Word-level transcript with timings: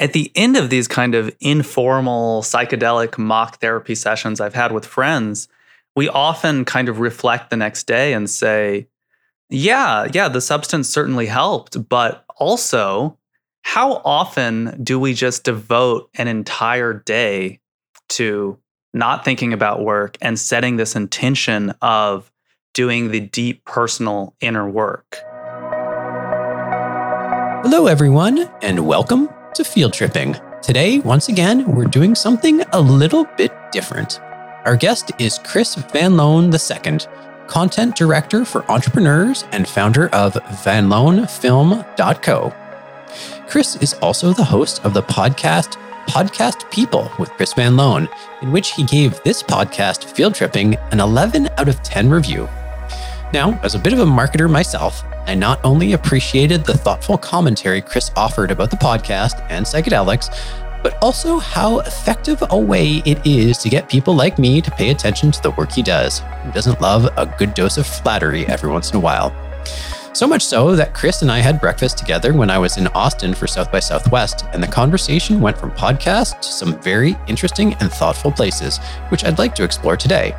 at 0.00 0.14
the 0.14 0.32
end 0.34 0.56
of 0.56 0.70
these 0.70 0.88
kind 0.88 1.14
of 1.14 1.30
informal 1.40 2.40
psychedelic 2.40 3.18
mock 3.18 3.60
therapy 3.60 3.94
sessions 3.94 4.40
I've 4.40 4.54
had 4.54 4.72
with 4.72 4.86
friends, 4.86 5.46
we 5.94 6.08
often 6.08 6.64
kind 6.64 6.88
of 6.88 7.00
reflect 7.00 7.50
the 7.50 7.56
next 7.56 7.86
day 7.86 8.14
and 8.14 8.28
say, 8.28 8.88
yeah, 9.50 10.08
yeah, 10.12 10.28
the 10.28 10.40
substance 10.40 10.88
certainly 10.88 11.26
helped, 11.26 11.88
but 11.88 12.24
also, 12.36 13.18
how 13.62 14.00
often 14.04 14.82
do 14.82 14.98
we 14.98 15.12
just 15.12 15.44
devote 15.44 16.08
an 16.14 16.28
entire 16.28 16.94
day 16.94 17.60
to 18.08 18.58
not 18.94 19.22
thinking 19.22 19.52
about 19.52 19.82
work 19.82 20.16
and 20.22 20.38
setting 20.38 20.76
this 20.76 20.96
intention 20.96 21.74
of 21.82 22.32
doing 22.72 23.10
the 23.10 23.20
deep 23.20 23.66
personal 23.66 24.34
inner 24.40 24.68
work? 24.68 25.18
Hello, 27.62 27.86
everyone, 27.86 28.48
and 28.62 28.86
welcome 28.86 29.28
to 29.54 29.64
Field 29.64 29.92
Tripping. 29.92 30.36
Today, 30.62 31.00
once 31.00 31.28
again, 31.28 31.74
we're 31.74 31.84
doing 31.84 32.14
something 32.14 32.62
a 32.72 32.80
little 32.80 33.24
bit 33.36 33.52
different. 33.72 34.20
Our 34.64 34.76
guest 34.76 35.10
is 35.18 35.38
Chris 35.38 35.74
Van 35.74 36.16
Loan 36.16 36.52
II, 36.52 36.98
content 37.46 37.96
director 37.96 38.44
for 38.44 38.70
entrepreneurs 38.70 39.44
and 39.52 39.66
founder 39.66 40.08
of 40.08 40.34
vanloanfilm.co. 40.34 42.54
Chris 43.48 43.76
is 43.76 43.94
also 43.94 44.32
the 44.32 44.44
host 44.44 44.84
of 44.84 44.94
the 44.94 45.02
podcast 45.02 45.76
Podcast 46.06 46.70
People 46.72 47.10
with 47.18 47.28
Chris 47.30 47.52
Van 47.52 47.76
Loan, 47.76 48.08
in 48.42 48.50
which 48.50 48.72
he 48.72 48.82
gave 48.82 49.22
this 49.22 49.44
podcast, 49.44 50.04
Field 50.04 50.34
Tripping, 50.34 50.74
an 50.90 50.98
11 50.98 51.48
out 51.56 51.68
of 51.68 51.80
10 51.84 52.10
review. 52.10 52.48
Now, 53.32 53.60
as 53.62 53.76
a 53.76 53.78
bit 53.78 53.92
of 53.92 54.00
a 54.00 54.04
marketer 54.04 54.50
myself, 54.50 55.04
I 55.26 55.36
not 55.36 55.64
only 55.64 55.92
appreciated 55.92 56.64
the 56.64 56.76
thoughtful 56.76 57.16
commentary 57.16 57.80
Chris 57.80 58.10
offered 58.16 58.50
about 58.50 58.70
the 58.70 58.76
podcast 58.76 59.46
and 59.50 59.64
psychedelics, 59.64 60.36
but 60.82 60.98
also 61.00 61.38
how 61.38 61.78
effective 61.80 62.42
a 62.50 62.58
way 62.58 63.02
it 63.06 63.24
is 63.24 63.58
to 63.58 63.68
get 63.68 63.88
people 63.88 64.16
like 64.16 64.40
me 64.40 64.60
to 64.60 64.70
pay 64.72 64.90
attention 64.90 65.30
to 65.30 65.42
the 65.42 65.52
work 65.52 65.70
he 65.70 65.82
does. 65.82 66.22
Who 66.42 66.50
doesn't 66.50 66.80
love 66.80 67.04
a 67.16 67.32
good 67.38 67.54
dose 67.54 67.78
of 67.78 67.86
flattery 67.86 68.46
every 68.48 68.68
once 68.68 68.90
in 68.90 68.96
a 68.96 69.00
while? 69.00 69.32
So 70.12 70.26
much 70.26 70.42
so 70.42 70.74
that 70.74 70.92
Chris 70.92 71.22
and 71.22 71.30
I 71.30 71.38
had 71.38 71.60
breakfast 71.60 71.98
together 71.98 72.32
when 72.32 72.50
I 72.50 72.58
was 72.58 72.78
in 72.78 72.88
Austin 72.88 73.32
for 73.32 73.46
South 73.46 73.70
by 73.70 73.78
Southwest, 73.78 74.44
and 74.52 74.60
the 74.60 74.66
conversation 74.66 75.40
went 75.40 75.56
from 75.56 75.70
podcast 75.70 76.40
to 76.40 76.48
some 76.48 76.80
very 76.82 77.16
interesting 77.28 77.74
and 77.74 77.92
thoughtful 77.92 78.32
places, 78.32 78.78
which 79.10 79.24
I'd 79.24 79.38
like 79.38 79.54
to 79.54 79.62
explore 79.62 79.96
today. 79.96 80.34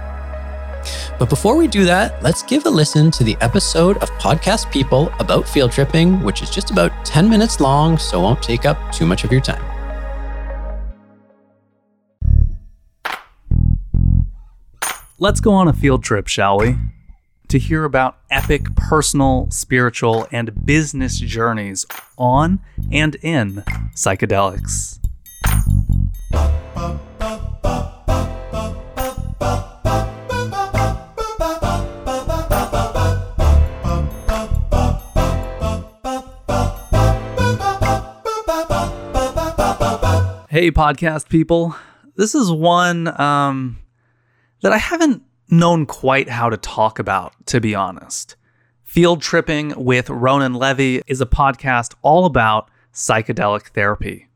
But 1.20 1.30
before 1.30 1.56
we 1.56 1.68
do 1.68 1.86
that, 1.86 2.22
let's 2.24 2.44
give 2.44 2.66
a 2.66 2.70
listen 2.70 3.12
to 3.12 3.24
the 3.24 3.38
episode 3.42 3.98
of 3.98 4.10
Podcast 4.12 4.72
People 4.72 5.12
about 5.20 5.48
field 5.48 5.72
tripping, 5.72 6.22
which 6.24 6.42
is 6.42 6.50
just 6.50 6.72
about 6.72 7.06
10 7.06 7.30
minutes 7.30 7.60
long, 7.60 7.98
so 7.98 8.22
won't 8.22 8.42
take 8.42 8.66
up 8.66 8.92
too 8.92 9.06
much 9.06 9.24
of 9.24 9.32
your 9.32 9.42
time. 9.42 9.64
Let's 15.20 15.40
go 15.40 15.52
on 15.52 15.68
a 15.68 15.74
field 15.74 16.04
trip, 16.04 16.28
shall 16.28 16.58
we? 16.58 16.78
To 17.50 17.60
hear 17.60 17.84
about 17.84 18.18
epic 18.32 18.76
personal, 18.76 19.48
spiritual, 19.52 20.28
and 20.32 20.66
business 20.66 21.20
journeys 21.20 21.86
on 22.18 22.60
and 22.92 23.16
in 23.16 23.64
psychedelics. 23.94 25.01
Hey, 40.52 40.70
podcast 40.70 41.30
people. 41.30 41.78
This 42.18 42.36
is 42.36 42.52
one 42.52 43.08
um, 43.22 43.80
that 44.62 44.74
I 44.74 44.80
haven't 44.80 45.24
known 45.50 45.86
quite 45.86 46.28
how 46.28 46.50
to 46.50 46.58
talk 46.58 47.00
about, 47.00 47.34
to 47.46 47.62
be 47.62 47.74
honest. 47.74 48.36
Field 48.84 49.22
Tripping 49.22 49.74
with 49.78 50.10
Ronan 50.10 50.56
Levy 50.56 51.04
is 51.08 51.22
a 51.22 51.26
podcast 51.26 51.96
all 52.02 52.26
about 52.26 52.70
psychedelic 52.94 53.68
therapy. 53.68 54.28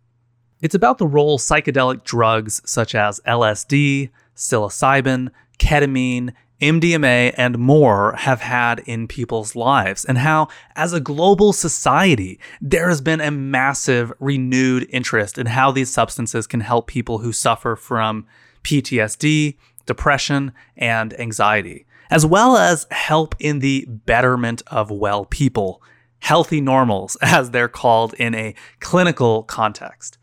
It's 0.62 0.74
about 0.74 1.00
the 1.00 1.06
role 1.06 1.38
psychedelic 1.38 2.06
drugs 2.06 2.62
such 2.64 2.96
as 2.96 3.20
LSD, 3.28 4.10
psilocybin, 4.38 5.32
ketamine, 5.60 6.32
MDMA, 6.62 7.34
and 7.38 7.58
more 7.58 8.14
have 8.14 8.42
had 8.42 8.80
in 8.86 9.08
people's 9.08 9.56
lives, 9.56 10.06
and 10.06 10.18
how, 10.18 10.48
as 10.76 10.94
a 10.94 11.02
global 11.02 11.52
society, 11.52 12.40
there 12.62 12.88
has 12.88 13.02
been 13.02 13.20
a 13.20 13.32
massive 13.32 14.14
renewed 14.20 14.88
interest 14.90 15.38
in 15.38 15.48
how 15.48 15.72
these 15.72 15.92
substances 15.92 16.48
can 16.48 16.62
help 16.62 16.88
people 16.88 17.18
who 17.18 17.34
suffer 17.34 17.76
from 17.76 18.26
PTSD, 18.64 19.58
depression, 19.86 20.54
and 20.78 21.20
anxiety, 21.20 21.86
as 22.10 22.26
well 22.26 22.56
as 22.56 22.88
help 22.90 23.36
in 23.40 23.60
the 23.60 23.86
betterment 23.88 24.64
of 24.68 24.90
well 24.90 25.26
people, 25.26 25.82
healthy 26.20 26.62
normals, 26.62 27.18
as 27.22 27.52
they're 27.52 27.68
called 27.68 28.14
in 28.14 28.34
a 28.34 28.56
clinical 28.80 29.44
context. 29.44 30.18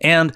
And 0.00 0.32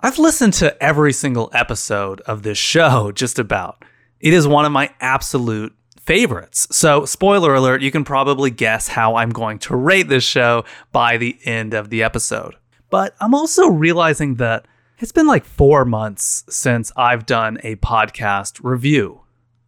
I've 0.00 0.18
listened 0.18 0.54
to 0.54 0.82
every 0.82 1.12
single 1.12 1.50
episode 1.52 2.22
of 2.22 2.42
this 2.42 2.58
show, 2.72 3.12
just 3.12 3.38
about. 3.38 3.84
It 4.20 4.34
is 4.34 4.46
one 4.46 4.66
of 4.66 4.72
my 4.72 4.90
absolute 5.00 5.74
favorites. 5.98 6.68
So, 6.70 7.06
spoiler 7.06 7.54
alert, 7.54 7.80
you 7.80 7.90
can 7.90 8.04
probably 8.04 8.50
guess 8.50 8.88
how 8.88 9.16
I'm 9.16 9.30
going 9.30 9.58
to 9.60 9.76
rate 9.76 10.08
this 10.08 10.24
show 10.24 10.64
by 10.92 11.16
the 11.16 11.38
end 11.44 11.72
of 11.72 11.88
the 11.88 12.02
episode. 12.02 12.56
But 12.90 13.14
I'm 13.20 13.34
also 13.34 13.68
realizing 13.68 14.34
that 14.34 14.66
it's 14.98 15.12
been 15.12 15.26
like 15.26 15.44
four 15.46 15.86
months 15.86 16.44
since 16.50 16.92
I've 16.96 17.24
done 17.24 17.58
a 17.62 17.76
podcast 17.76 18.60
review, 18.62 19.22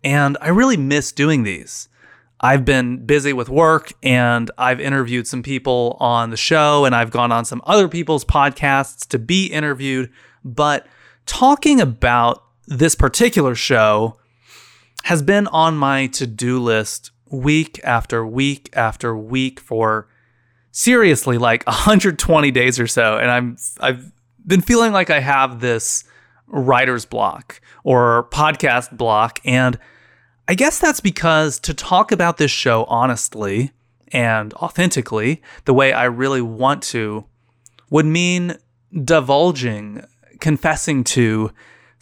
and 0.04 0.36
I 0.42 0.48
really 0.48 0.76
miss 0.76 1.12
doing 1.12 1.44
these. 1.44 1.88
I've 2.38 2.64
been 2.64 3.06
busy 3.06 3.32
with 3.32 3.48
work 3.48 3.92
and 4.02 4.50
I've 4.58 4.80
interviewed 4.80 5.28
some 5.28 5.44
people 5.44 5.96
on 6.00 6.30
the 6.30 6.36
show 6.36 6.84
and 6.84 6.92
I've 6.92 7.12
gone 7.12 7.30
on 7.30 7.44
some 7.44 7.62
other 7.64 7.86
people's 7.86 8.24
podcasts 8.24 9.06
to 9.10 9.18
be 9.20 9.46
interviewed. 9.46 10.10
But 10.44 10.88
talking 11.24 11.80
about 11.80 12.42
this 12.66 12.96
particular 12.96 13.54
show 13.54 14.18
has 15.04 15.22
been 15.22 15.46
on 15.48 15.76
my 15.76 16.06
to 16.08 16.26
do 16.26 16.58
list 16.58 17.10
week 17.30 17.80
after 17.82 18.26
week 18.26 18.68
after 18.74 19.16
week 19.16 19.58
for 19.60 20.08
seriously 20.70 21.38
like 21.38 21.66
120 21.66 22.50
days 22.50 22.78
or 22.78 22.86
so. 22.86 23.16
And 23.18 23.30
I'm, 23.30 23.56
I've 23.80 24.12
been 24.46 24.60
feeling 24.60 24.92
like 24.92 25.10
I 25.10 25.20
have 25.20 25.60
this 25.60 26.04
writer's 26.46 27.04
block 27.04 27.60
or 27.84 28.28
podcast 28.30 28.96
block. 28.96 29.40
And 29.44 29.78
I 30.48 30.54
guess 30.54 30.78
that's 30.78 31.00
because 31.00 31.58
to 31.60 31.74
talk 31.74 32.12
about 32.12 32.36
this 32.36 32.50
show 32.50 32.84
honestly 32.84 33.72
and 34.08 34.52
authentically, 34.54 35.42
the 35.64 35.74
way 35.74 35.92
I 35.92 36.04
really 36.04 36.42
want 36.42 36.82
to, 36.84 37.24
would 37.88 38.06
mean 38.06 38.56
divulging, 39.04 40.04
confessing 40.40 41.04
to 41.04 41.50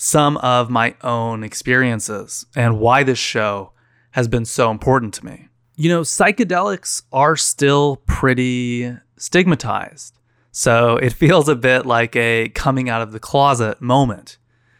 some 0.03 0.39
of 0.39 0.71
my 0.71 0.95
own 1.03 1.45
experiences 1.45 2.47
and 2.57 2.81
why 2.81 3.03
this 3.03 3.19
show 3.19 3.71
has 4.13 4.29
been 4.29 4.47
so 4.47 4.71
important 4.71 5.13
to 5.13 5.23
me. 5.27 5.47
You 5.77 5.91
know, 5.91 6.01
psychedelics 6.01 7.03
are 7.13 7.37
still 7.37 7.97
pretty 8.07 8.97
stigmatized. 9.19 10.17
So 10.53 10.97
it 10.97 11.13
feels 11.23 11.51
a 11.51 11.55
bit 11.55 11.85
like 11.85 12.17
a 12.17 12.49
coming 12.49 12.89
out 12.89 13.03
of 13.03 13.13
the 13.13 13.21
closet 13.21 13.83
moment. 13.83 14.39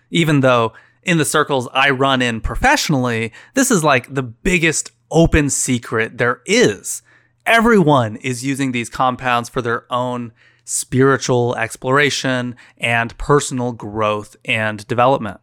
Even 0.09 0.41
though 0.41 0.73
in 1.03 1.19
the 1.19 1.27
circles 1.27 1.69
I 1.75 1.91
run 1.91 2.23
in 2.23 2.41
professionally, 2.41 3.31
this 3.53 3.71
is 3.71 3.85
like 3.85 4.15
the 4.15 4.23
biggest 4.23 4.91
open 5.11 5.51
secret 5.51 6.17
there 6.17 6.41
is. 6.47 7.03
Everyone 7.45 8.17
is 8.17 8.43
using 8.43 8.73
these 8.73 8.89
compounds 8.89 9.51
for 9.51 9.61
their 9.61 9.85
own 9.93 10.33
spiritual 10.71 11.57
exploration, 11.57 12.55
and 12.79 13.19
personal 13.19 13.73
growth 13.73 14.37
and 14.45 14.87
development. 14.87 15.41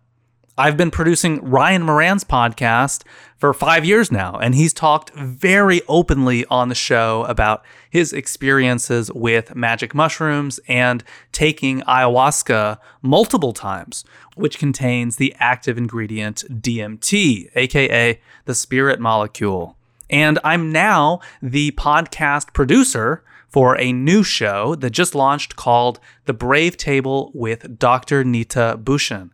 I've 0.58 0.78
been 0.78 0.90
producing 0.90 1.44
Ryan 1.44 1.84
Moran's 1.84 2.24
podcast 2.24 3.04
for 3.36 3.54
five 3.54 3.84
years 3.84 4.10
now, 4.10 4.40
and 4.40 4.56
he's 4.56 4.72
talked 4.72 5.14
very 5.14 5.82
openly 5.90 6.46
on 6.46 6.70
the 6.70 6.76
show 6.76 7.26
about 7.26 7.66
his 7.90 8.14
experiences 8.14 9.12
with 9.12 9.54
magic 9.54 9.94
mushrooms 9.94 10.62
and 10.70 11.04
taking 11.34 11.82
ayahuasca 11.82 12.78
multiple 13.02 13.52
times, 13.52 14.06
which 14.36 14.58
contains 14.58 15.18
the 15.18 15.36
active 15.40 15.78
ingredient 15.78 16.46
DMT, 16.50 17.50
aka 17.54 18.22
the 18.46 18.56
spirit 18.56 19.02
molecule. 19.02 19.76
And 20.10 20.40
I'm 20.46 20.72
now 20.72 21.20
the 21.42 21.72
podcast 21.72 22.54
producer 22.54 23.26
for 23.58 23.76
a 23.80 23.92
new 23.92 24.22
show 24.22 24.76
that 24.76 24.92
just 24.92 25.16
launched 25.16 25.56
called 25.56 26.00
The 26.26 26.34
Brave 26.34 26.78
Table 26.78 27.32
with 27.34 27.80
Dr. 27.80 28.24
Neeta 28.24 28.78
Bhushan. 28.84 29.32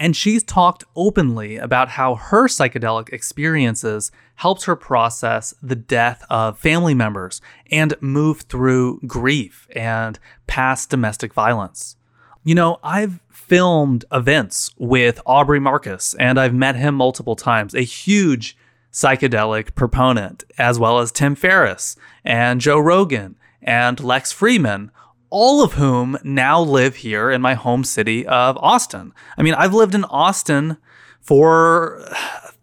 And 0.00 0.16
she's 0.16 0.42
talked 0.42 0.84
openly 0.96 1.58
about 1.58 1.90
how 1.90 2.14
her 2.14 2.48
psychedelic 2.48 3.10
experiences 3.10 4.10
helps 4.36 4.64
her 4.64 4.76
process 4.76 5.52
the 5.62 5.76
death 5.76 6.24
of 6.30 6.58
family 6.58 6.94
members 6.94 7.42
and 7.70 7.92
move 8.00 8.40
through 8.48 9.00
grief 9.06 9.68
and 9.76 10.18
past 10.46 10.88
domestic 10.88 11.34
violence. 11.34 11.96
You 12.44 12.54
know, 12.54 12.78
I've 12.82 13.20
filmed 13.30 14.06
events 14.10 14.70
with 14.78 15.20
Aubrey 15.26 15.60
Marcus 15.60 16.14
and 16.14 16.40
I've 16.40 16.54
met 16.54 16.76
him 16.76 16.94
multiple 16.94 17.36
times, 17.36 17.74
a 17.74 17.82
huge 17.82 18.56
psychedelic 18.90 19.74
proponent, 19.74 20.44
as 20.56 20.78
well 20.78 20.98
as 20.98 21.12
Tim 21.12 21.34
Ferriss 21.34 21.94
and 22.24 22.58
Joe 22.58 22.78
Rogan 22.78 23.36
and 23.62 24.00
Lex 24.00 24.32
Fridman, 24.32 24.90
all 25.30 25.62
of 25.62 25.74
whom 25.74 26.16
now 26.22 26.60
live 26.60 26.96
here 26.96 27.30
in 27.30 27.42
my 27.42 27.54
home 27.54 27.84
city 27.84 28.26
of 28.26 28.56
Austin. 28.58 29.12
I 29.36 29.42
mean, 29.42 29.54
I've 29.54 29.74
lived 29.74 29.94
in 29.94 30.04
Austin 30.04 30.76
for 31.20 32.06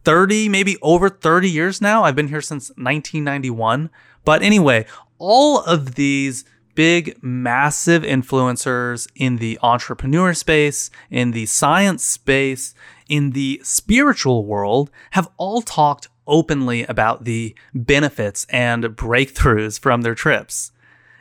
30, 0.04 0.50
maybe 0.50 0.78
over 0.82 1.10
30 1.10 1.50
years 1.50 1.82
now. 1.82 2.04
I've 2.04 2.16
been 2.16 2.30
here 2.30 2.42
since 2.42 2.70
1991. 2.70 3.90
But 4.26 4.42
anyway, 4.42 4.86
all 5.18 5.60
of 5.60 5.96
these 5.96 6.46
big, 6.76 7.22
massive 7.22 8.04
influencers 8.04 9.08
in 9.16 9.38
the 9.38 9.60
entrepreneur 9.62 10.34
space, 10.34 10.90
in 11.10 11.32
the 11.32 11.46
science 11.46 12.04
space, 12.04 12.74
in 13.08 13.32
the 13.32 13.62
spiritual 13.64 14.46
world 14.46 14.90
have 15.12 15.30
all 15.38 15.62
talked 15.62 16.08
openly 16.26 16.84
about 16.86 17.26
the 17.26 17.54
benefits 17.74 18.46
and 18.50 18.84
breakthroughs 18.86 19.80
from 19.80 20.02
their 20.02 20.16
trips. 20.16 20.72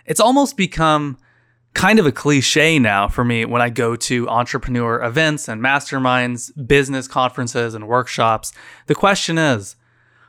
It's 0.07 0.21
almost 0.21 0.57
become 0.57 1.19
kind 1.75 1.99
of 1.99 2.07
a 2.07 2.13
cliche 2.13 2.79
now 2.79 3.09
for 3.09 3.25
me 3.25 3.45
when 3.45 3.63
I 3.63 3.71
go 3.71 3.97
to 3.97 4.29
entrepreneur 4.29 5.03
events 5.03 5.49
and 5.49 5.63
masterminds, 5.63 6.51
business 6.67 7.09
conferences, 7.09 7.75
and 7.75 7.89
workshops. 7.89 8.53
The 8.87 8.95
question 8.95 9.39
is, 9.39 9.77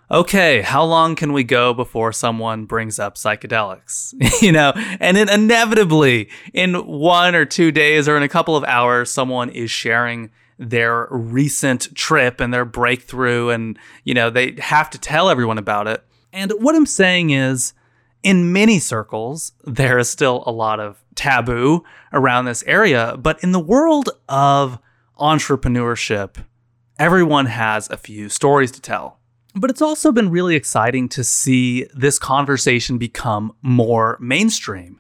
okay, 0.10 0.62
how 0.62 0.84
long 0.84 1.16
can 1.16 1.34
we 1.34 1.44
go 1.44 1.74
before 1.74 2.14
someone 2.14 2.66
brings 2.66 3.00
up 3.00 3.16
psychedelics? 3.16 4.14
you 4.42 4.52
know, 4.52 4.72
and 5.00 5.18
then 5.18 5.30
inevitably 5.30 6.30
in 6.54 6.76
one 6.86 7.36
or 7.36 7.46
two 7.46 7.72
days 7.72 8.08
or 8.08 8.16
in 8.16 8.24
a 8.24 8.30
couple 8.30 8.56
of 8.56 8.64
hours, 8.64 9.12
someone 9.12 9.50
is 9.50 9.72
sharing 9.72 10.32
their 10.60 11.08
recent 11.10 11.94
trip 11.96 12.40
and 12.40 12.54
their 12.54 12.64
breakthrough, 12.64 13.50
and, 13.50 13.78
you 14.04 14.14
know, 14.14 14.30
they 14.30 14.56
have 14.60 14.90
to 14.92 14.98
tell 15.00 15.30
everyone 15.30 15.58
about 15.58 15.88
it. 15.88 16.04
And 16.32 16.52
what 16.60 16.76
I'm 16.76 16.86
saying 16.86 17.32
is, 17.32 17.74
in 18.24 18.54
many 18.54 18.80
circles, 18.80 19.52
there 19.64 20.00
is 20.00 20.10
still 20.10 20.44
a 20.46 20.52
lot 20.52 20.80
of 20.80 21.04
taboo 21.16 21.84
around 22.12 22.46
this 22.46 22.64
area, 22.66 23.16
but 23.18 23.44
in 23.44 23.52
the 23.52 23.60
world 23.60 24.10
of 24.30 24.80
entrepreneurship, 25.20 26.44
everyone 26.98 27.48
has 27.48 27.90
a 27.90 27.98
few 27.98 28.30
stories 28.30 28.72
to 28.72 28.82
tell. 28.82 29.20
But 29.56 29.70
it's 29.70 29.82
also 29.82 30.12
been 30.12 30.32
really 30.32 30.56
exciting 30.56 31.10
to 31.10 31.24
see 31.24 31.86
this 31.94 32.18
conversation 32.18 32.98
become 32.98 33.54
more 33.62 34.18
mainstream. 34.20 35.00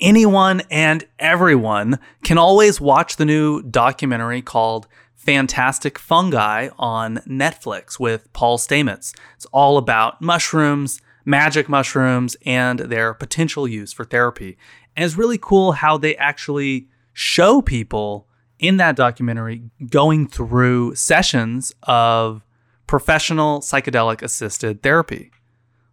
Anyone 0.00 0.62
and 0.70 1.04
everyone 1.18 1.98
can 2.22 2.38
always 2.38 2.80
watch 2.80 3.16
the 3.16 3.24
new 3.24 3.62
documentary 3.62 4.40
called 4.42 4.86
Fantastic 5.16 5.98
Fungi 5.98 6.68
on 6.78 7.16
Netflix 7.26 7.98
with 7.98 8.32
Paul 8.32 8.58
Stamets. 8.58 9.12
It's 9.34 9.46
all 9.46 9.76
about 9.76 10.22
mushrooms, 10.22 11.00
magic 11.28 11.68
mushrooms, 11.68 12.36
and 12.46 12.78
their 12.78 13.12
potential 13.12 13.68
use 13.68 13.92
for 13.92 14.04
therapy. 14.04 14.56
And 14.96 15.04
it's 15.04 15.14
really 15.16 15.36
cool 15.36 15.72
how 15.72 15.98
they 15.98 16.16
actually 16.16 16.88
show 17.12 17.60
people 17.60 18.26
in 18.58 18.78
that 18.78 18.96
documentary 18.96 19.62
going 19.90 20.26
through 20.26 20.94
sessions 20.94 21.74
of 21.82 22.42
professional 22.86 23.60
psychedelic 23.60 24.22
assisted 24.22 24.82
therapy. 24.82 25.30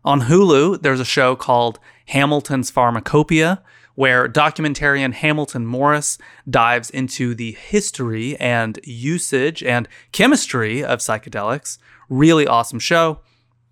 On 0.05 0.21
Hulu, 0.21 0.81
there's 0.81 1.01
a 1.01 1.05
show 1.05 1.35
called 1.35 1.79
Hamilton's 2.05 2.71
Pharmacopeia, 2.71 3.61
where 3.95 4.29
documentarian 4.29 5.11
Hamilton 5.11 5.65
Morris 5.65 6.17
dives 6.49 6.89
into 6.89 7.35
the 7.35 7.51
history 7.51 8.37
and 8.37 8.79
usage 8.85 9.61
and 9.63 9.89
chemistry 10.13 10.81
of 10.81 10.99
psychedelics. 10.99 11.77
Really 12.07 12.47
awesome 12.47 12.79
show. 12.79 13.19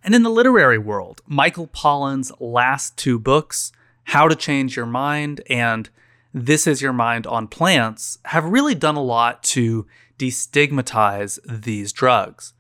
And 0.04 0.14
in 0.14 0.24
the 0.24 0.30
literary 0.30 0.78
world, 0.78 1.22
Michael 1.26 1.68
Pollan's 1.68 2.32
last 2.40 2.98
two 2.98 3.18
books, 3.18 3.72
How 4.06 4.28
to 4.28 4.36
Change 4.36 4.76
Your 4.76 4.86
Mind 4.86 5.42
and 5.50 5.90
This 6.34 6.68
Is 6.68 6.82
Your 6.82 6.92
Mind 6.92 7.26
on 7.26 7.48
Plants, 7.48 8.18
have 8.26 8.44
really 8.44 8.76
done 8.76 8.98
a 8.98 9.04
lot 9.04 9.42
to 9.44 9.88
destigmatize 10.20 11.40
these 11.46 11.94
drugs 11.94 12.54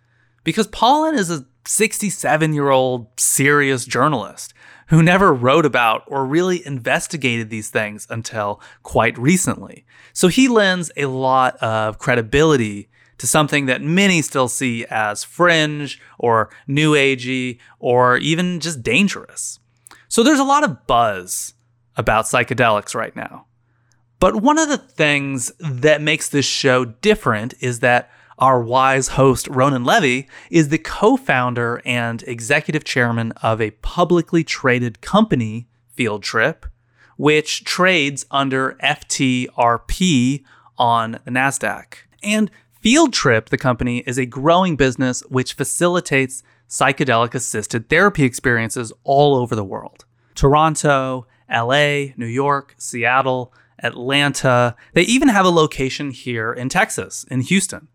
because 0.43 0.67
Pollan 0.67 1.17
is 1.17 1.29
a 1.29 1.45
67 1.65 2.53
year 2.53 2.69
old 2.69 3.07
serious 3.19 3.85
journalist 3.85 4.53
who 4.87 5.03
never 5.03 5.33
wrote 5.33 5.65
about 5.65 6.03
or 6.07 6.25
really 6.25 6.65
investigated 6.65 7.49
these 7.49 7.69
things 7.69 8.07
until 8.09 8.61
quite 8.83 9.17
recently. 9.17 9.85
So 10.13 10.27
he 10.27 10.47
lends 10.47 10.91
a 10.95 11.05
lot 11.05 11.55
of 11.57 11.99
credibility 11.99 12.89
to 13.17 13.27
something 13.27 13.65
that 13.67 13.81
many 13.81 14.21
still 14.21 14.47
see 14.47 14.85
as 14.89 15.23
fringe 15.23 15.99
or 16.17 16.49
new 16.67 16.93
agey 16.93 17.59
or 17.79 18.17
even 18.17 18.59
just 18.59 18.83
dangerous. 18.83 19.59
So 20.07 20.23
there's 20.23 20.39
a 20.39 20.43
lot 20.43 20.63
of 20.63 20.85
buzz 20.87 21.53
about 21.95 22.25
psychedelics 22.25 22.95
right 22.95 23.15
now. 23.15 23.45
But 24.19 24.37
one 24.37 24.57
of 24.57 24.69
the 24.69 24.77
things 24.77 25.51
that 25.59 26.01
makes 26.01 26.29
this 26.29 26.45
show 26.45 26.85
different 26.85 27.53
is 27.59 27.79
that 27.79 28.09
our 28.39 28.61
wise 28.61 29.09
host, 29.09 29.47
Ronan 29.47 29.83
Levy, 29.83 30.27
is 30.49 30.69
the 30.69 30.77
co 30.77 31.17
founder 31.17 31.81
and 31.85 32.23
executive 32.23 32.83
chairman 32.83 33.31
of 33.43 33.61
a 33.61 33.71
publicly 33.71 34.43
traded 34.43 35.01
company, 35.01 35.67
Field 35.89 36.23
Trip, 36.23 36.65
which 37.17 37.63
trades 37.63 38.25
under 38.31 38.77
FTRP 38.83 40.43
on 40.77 41.19
the 41.25 41.31
NASDAQ. 41.31 41.95
And 42.23 42.49
Field 42.83 43.13
Trip, 43.13 43.47
the 43.47 43.57
company, 43.57 43.99
is 43.99 44.17
a 44.17 44.25
growing 44.25 44.75
business 44.75 45.21
which 45.29 45.53
facilitates 45.53 46.43
psychedelic 46.67 47.33
assisted 47.33 47.87
therapy 47.87 48.25
experiences 48.25 48.91
all 49.05 49.35
over 49.35 49.55
the 49.55 49.63
world. 49.63 50.03
Toronto, 50.35 51.25
LA, 51.49 52.07
New 52.17 52.25
York, 52.25 52.75
Seattle, 52.77 53.53
Atlanta. 53.81 54.75
They 54.91 55.03
even 55.03 55.29
have 55.29 55.45
a 55.45 55.49
location 55.49 56.11
here 56.11 56.51
in 56.51 56.67
Texas, 56.67 57.25
in 57.31 57.39
Houston. 57.39 57.87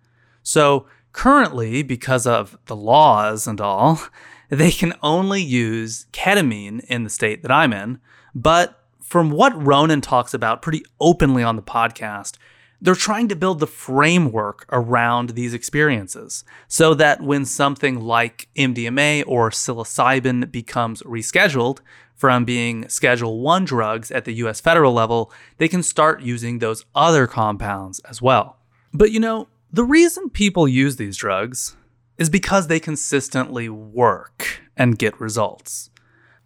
So 0.43 0.87
currently, 1.12 1.82
because 1.82 2.26
of 2.26 2.56
the 2.64 2.76
laws 2.76 3.46
and 3.46 3.61
all, 3.61 4.00
they 4.49 4.70
can 4.70 4.94
only 5.02 5.43
use 5.43 6.06
ketamine 6.14 6.82
in 6.87 7.05
the 7.05 7.11
state 7.11 7.43
that 7.43 7.52
I'm 7.52 7.75
in. 7.75 8.00
But 8.35 8.82
from 9.02 9.32
what 9.32 9.52
Ronan 9.62 10.00
talks 10.00 10.32
about 10.32 10.62
pretty 10.62 10.82
openly 10.99 11.43
on 11.43 11.56
the 11.56 11.62
podcast, 11.62 12.38
they're 12.80 12.94
trying 12.94 13.28
to 13.28 13.36
build 13.36 13.58
the 13.58 13.66
framework 13.66 14.64
around 14.70 15.30
these 15.30 15.54
experiences 15.54 16.44
so 16.68 16.94
that 16.94 17.20
when 17.20 17.44
something 17.44 18.00
like 18.00 18.49
MDMA 18.56 19.25
or 19.26 19.50
psilocybin 19.50 20.50
becomes 20.50 21.02
rescheduled 21.02 21.78
from 22.14 22.44
being 22.44 22.88
Schedule 22.88 23.40
1 23.40 23.64
drugs 23.64 24.11
at 24.11 24.25
the 24.25 24.35
US 24.35 24.61
federal 24.61 24.92
level, 24.92 25.32
they 25.58 25.68
can 25.68 25.82
start 25.82 26.20
using 26.20 26.58
those 26.58 26.85
other 26.94 27.26
compounds 27.26 28.00
as 28.00 28.23
well. 28.23 28.58
But 28.92 29.11
you 29.11 29.20
know, 29.20 29.49
the 29.73 29.85
reason 29.85 30.30
people 30.30 30.66
use 30.66 30.97
these 30.97 31.16
drugs 31.16 31.76
is 32.16 32.30
because 32.30 32.66
they 32.66 32.80
consistently 32.80 33.68
work 33.68 34.61
and 34.76 34.99
get 34.99 35.20
results. 35.20 35.90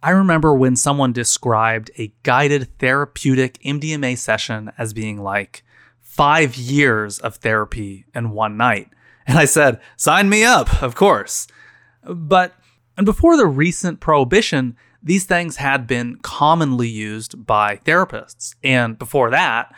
I 0.03 0.11
remember 0.11 0.55
when 0.55 0.75
someone 0.77 1.13
described 1.13 1.91
a 1.97 2.13
guided 2.25 2.79
therapeutic 2.79 3.59
MDMA 3.65 4.19
session 4.19 4.73
as 4.77 4.93
being 4.93 5.23
like 5.23 5.63
five 6.13 6.57
years 6.57 7.19
of 7.19 7.37
therapy 7.37 8.05
in 8.15 8.31
one 8.31 8.57
night. 8.57 8.89
And 9.27 9.39
I 9.39 9.45
said, 9.45 9.81
sign 9.97 10.29
me 10.29 10.45
up, 10.45 10.83
of 10.83 10.95
course. 10.95 11.47
But, 12.05 12.55
and 12.97 13.07
before 13.07 13.37
the 13.37 13.47
recent 13.47 14.01
prohibition, 14.01 14.77
these 15.03 15.25
things 15.25 15.57
had 15.57 15.87
been 15.87 16.17
commonly 16.17 16.89
used 16.89 17.47
by 17.47 17.77
therapists. 17.77 18.55
And 18.63 18.99
before 18.99 19.31
that, 19.31 19.73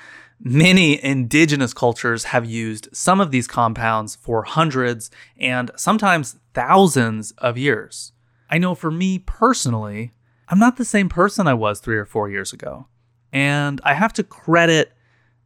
Many 0.46 1.02
indigenous 1.02 1.72
cultures 1.72 2.24
have 2.24 2.44
used 2.44 2.88
some 2.92 3.20
of 3.20 3.30
these 3.30 3.46
compounds 3.46 4.14
for 4.16 4.42
hundreds 4.42 5.10
and 5.38 5.70
sometimes 5.74 6.36
thousands 6.52 7.30
of 7.38 7.56
years. 7.56 8.12
I 8.50 8.58
know 8.58 8.74
for 8.74 8.90
me 8.90 9.20
personally, 9.20 10.12
I'm 10.48 10.58
not 10.58 10.76
the 10.76 10.84
same 10.84 11.08
person 11.08 11.46
I 11.46 11.54
was 11.54 11.80
three 11.80 11.96
or 11.96 12.04
four 12.04 12.28
years 12.28 12.52
ago. 12.52 12.88
And 13.32 13.80
I 13.84 13.94
have 13.94 14.12
to 14.14 14.22
credit 14.22 14.92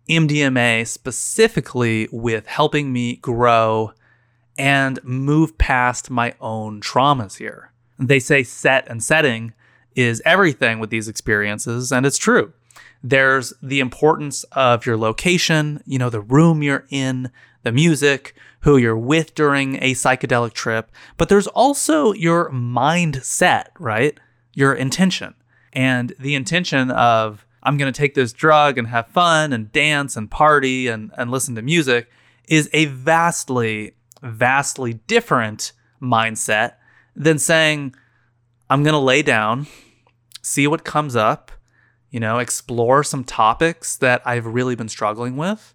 MDMA 0.09 0.87
specifically 0.87 2.09
with 2.11 2.47
helping 2.47 2.93
me 2.93 3.17
grow 3.17 3.93
and 4.57 5.03
move 5.05 5.57
past 5.59 6.11
my 6.11 6.35
own 6.41 6.81
traumas 6.81 7.38
here. 7.38 7.73
They 7.99 8.19
say 8.19 8.43
set 8.43 8.88
and 8.88 9.03
setting 9.03 9.53
is 9.95 10.23
everything 10.25 10.79
with 10.79 10.91
these 10.91 11.09
experiences, 11.09 11.93
and 11.93 12.07
it's 12.07 12.19
true. 12.19 12.53
There's 13.03 13.53
the 13.62 13.81
importance 13.81 14.45
of 14.53 14.87
your 14.87 14.97
location, 14.97 15.83
you 15.87 15.99
know, 15.99 16.11
the 16.11 16.21
room 16.21 16.62
you're 16.62 16.87
in, 16.91 17.31
the 17.62 17.73
music, 17.73 18.35
who 18.61 18.77
you're 18.77 18.99
with 18.99 19.35
during 19.35 19.77
a 19.77 19.95
psychedelic 19.95 20.53
trip, 20.53 20.91
but 21.17 21.29
there's 21.29 21.47
also 21.49 22.12
your 22.12 22.50
mindset, 22.50 23.69
right? 23.79 24.19
Your 24.55 24.75
intention. 24.75 25.35
And 25.73 26.12
the 26.19 26.35
intention 26.35 26.91
of, 26.91 27.45
I'm 27.62 27.77
going 27.77 27.93
to 27.93 27.99
take 27.99 28.15
this 28.15 28.33
drug 28.33 28.79
and 28.79 28.88
have 28.88 29.09
fun 29.09 29.53
and 29.53 29.73
dance 29.73 30.17
and 30.17 30.31
party 30.31 30.88
and, 30.88 31.11
and 31.17 31.31
listen 31.31 31.55
to 31.57 31.62
music 31.62 32.09
is 32.49 32.71
a 32.73 32.87
vastly, 32.87 33.95
vastly 34.23 34.95
different 35.07 35.73
mindset 36.00 36.75
than 37.15 37.38
saying, 37.38 37.95
I'm 38.71 38.83
going 38.83 38.95
to 38.95 38.99
lay 38.99 39.23
down, 39.23 39.67
see 40.43 40.67
what 40.67 40.85
comes 40.85 41.17
up, 41.17 41.50
you 42.11 42.21
know, 42.21 42.38
explore 42.38 43.03
some 43.03 43.25
topics 43.25 43.97
that 43.97 44.23
I've 44.25 44.47
really 44.47 44.75
been 44.75 44.88
struggling 44.88 45.37
with, 45.37 45.75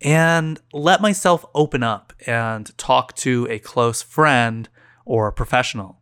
and 0.00 0.60
let 0.72 1.00
myself 1.00 1.44
open 1.54 1.82
up 1.82 2.12
and 2.26 2.76
talk 2.78 3.14
to 3.16 3.46
a 3.50 3.58
close 3.58 4.02
friend 4.02 4.68
or 5.04 5.28
a 5.28 5.32
professional. 5.32 5.98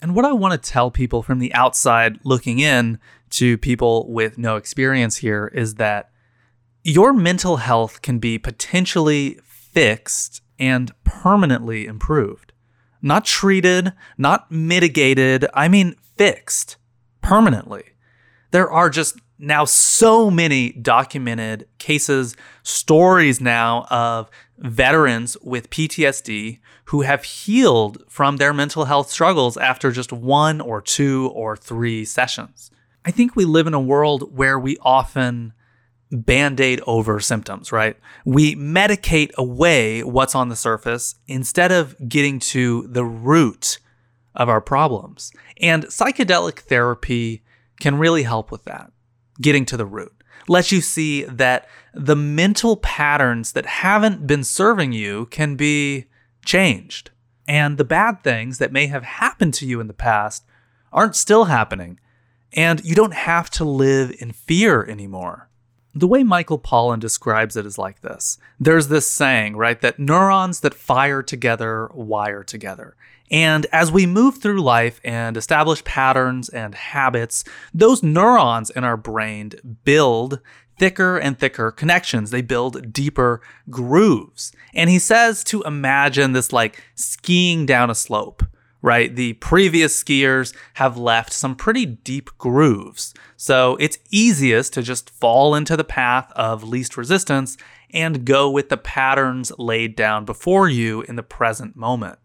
And 0.00 0.16
what 0.16 0.24
I 0.24 0.32
want 0.32 0.60
to 0.60 0.70
tell 0.70 0.90
people 0.90 1.22
from 1.22 1.38
the 1.38 1.54
outside 1.54 2.18
looking 2.24 2.58
in 2.58 2.98
to 3.32 3.58
people 3.58 4.10
with 4.10 4.38
no 4.38 4.56
experience 4.56 5.16
here 5.16 5.50
is 5.54 5.74
that 5.74 6.10
your 6.84 7.12
mental 7.12 7.58
health 7.58 8.02
can 8.02 8.18
be 8.18 8.38
potentially 8.38 9.38
fixed 9.44 10.42
and 10.58 10.92
permanently 11.04 11.86
improved. 11.86 12.52
Not 13.00 13.24
treated, 13.24 13.92
not 14.16 14.50
mitigated, 14.50 15.46
I 15.54 15.68
mean 15.68 15.96
fixed 16.16 16.76
permanently. 17.20 17.84
There 18.50 18.70
are 18.70 18.90
just 18.90 19.18
now 19.38 19.64
so 19.64 20.30
many 20.30 20.72
documented 20.72 21.66
cases, 21.78 22.36
stories 22.62 23.40
now 23.40 23.86
of 23.90 24.30
veterans 24.58 25.36
with 25.42 25.70
PTSD 25.70 26.60
who 26.86 27.00
have 27.00 27.24
healed 27.24 28.04
from 28.08 28.36
their 28.36 28.52
mental 28.52 28.84
health 28.84 29.10
struggles 29.10 29.56
after 29.56 29.90
just 29.90 30.12
one 30.12 30.60
or 30.60 30.80
two 30.80 31.30
or 31.34 31.56
three 31.56 32.04
sessions. 32.04 32.70
I 33.04 33.10
think 33.10 33.34
we 33.34 33.44
live 33.44 33.66
in 33.66 33.74
a 33.74 33.80
world 33.80 34.36
where 34.36 34.58
we 34.58 34.76
often 34.80 35.52
band 36.10 36.60
aid 36.60 36.80
over 36.86 37.18
symptoms, 37.20 37.72
right? 37.72 37.96
We 38.24 38.54
medicate 38.54 39.32
away 39.34 40.02
what's 40.02 40.34
on 40.34 40.48
the 40.48 40.56
surface 40.56 41.16
instead 41.26 41.72
of 41.72 41.96
getting 42.08 42.38
to 42.40 42.86
the 42.88 43.04
root 43.04 43.78
of 44.34 44.48
our 44.48 44.60
problems. 44.60 45.32
And 45.60 45.84
psychedelic 45.86 46.60
therapy 46.60 47.42
can 47.80 47.98
really 47.98 48.22
help 48.22 48.50
with 48.50 48.64
that, 48.64 48.92
getting 49.40 49.64
to 49.66 49.76
the 49.76 49.86
root. 49.86 50.12
Lets 50.48 50.72
you 50.72 50.80
see 50.80 51.24
that 51.24 51.68
the 51.94 52.16
mental 52.16 52.76
patterns 52.76 53.52
that 53.52 53.66
haven't 53.66 54.26
been 54.26 54.44
serving 54.44 54.92
you 54.92 55.26
can 55.26 55.56
be 55.56 56.06
changed. 56.44 57.10
And 57.48 57.78
the 57.78 57.84
bad 57.84 58.22
things 58.22 58.58
that 58.58 58.72
may 58.72 58.86
have 58.86 59.02
happened 59.02 59.54
to 59.54 59.66
you 59.66 59.80
in 59.80 59.86
the 59.86 59.94
past 59.94 60.44
aren't 60.92 61.16
still 61.16 61.44
happening. 61.44 61.98
And 62.54 62.84
you 62.84 62.94
don't 62.94 63.14
have 63.14 63.50
to 63.50 63.64
live 63.64 64.14
in 64.18 64.32
fear 64.32 64.84
anymore. 64.84 65.48
The 65.94 66.06
way 66.06 66.22
Michael 66.22 66.58
Pollan 66.58 67.00
describes 67.00 67.56
it 67.56 67.66
is 67.66 67.76
like 67.76 68.00
this 68.00 68.38
there's 68.58 68.88
this 68.88 69.10
saying, 69.10 69.56
right, 69.56 69.80
that 69.82 69.98
neurons 69.98 70.60
that 70.60 70.74
fire 70.74 71.22
together 71.22 71.90
wire 71.92 72.42
together. 72.42 72.96
And 73.30 73.66
as 73.72 73.90
we 73.90 74.04
move 74.04 74.38
through 74.38 74.62
life 74.62 75.00
and 75.04 75.36
establish 75.36 75.82
patterns 75.84 76.50
and 76.50 76.74
habits, 76.74 77.44
those 77.72 78.02
neurons 78.02 78.68
in 78.68 78.84
our 78.84 78.98
brain 78.98 79.52
build 79.84 80.40
thicker 80.78 81.16
and 81.18 81.38
thicker 81.38 81.70
connections. 81.70 82.30
They 82.30 82.42
build 82.42 82.92
deeper 82.92 83.40
grooves. 83.70 84.52
And 84.74 84.90
he 84.90 84.98
says 84.98 85.44
to 85.44 85.62
imagine 85.62 86.32
this 86.32 86.52
like 86.52 86.82
skiing 86.94 87.66
down 87.66 87.88
a 87.90 87.94
slope 87.94 88.42
right? 88.82 89.14
The 89.14 89.34
previous 89.34 90.02
skiers 90.02 90.54
have 90.74 90.98
left 90.98 91.32
some 91.32 91.54
pretty 91.54 91.86
deep 91.86 92.30
grooves. 92.36 93.14
So 93.36 93.76
it's 93.76 93.98
easiest 94.10 94.74
to 94.74 94.82
just 94.82 95.08
fall 95.08 95.54
into 95.54 95.76
the 95.76 95.84
path 95.84 96.30
of 96.32 96.64
least 96.64 96.96
resistance 96.96 97.56
and 97.92 98.24
go 98.24 98.50
with 98.50 98.68
the 98.68 98.76
patterns 98.76 99.52
laid 99.58 99.94
down 99.94 100.24
before 100.24 100.68
you 100.68 101.02
in 101.02 101.16
the 101.16 101.22
present 101.22 101.76
moment. 101.76 102.18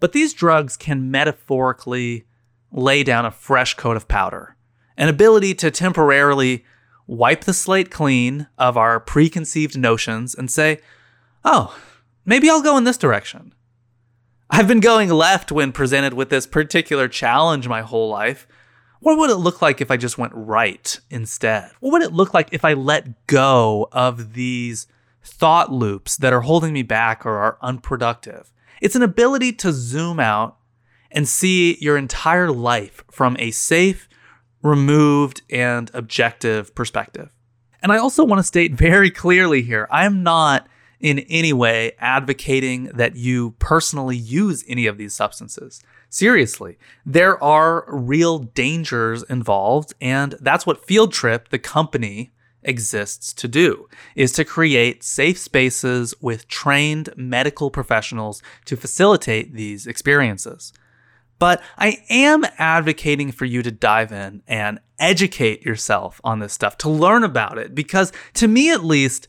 But 0.00 0.12
these 0.12 0.34
drugs 0.34 0.76
can 0.76 1.10
metaphorically 1.10 2.26
lay 2.70 3.02
down 3.02 3.24
a 3.24 3.30
fresh 3.30 3.74
coat 3.74 3.96
of 3.96 4.08
powder, 4.08 4.56
an 4.96 5.08
ability 5.08 5.54
to 5.54 5.70
temporarily 5.70 6.64
wipe 7.06 7.44
the 7.44 7.54
slate 7.54 7.90
clean 7.90 8.48
of 8.58 8.76
our 8.76 8.98
preconceived 8.98 9.78
notions 9.78 10.34
and 10.34 10.50
say, 10.50 10.80
oh, 11.44 11.76
maybe 12.24 12.50
I'll 12.50 12.62
go 12.62 12.76
in 12.76 12.84
this 12.84 12.98
direction. 12.98 13.54
I've 14.54 14.68
been 14.68 14.80
going 14.80 15.08
left 15.08 15.50
when 15.50 15.72
presented 15.72 16.12
with 16.12 16.28
this 16.28 16.46
particular 16.46 17.08
challenge 17.08 17.68
my 17.68 17.80
whole 17.80 18.10
life. 18.10 18.46
What 19.00 19.16
would 19.16 19.30
it 19.30 19.36
look 19.36 19.62
like 19.62 19.80
if 19.80 19.90
I 19.90 19.96
just 19.96 20.18
went 20.18 20.34
right 20.34 21.00
instead? 21.08 21.70
What 21.80 21.92
would 21.92 22.02
it 22.02 22.12
look 22.12 22.34
like 22.34 22.50
if 22.52 22.62
I 22.62 22.74
let 22.74 23.26
go 23.26 23.88
of 23.92 24.34
these 24.34 24.86
thought 25.24 25.72
loops 25.72 26.18
that 26.18 26.34
are 26.34 26.42
holding 26.42 26.74
me 26.74 26.82
back 26.82 27.24
or 27.24 27.38
are 27.38 27.56
unproductive? 27.62 28.52
It's 28.82 28.94
an 28.94 29.02
ability 29.02 29.54
to 29.54 29.72
zoom 29.72 30.20
out 30.20 30.58
and 31.10 31.26
see 31.26 31.78
your 31.80 31.96
entire 31.96 32.50
life 32.50 33.04
from 33.10 33.38
a 33.38 33.52
safe, 33.52 34.06
removed, 34.62 35.40
and 35.48 35.90
objective 35.94 36.74
perspective. 36.74 37.30
And 37.82 37.90
I 37.90 37.96
also 37.96 38.22
want 38.22 38.40
to 38.40 38.44
state 38.44 38.74
very 38.74 39.10
clearly 39.10 39.62
here 39.62 39.88
I 39.90 40.04
am 40.04 40.22
not 40.22 40.68
in 41.02 41.18
any 41.28 41.52
way 41.52 41.92
advocating 41.98 42.84
that 42.94 43.16
you 43.16 43.50
personally 43.58 44.16
use 44.16 44.64
any 44.66 44.86
of 44.86 44.96
these 44.96 45.12
substances. 45.12 45.82
Seriously, 46.08 46.78
there 47.04 47.42
are 47.42 47.84
real 47.88 48.38
dangers 48.38 49.22
involved, 49.24 49.92
and 50.00 50.36
that's 50.40 50.64
what 50.64 50.86
Field 50.86 51.12
Trip, 51.12 51.48
the 51.50 51.58
company, 51.58 52.32
exists 52.64 53.32
to 53.32 53.48
do 53.48 53.88
is 54.14 54.30
to 54.30 54.44
create 54.44 55.02
safe 55.02 55.36
spaces 55.36 56.14
with 56.20 56.46
trained 56.46 57.12
medical 57.16 57.72
professionals 57.72 58.40
to 58.64 58.76
facilitate 58.76 59.54
these 59.54 59.86
experiences. 59.86 60.72
But 61.40 61.60
I 61.76 62.04
am 62.08 62.44
advocating 62.58 63.32
for 63.32 63.46
you 63.46 63.64
to 63.64 63.72
dive 63.72 64.12
in 64.12 64.44
and 64.46 64.78
educate 65.00 65.64
yourself 65.64 66.20
on 66.22 66.38
this 66.38 66.52
stuff, 66.52 66.78
to 66.78 66.88
learn 66.88 67.24
about 67.24 67.58
it, 67.58 67.74
because 67.74 68.12
to 68.34 68.46
me 68.46 68.70
at 68.70 68.84
least, 68.84 69.26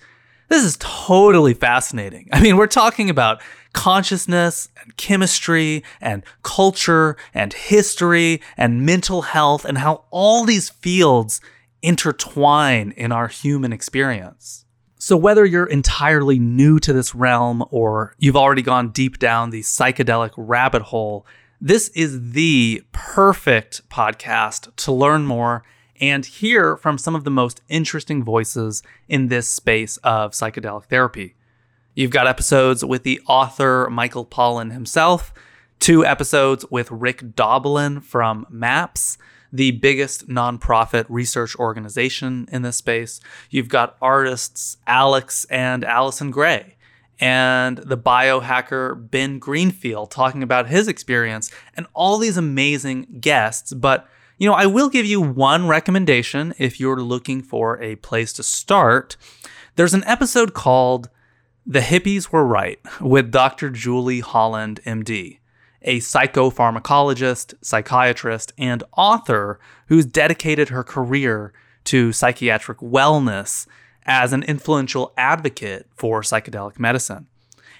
this 0.54 0.64
is 0.64 0.78
totally 0.80 1.56
fascinating. 1.56 2.30
I 2.32 2.40
mean, 2.40 2.58
we're 2.58 2.68
talking 2.68 3.10
about 3.10 3.42
consciousness 3.74 4.70
and 4.80 4.96
chemistry 4.98 5.84
and 6.00 6.22
culture 6.44 7.18
and 7.34 7.52
history 7.52 8.40
and 8.56 8.86
mental 8.86 9.24
health 9.24 9.66
and 9.66 9.80
how 9.80 10.04
all 10.12 10.46
these 10.46 10.70
fields 10.70 11.42
intertwine 11.82 12.92
in 12.92 13.12
our 13.12 13.28
human 13.28 13.74
experience. 13.74 14.66
So, 15.00 15.18
whether 15.18 15.44
you're 15.44 15.66
entirely 15.66 16.38
new 16.38 16.80
to 16.82 16.94
this 16.94 17.16
realm 17.16 17.66
or 17.72 18.16
you've 18.20 18.38
already 18.38 18.62
gone 18.62 18.90
deep 18.90 19.18
down 19.18 19.50
the 19.50 19.62
psychedelic 19.62 20.34
rabbit 20.38 20.84
hole, 20.84 21.26
this 21.60 21.90
is 21.90 22.34
the 22.34 22.84
perfect 22.92 23.90
podcast 23.90 24.74
to 24.76 24.92
learn 24.92 25.26
more 25.26 25.64
and 26.00 26.26
hear 26.26 26.78
from 26.78 26.98
some 26.98 27.16
of 27.16 27.24
the 27.24 27.32
most 27.32 27.62
interesting 27.70 28.24
voices 28.24 28.84
in 29.08 29.28
this 29.28 29.48
space 29.48 29.98
of 29.98 30.32
psychedelic 30.32 30.86
therapy. 30.86 31.36
You've 31.96 32.12
got 32.12 32.28
episodes 32.28 32.84
with 32.84 33.04
the 33.04 33.22
author 33.28 33.88
Michael 33.92 34.26
Pollan 34.26 34.72
himself, 34.72 35.34
two 35.80 36.06
episodes 36.06 36.66
with 36.72 36.90
Rick 36.90 37.36
Doblin 37.36 38.02
from 38.02 38.48
MAPS, 38.50 39.18
the 39.52 39.72
biggest 39.72 40.28
nonprofit 40.28 41.06
research 41.10 41.56
organization 41.58 42.48
in 42.52 42.64
this 42.64 42.78
space. 42.78 43.20
You've 43.52 43.70
got 43.70 43.96
artists 44.02 44.78
Alex 44.88 45.46
and 45.46 45.84
Allyson 45.84 46.32
Grey, 46.32 46.78
and 47.20 47.78
the 47.78 47.98
biohacker 47.98 49.12
Ben 49.12 49.38
Greenfield 49.38 50.10
talking 50.10 50.42
about 50.42 50.70
his 50.70 50.88
experience, 50.88 51.52
and 51.78 51.86
all 51.94 52.18
these 52.18 52.38
amazing 52.38 53.20
guests. 53.22 53.72
But 53.74 54.10
you 54.44 54.50
know, 54.50 54.56
I 54.56 54.66
will 54.66 54.90
give 54.90 55.06
you 55.06 55.22
one 55.22 55.70
recommendation 55.70 56.54
if 56.58 56.78
you're 56.78 57.02
looking 57.02 57.42
for 57.42 57.82
a 57.82 57.96
place 57.96 58.34
to 58.34 58.44
start. 58.44 59.16
There's 59.78 59.94
an 59.94 60.04
episode 60.04 60.54
called 60.54 61.10
The 61.66 61.80
Hippies 61.80 62.30
Were 62.30 62.46
Right 62.46 62.78
with 63.00 63.32
Dr. 63.32 63.70
Julie 63.70 64.20
Holland, 64.20 64.82
MD, 64.86 65.40
a 65.84 66.00
psychopharmacologist, 66.00 67.54
psychiatrist, 67.62 68.52
and 68.58 68.84
author 68.98 69.62
who's 69.88 70.06
dedicated 70.06 70.68
her 70.68 70.84
career 70.84 71.54
to 71.86 72.12
psychiatric 72.12 72.80
wellness 72.80 73.66
as 74.06 74.34
an 74.34 74.44
influential 74.44 75.14
advocate 75.16 75.88
for 75.96 76.20
psychedelic 76.22 76.78
medicine. 76.78 77.28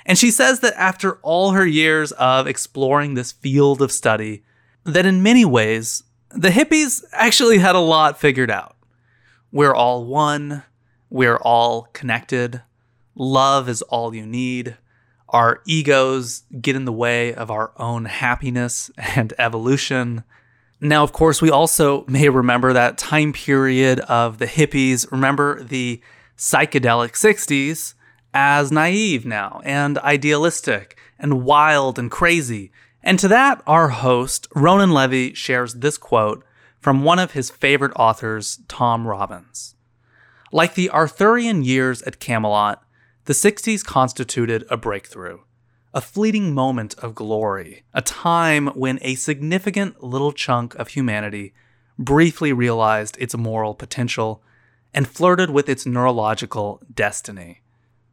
And 0.06 0.18
she 0.18 0.32
says 0.32 0.62
that 0.62 0.80
after 0.80 1.16
all 1.24 1.52
her 1.52 1.68
years 1.68 2.14
of 2.14 2.48
exploring 2.48 3.16
this 3.16 3.34
field 3.34 3.82
of 3.82 3.92
study, 3.92 4.44
that 4.86 5.06
in 5.06 5.22
many 5.22 5.44
ways, 5.44 6.04
the 6.36 6.50
hippies 6.50 7.04
actually 7.12 7.60
had 7.60 7.76
a 7.76 7.80
lot 7.80 8.20
figured 8.20 8.52
out. 8.52 8.76
We're 9.52 9.74
all 9.76 10.06
one. 10.06 10.64
We're 11.10 11.38
all 11.38 11.90
connected. 11.94 12.62
Love 13.16 13.70
is 13.70 13.82
all 13.84 14.16
you 14.16 14.26
need. 14.26 14.78
Our 15.30 15.62
egos 15.66 16.44
get 16.60 16.76
in 16.76 16.86
the 16.86 16.92
way 16.92 17.34
of 17.34 17.52
our 17.52 17.72
own 17.78 18.06
happiness 18.06 18.92
and 18.98 19.34
evolution. 19.38 20.24
Now, 20.82 21.04
of 21.04 21.14
course, 21.14 21.42
we 21.42 21.50
also 21.50 22.04
may 22.08 22.30
remember 22.30 22.74
that 22.74 22.98
time 22.98 23.32
period 23.34 24.00
of 24.02 24.38
the 24.40 24.48
hippies. 24.48 25.10
Remember 25.12 25.64
the 25.64 26.02
psychedelic 26.38 27.12
60s 27.12 27.94
as 28.34 28.72
naive 28.72 29.26
now 29.26 29.62
and 29.64 29.98
idealistic 30.00 30.98
and 31.20 31.44
wild 31.44 32.00
and 32.00 32.10
crazy. 32.12 32.72
And 33.04 33.20
to 33.20 33.28
that, 33.28 33.62
our 33.68 33.90
host, 33.90 34.48
Ronan 34.56 34.92
Levy, 34.92 35.34
shares 35.34 35.76
this 35.76 35.98
quote 35.98 36.46
from 36.80 37.04
one 37.04 37.20
of 37.20 37.32
his 37.32 37.50
favorite 37.50 37.94
authors, 37.96 38.60
Tom 38.68 39.06
Robbins. 39.08 39.76
Like 40.52 40.76
the 40.76 40.90
Arthurian 40.90 41.64
years 41.64 42.02
at 42.04 42.20
Camelot, 42.20 42.84
the 43.26 43.34
60s 43.34 43.84
constituted 43.84 44.66
a 44.70 44.78
breakthrough, 44.78 45.40
a 45.94 46.02
fleeting 46.02 46.54
moment 46.54 46.94
of 47.00 47.16
glory, 47.16 47.84
a 47.94 48.02
time 48.02 48.68
when 48.68 49.00
a 49.02 49.16
significant 49.16 50.04
little 50.04 50.32
chunk 50.32 50.76
of 50.76 50.90
humanity 50.90 51.54
briefly 51.98 52.54
realized 52.54 53.18
its 53.20 53.36
moral 53.36 53.76
potential 53.76 54.42
and 54.94 55.08
flirted 55.08 55.50
with 55.50 55.70
its 55.70 55.86
neurological 55.86 56.82
destiny. 56.94 57.62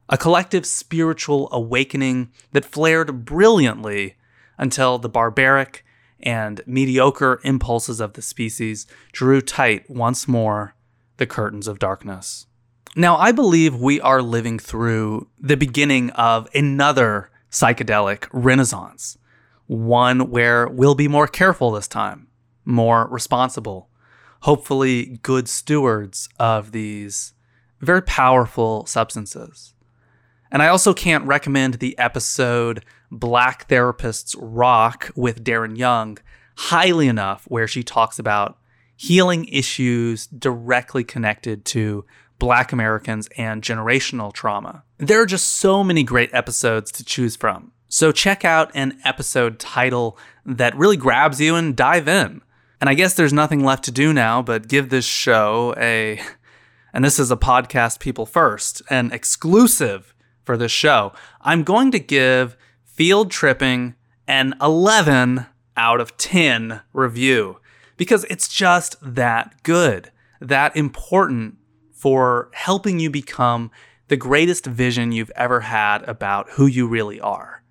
A 0.09 0.17
collective 0.17 0.67
spiritual 0.67 1.49
awakening 1.53 2.31
that 2.53 2.65
flared 2.65 3.25
brilliantly 3.25 4.17
until 4.61 4.99
the 4.99 5.09
barbaric 5.09 5.85
and 6.21 6.61
mediocre 6.67 7.41
impulses 7.43 7.99
of 7.99 8.13
the 8.13 8.23
species 8.23 8.87
drew 9.11 9.41
tight 9.41 9.89
once 9.91 10.29
more 10.29 10.77
the 11.17 11.27
curtains 11.27 11.67
of 11.67 11.79
darkness. 11.79 12.47
Now, 12.95 13.17
I 13.17 13.33
believe 13.33 13.75
we 13.75 14.01
are 14.01 14.21
living 14.21 14.59
through 14.59 15.29
the 15.39 15.57
beginning 15.57 16.11
of 16.11 16.47
another 16.55 17.31
psychedelic 17.51 18.29
renaissance, 18.33 19.17
one 19.67 20.31
where 20.31 20.69
we'll 20.69 20.95
be 20.95 21.09
more 21.09 21.27
careful 21.27 21.71
this 21.71 21.89
time, 21.89 22.29
more 22.65 23.09
responsible, 23.09 23.89
hopefully 24.41 25.21
good 25.23 25.49
stewards 25.49 26.29
of 26.39 26.73
these 26.73 27.33
very 27.81 28.03
powerful 28.03 28.85
substances. 28.85 29.73
And 30.53 30.63
I 30.63 30.69
also 30.69 30.93
can't 30.93 31.25
recommend 31.25 31.75
the 31.75 31.97
episode 31.99 32.85
Black 33.11 33.69
Therapists 33.69 34.37
Rock 34.39 35.11
with 35.15 35.45
Deran 35.45 35.77
Young 35.77 36.19
highly 36.57 37.09
enough, 37.09 37.45
where 37.49 37.67
she 37.67 37.83
talks 37.83 38.19
about 38.19 38.59
healing 38.97 39.47
issues 39.47 40.27
directly 40.27 41.03
connected 41.03 41.65
to 41.65 42.05
Black 42.39 42.73
Americans 42.73 43.29
and 43.39 43.63
generational 43.63 44.33
trauma. 44.33 44.83
There 44.99 45.23
are 45.23 45.27
just 45.27 45.49
so 45.49 45.83
many 45.83 46.03
great 46.03 46.29
episodes 46.35 46.93
to 46.93 47.05
choose 47.05 47.35
from. 47.35 47.73
So 47.89 48.13
check 48.13 48.45
out 48.45 48.71
an 48.75 48.99
episode 49.05 49.59
title 49.59 50.19
that 50.45 50.77
really 50.77 50.97
grabs 50.97 51.41
you 51.41 51.55
and 51.55 51.75
dive 51.75 52.09
in. 52.09 52.43
And 52.81 52.89
I 52.89 52.95
guess 52.95 53.15
there's 53.15 53.33
nothing 53.33 53.65
left 53.65 53.85
to 53.85 53.91
do 53.91 54.13
now 54.13 54.43
but 54.43 54.69
give 54.69 54.91
this 54.91 55.05
show 55.05 55.75
a, 55.77 56.21
and 56.93 57.05
this 57.05 57.19
is 57.19 57.31
a 57.31 57.37
podcast 57.37 58.01
people 58.01 58.27
first, 58.27 58.83
an 58.91 59.13
exclusive 59.13 60.15
for 60.45 60.57
this 60.57 60.73
show. 60.73 61.13
I'm 61.41 61.63
going 61.63 61.91
to 61.93 61.99
give 61.99 62.57
Field 63.01 63.31
Tripping 63.31 63.95
an 64.29 64.55
11 64.61 65.47
out 65.75 66.03
of 66.03 66.19
10 66.19 66.83
review 66.93 67.59
because 67.97 68.27
it's 68.29 68.47
just 68.47 68.95
that 69.01 69.63
good, 69.63 70.11
that 70.39 70.77
important 70.77 71.57
for 71.95 72.51
helping 72.53 73.01
you 73.01 73.09
become 73.09 73.71
the 74.09 74.19
greatest 74.19 74.67
vision 74.67 75.13
you've 75.13 75.33
ever 75.35 75.61
had 75.61 76.07
about 76.07 76.51
who 76.51 76.67
you 76.67 76.87
really 76.87 77.19
are. 77.19 77.63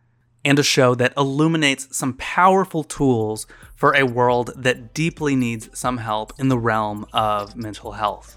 And 0.44 0.58
a 0.58 0.64
show 0.64 0.96
that 0.96 1.14
illuminates 1.16 1.96
some 1.96 2.14
powerful 2.14 2.84
tools 2.84 3.46
for 3.76 3.96
a 3.96 4.08
world 4.08 4.52
that 4.56 4.96
deeply 4.96 5.36
needs 5.36 5.70
some 5.78 5.98
help 5.98 6.34
in 6.40 6.50
the 6.50 6.58
realm 6.58 7.06
of 7.14 7.56
mental 7.56 7.92
health. 7.92 8.36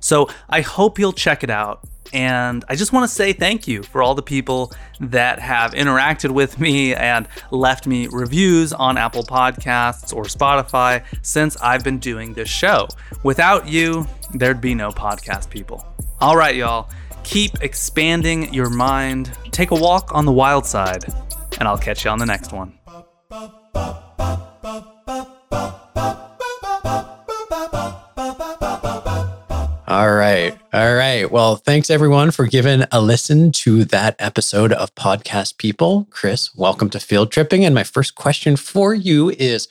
So 0.00 0.28
I 0.48 0.62
hope 0.62 0.98
you'll 0.98 1.12
check 1.12 1.44
it 1.44 1.50
out. 1.50 1.86
And 2.12 2.64
I 2.68 2.74
just 2.74 2.92
want 2.92 3.08
to 3.08 3.14
say 3.14 3.32
thank 3.32 3.66
you 3.66 3.82
for 3.82 4.02
all 4.02 4.14
the 4.14 4.22
people 4.22 4.72
that 5.00 5.38
have 5.38 5.72
interacted 5.72 6.30
with 6.30 6.60
me 6.60 6.94
and 6.94 7.26
left 7.50 7.86
me 7.86 8.06
reviews 8.08 8.72
on 8.72 8.98
Apple 8.98 9.22
Podcasts 9.22 10.14
or 10.14 10.24
Spotify 10.24 11.04
since 11.22 11.56
I've 11.56 11.82
been 11.82 11.98
doing 11.98 12.34
this 12.34 12.48
show. 12.48 12.88
Without 13.22 13.68
you, 13.68 14.06
there'd 14.34 14.60
be 14.60 14.74
no 14.74 14.90
podcast 14.90 15.48
people. 15.48 15.86
All 16.20 16.36
right, 16.36 16.54
y'all, 16.54 16.90
keep 17.24 17.62
expanding 17.62 18.52
your 18.52 18.68
mind, 18.68 19.32
take 19.50 19.70
a 19.70 19.74
walk 19.74 20.14
on 20.14 20.24
the 20.24 20.32
wild 20.32 20.66
side, 20.66 21.04
and 21.58 21.66
I'll 21.66 21.78
catch 21.78 22.04
you 22.04 22.10
on 22.10 22.18
the 22.18 22.26
next 22.26 22.52
one. 22.52 22.78
All 29.88 30.10
right. 30.10 30.61
All 30.74 30.94
right. 30.94 31.30
Well, 31.30 31.56
thanks 31.56 31.90
everyone 31.90 32.30
for 32.30 32.46
giving 32.46 32.84
a 32.90 32.98
listen 32.98 33.52
to 33.52 33.84
that 33.84 34.16
episode 34.18 34.72
of 34.72 34.94
Podcast 34.94 35.58
People. 35.58 36.06
Chris, 36.08 36.54
welcome 36.54 36.88
to 36.88 36.98
Field 36.98 37.30
Tripping. 37.30 37.62
And 37.62 37.74
my 37.74 37.84
first 37.84 38.14
question 38.14 38.56
for 38.56 38.94
you 38.94 39.28
is 39.28 39.68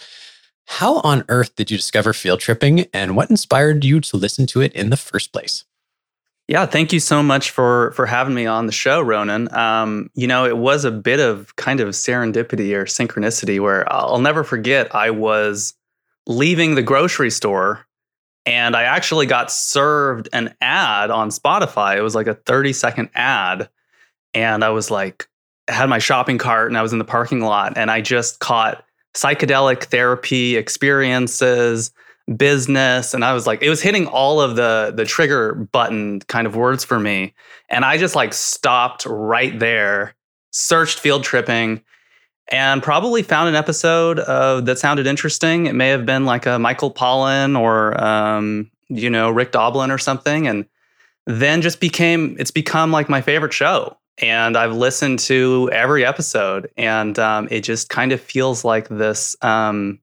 How 0.67 0.99
on 0.99 1.25
earth 1.27 1.55
did 1.55 1.71
you 1.71 1.77
discover 1.77 2.13
field 2.13 2.39
tripping 2.39 2.85
and 2.93 3.15
what 3.15 3.31
inspired 3.31 3.83
you 3.83 3.99
to 3.99 4.15
listen 4.15 4.45
to 4.45 4.61
it 4.61 4.73
in 4.73 4.91
the 4.91 4.95
first 4.95 5.33
place? 5.33 5.63
Yeah, 6.47 6.67
thank 6.67 6.93
you 6.93 6.99
so 6.99 7.23
much 7.23 7.49
for 7.49 7.93
for 7.93 8.05
having 8.05 8.35
me 8.35 8.45
on 8.45 8.67
the 8.67 8.71
show, 8.71 9.01
Ronan. 9.01 9.51
Um, 9.55 10.11
you 10.13 10.27
know, 10.27 10.45
it 10.45 10.57
was 10.57 10.85
a 10.85 10.91
bit 10.91 11.19
of 11.19 11.55
kind 11.55 11.79
of 11.79 11.89
serendipity 11.89 12.75
or 12.75 12.85
synchronicity 12.85 13.59
where 13.59 13.91
I'll 13.91 14.19
never 14.19 14.43
forget 14.43 14.93
I 14.93 15.09
was 15.09 15.73
leaving 16.27 16.75
the 16.75 16.83
grocery 16.83 17.31
store 17.31 17.87
and 18.45 18.75
I 18.75 18.83
actually 18.83 19.25
got 19.25 19.51
served 19.51 20.29
an 20.33 20.55
ad 20.61 21.11
on 21.11 21.29
Spotify. 21.29 21.97
It 21.97 22.01
was 22.01 22.15
like 22.15 22.27
a 22.27 22.33
30 22.33 22.73
second 22.73 23.09
ad. 23.13 23.69
And 24.33 24.63
I 24.63 24.69
was 24.69 24.89
like, 24.89 25.27
had 25.67 25.89
my 25.89 25.99
shopping 25.99 26.37
cart 26.37 26.69
and 26.69 26.77
I 26.77 26.81
was 26.81 26.93
in 26.93 26.99
the 26.99 27.05
parking 27.05 27.41
lot 27.41 27.77
and 27.77 27.91
I 27.91 28.01
just 28.01 28.39
caught 28.39 28.83
psychedelic 29.13 29.85
therapy 29.85 30.57
experiences, 30.57 31.91
business. 32.35 33.13
And 33.13 33.23
I 33.23 33.33
was 33.33 33.45
like, 33.45 33.61
it 33.61 33.69
was 33.69 33.81
hitting 33.81 34.07
all 34.07 34.41
of 34.41 34.55
the 34.55 34.93
the 34.95 35.05
trigger 35.05 35.53
button 35.53 36.21
kind 36.21 36.47
of 36.47 36.55
words 36.55 36.83
for 36.83 36.99
me. 36.99 37.33
And 37.69 37.85
I 37.85 37.97
just 37.97 38.15
like 38.15 38.33
stopped 38.33 39.05
right 39.05 39.57
there, 39.59 40.15
searched 40.51 40.99
field 40.99 41.23
tripping, 41.23 41.81
and 42.51 42.83
probably 42.83 43.23
found 43.23 43.49
an 43.49 43.55
episode 43.55 44.19
of 44.19 44.65
that 44.65 44.77
sounded 44.77 45.07
interesting. 45.07 45.65
It 45.65 45.73
may 45.73 45.87
have 45.89 46.05
been 46.05 46.25
like 46.25 46.45
a 46.45 46.59
Michael 46.59 46.93
Pollan 46.93 47.57
or 47.59 48.01
um, 48.03 48.69
you 48.89 49.09
know 49.09 49.29
Rick 49.29 49.53
Doblin 49.53 49.89
or 49.89 49.97
something, 49.97 50.47
and 50.47 50.65
then 51.25 51.61
just 51.61 51.79
became 51.79 52.35
it's 52.37 52.51
become 52.51 52.91
like 52.91 53.09
my 53.09 53.21
favorite 53.21 53.53
show. 53.53 53.97
And 54.17 54.57
I've 54.57 54.73
listened 54.73 55.19
to 55.19 55.69
every 55.71 56.05
episode, 56.05 56.69
and 56.77 57.17
um, 57.17 57.47
it 57.49 57.61
just 57.61 57.89
kind 57.89 58.11
of 58.11 58.19
feels 58.19 58.65
like 58.65 58.89
this 58.89 59.35
um, 59.41 59.99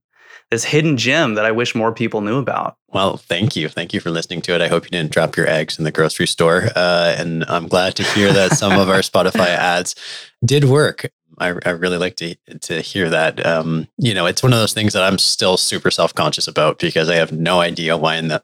this 0.50 0.64
hidden 0.64 0.96
gem 0.96 1.34
that 1.34 1.44
I 1.44 1.52
wish 1.52 1.74
more 1.74 1.92
people 1.92 2.22
knew 2.22 2.38
about. 2.38 2.76
Well, 2.88 3.18
thank 3.18 3.54
you. 3.54 3.68
Thank 3.68 3.92
you 3.92 4.00
for 4.00 4.10
listening 4.10 4.40
to 4.42 4.54
it. 4.54 4.62
I 4.62 4.68
hope 4.68 4.84
you 4.84 4.90
didn't 4.90 5.12
drop 5.12 5.36
your 5.36 5.46
eggs 5.46 5.78
in 5.78 5.84
the 5.84 5.92
grocery 5.92 6.26
store. 6.26 6.70
Uh, 6.74 7.14
and 7.18 7.44
I'm 7.48 7.68
glad 7.68 7.96
to 7.96 8.02
hear 8.02 8.32
that 8.32 8.52
some 8.52 8.72
of 8.72 8.88
our 8.88 9.00
Spotify 9.00 9.48
ads 9.48 9.94
did 10.42 10.64
work. 10.64 11.10
I, 11.38 11.54
I 11.64 11.70
really 11.70 11.98
like 11.98 12.16
to 12.16 12.34
to 12.60 12.80
hear 12.80 13.10
that. 13.10 13.44
Um, 13.44 13.88
you 13.98 14.14
know, 14.14 14.26
it's 14.26 14.42
one 14.42 14.52
of 14.52 14.58
those 14.58 14.72
things 14.72 14.92
that 14.92 15.02
I'm 15.02 15.18
still 15.18 15.56
super 15.56 15.90
self 15.90 16.14
conscious 16.14 16.48
about 16.48 16.78
because 16.78 17.08
I 17.08 17.16
have 17.16 17.32
no 17.32 17.60
idea 17.60 17.96
why 17.96 18.16
in 18.16 18.28
the 18.28 18.42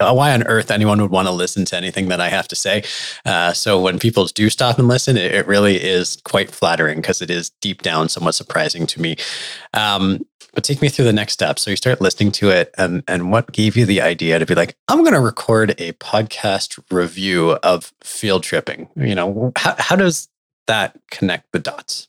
uh, 0.00 0.14
why 0.14 0.32
on 0.32 0.42
earth 0.44 0.70
anyone 0.70 1.00
would 1.00 1.10
want 1.10 1.28
to 1.28 1.32
listen 1.32 1.64
to 1.66 1.76
anything 1.76 2.08
that 2.08 2.20
I 2.20 2.28
have 2.28 2.48
to 2.48 2.56
say. 2.56 2.82
Uh, 3.24 3.52
so 3.52 3.80
when 3.80 3.98
people 3.98 4.24
do 4.26 4.50
stop 4.50 4.78
and 4.78 4.88
listen, 4.88 5.16
it, 5.16 5.32
it 5.32 5.46
really 5.46 5.76
is 5.76 6.16
quite 6.24 6.50
flattering 6.50 7.00
because 7.00 7.20
it 7.20 7.30
is 7.30 7.50
deep 7.60 7.82
down 7.82 8.08
somewhat 8.08 8.34
surprising 8.34 8.86
to 8.88 9.00
me. 9.00 9.16
Um, 9.74 10.24
but 10.54 10.64
take 10.64 10.82
me 10.82 10.88
through 10.88 11.04
the 11.04 11.12
next 11.12 11.34
step. 11.34 11.58
So 11.58 11.70
you 11.70 11.76
start 11.76 12.00
listening 12.00 12.32
to 12.32 12.50
it, 12.50 12.74
and 12.76 13.04
and 13.06 13.30
what 13.30 13.52
gave 13.52 13.76
you 13.76 13.86
the 13.86 14.00
idea 14.00 14.38
to 14.38 14.46
be 14.46 14.54
like, 14.54 14.76
I'm 14.88 15.00
going 15.00 15.14
to 15.14 15.20
record 15.20 15.70
a 15.78 15.92
podcast 15.92 16.82
review 16.90 17.52
of 17.62 17.92
field 18.02 18.42
tripping? 18.42 18.88
You 18.96 19.14
know, 19.14 19.52
how 19.56 19.76
how 19.78 19.96
does 19.96 20.28
that 20.66 20.98
connect 21.10 21.52
the 21.52 21.60
dots? 21.60 22.08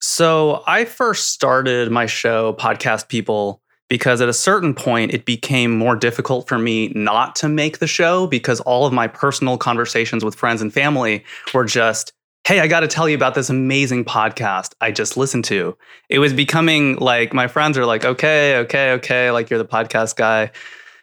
So 0.00 0.62
I 0.66 0.86
first 0.86 1.28
started 1.28 1.90
my 1.90 2.06
show, 2.06 2.54
Podcast 2.54 3.08
People, 3.08 3.60
because 3.90 4.22
at 4.22 4.30
a 4.30 4.32
certain 4.32 4.74
point 4.74 5.12
it 5.12 5.26
became 5.26 5.76
more 5.76 5.94
difficult 5.94 6.48
for 6.48 6.58
me 6.58 6.88
not 6.94 7.36
to 7.36 7.48
make 7.48 7.80
the 7.80 7.86
show 7.86 8.26
because 8.26 8.60
all 8.60 8.86
of 8.86 8.94
my 8.94 9.06
personal 9.08 9.58
conversations 9.58 10.24
with 10.24 10.34
friends 10.34 10.62
and 10.62 10.72
family 10.72 11.22
were 11.52 11.66
just, 11.66 12.14
hey, 12.46 12.60
I 12.60 12.66
got 12.66 12.80
to 12.80 12.88
tell 12.88 13.10
you 13.10 13.14
about 13.14 13.34
this 13.34 13.50
amazing 13.50 14.06
podcast 14.06 14.72
I 14.80 14.90
just 14.90 15.18
listened 15.18 15.44
to. 15.46 15.76
It 16.08 16.18
was 16.18 16.32
becoming 16.32 16.96
like 16.96 17.34
my 17.34 17.46
friends 17.46 17.76
are 17.76 17.84
like, 17.84 18.04
okay, 18.06 18.56
okay, 18.58 18.92
okay, 18.92 19.30
like 19.30 19.50
you're 19.50 19.58
the 19.58 19.66
podcast 19.66 20.16
guy. 20.16 20.50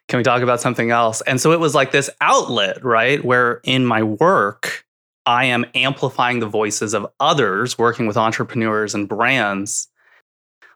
Can 0.07 0.17
we 0.17 0.23
talk 0.23 0.41
about 0.41 0.61
something 0.61 0.89
else? 0.89 1.21
And 1.21 1.39
so 1.39 1.51
it 1.51 1.59
was 1.59 1.75
like 1.75 1.91
this 1.91 2.09
outlet, 2.19 2.83
right? 2.83 3.23
Where 3.23 3.61
in 3.63 3.85
my 3.85 4.01
work, 4.01 4.86
I 5.27 5.43
am 5.45 5.65
amplifying 5.75 6.39
the 6.39 6.47
voices 6.47 6.93
of 6.93 7.05
others 7.19 7.77
working 7.77 8.07
with 8.07 8.15
entrepreneurs 8.15 8.95
and 8.95 9.09
brands. 9.09 9.89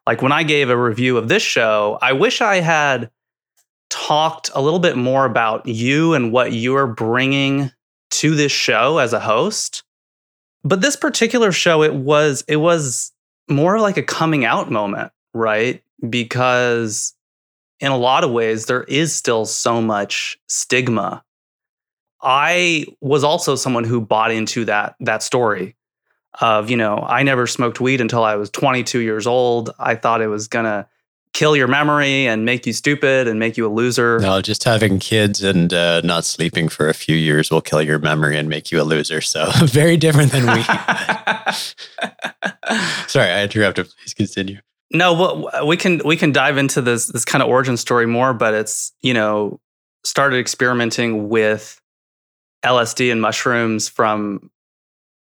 Like 0.05 0.21
when 0.21 0.33
I 0.33 0.43
gave 0.43 0.69
a 0.69 0.75
review 0.75 1.17
of 1.17 1.29
this 1.29 1.41
show, 1.41 1.97
I 2.01 2.11
wish 2.11 2.41
I 2.41 2.57
had 2.57 3.09
talked 3.89 4.49
a 4.53 4.61
little 4.61 4.79
bit 4.79 4.97
more 4.97 5.23
about 5.23 5.65
you 5.67 6.13
and 6.13 6.33
what 6.33 6.51
you're 6.51 6.87
bringing 6.87 7.71
to 8.11 8.35
this 8.35 8.51
show 8.51 8.97
as 8.97 9.13
a 9.13 9.21
host. 9.21 9.83
But 10.65 10.81
this 10.81 10.97
particular 10.97 11.53
show 11.53 11.81
it 11.81 11.93
was 11.93 12.43
it 12.49 12.57
was 12.57 13.13
more 13.49 13.79
like 13.79 13.95
a 13.95 14.03
coming 14.03 14.43
out 14.43 14.69
moment, 14.69 15.13
right? 15.33 15.81
Because 16.09 17.15
in 17.79 17.91
a 17.91 17.97
lot 17.97 18.25
of 18.25 18.31
ways 18.31 18.65
there 18.65 18.83
is 18.83 19.15
still 19.15 19.45
so 19.45 19.81
much 19.81 20.37
stigma 20.49 21.23
I 22.21 22.85
was 23.01 23.23
also 23.23 23.55
someone 23.55 23.83
who 23.83 24.01
bought 24.01 24.31
into 24.31 24.65
that 24.65 24.95
that 24.99 25.23
story 25.23 25.75
of, 26.39 26.69
you 26.69 26.77
know, 26.77 26.97
I 26.97 27.23
never 27.23 27.47
smoked 27.47 27.81
weed 27.81 27.99
until 27.99 28.23
I 28.23 28.35
was 28.35 28.49
22 28.49 28.99
years 28.99 29.27
old. 29.27 29.71
I 29.79 29.95
thought 29.95 30.21
it 30.21 30.27
was 30.27 30.47
going 30.47 30.65
to 30.65 30.87
kill 31.33 31.55
your 31.55 31.67
memory 31.67 32.27
and 32.27 32.45
make 32.45 32.65
you 32.65 32.73
stupid 32.73 33.27
and 33.27 33.39
make 33.39 33.57
you 33.57 33.65
a 33.65 33.69
loser. 33.69 34.19
No, 34.19 34.41
just 34.41 34.63
having 34.63 34.99
kids 34.99 35.43
and 35.43 35.73
uh, 35.73 36.01
not 36.01 36.25
sleeping 36.25 36.69
for 36.69 36.89
a 36.89 36.93
few 36.93 37.15
years 37.15 37.49
will 37.49 37.61
kill 37.61 37.81
your 37.81 37.99
memory 37.99 38.37
and 38.37 38.49
make 38.49 38.71
you 38.71 38.81
a 38.81 38.83
loser. 38.83 39.21
So 39.21 39.49
very 39.63 39.97
different 39.97 40.31
than 40.31 40.45
we. 40.45 40.63
Sorry, 43.07 43.29
I 43.29 43.43
interrupted. 43.43 43.87
Please 43.97 44.13
continue. 44.13 44.59
No, 44.93 45.49
we 45.65 45.77
can 45.77 46.01
we 46.03 46.17
can 46.17 46.33
dive 46.33 46.57
into 46.57 46.81
this 46.81 47.07
this 47.07 47.23
kind 47.23 47.41
of 47.41 47.47
origin 47.47 47.77
story 47.77 48.05
more, 48.05 48.33
but 48.33 48.53
it's 48.53 48.91
you 49.01 49.13
know 49.13 49.61
started 50.03 50.37
experimenting 50.37 51.29
with 51.29 51.80
LSD 52.63 53.11
and 53.11 53.21
mushrooms 53.21 53.89
from 53.89 54.51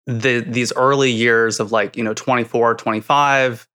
the 0.06 0.42
these 0.42 0.74
early 0.76 1.12
years 1.12 1.60
of 1.60 1.72
like, 1.72 1.96
you 1.96 2.04
know, 2.04 2.14
24, 2.14 2.76
25 2.76 3.68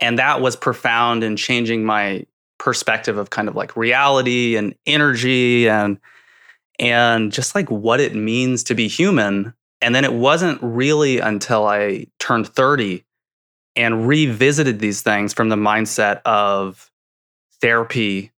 and 0.00 0.18
that 0.18 0.40
was 0.40 0.56
profound 0.56 1.22
in 1.22 1.36
changing 1.36 1.84
my 1.84 2.26
perspective 2.58 3.16
of 3.16 3.30
kind 3.30 3.48
of 3.48 3.56
like 3.56 3.76
reality 3.76 4.56
and 4.56 4.74
energy 4.86 5.68
and 5.68 5.98
and 6.78 7.32
just 7.32 7.54
like 7.54 7.70
what 7.70 8.00
it 8.00 8.14
means 8.14 8.64
to 8.64 8.74
be 8.74 8.88
human. 8.88 9.52
And 9.82 9.94
then 9.94 10.04
it 10.04 10.14
wasn't 10.14 10.58
really 10.62 11.18
until 11.18 11.66
I 11.66 12.06
turned 12.18 12.48
30 12.48 13.04
and 13.76 14.06
revisited 14.06 14.78
these 14.78 15.02
things 15.02 15.34
from 15.34 15.50
the 15.50 15.56
mindset 15.56 16.22
of 16.24 16.90
therapy 17.60 18.32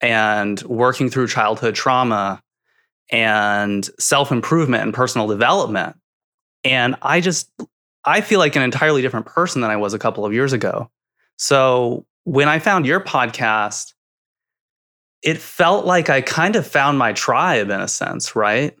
and 0.00 0.60
working 0.62 1.10
through 1.10 1.28
childhood 1.28 1.74
trauma 1.74 2.41
and 3.12 3.88
self 4.00 4.32
improvement 4.32 4.82
and 4.82 4.94
personal 4.94 5.28
development. 5.28 5.96
And 6.64 6.96
I 7.02 7.20
just, 7.20 7.50
I 8.04 8.22
feel 8.22 8.38
like 8.38 8.56
an 8.56 8.62
entirely 8.62 9.02
different 9.02 9.26
person 9.26 9.60
than 9.60 9.70
I 9.70 9.76
was 9.76 9.94
a 9.94 9.98
couple 9.98 10.24
of 10.24 10.32
years 10.32 10.52
ago. 10.52 10.90
So 11.36 12.06
when 12.24 12.48
I 12.48 12.58
found 12.58 12.86
your 12.86 13.00
podcast, 13.00 13.92
it 15.22 15.38
felt 15.38 15.84
like 15.84 16.10
I 16.10 16.20
kind 16.20 16.56
of 16.56 16.66
found 16.66 16.98
my 16.98 17.12
tribe 17.12 17.70
in 17.70 17.80
a 17.80 17.88
sense, 17.88 18.34
right? 18.34 18.76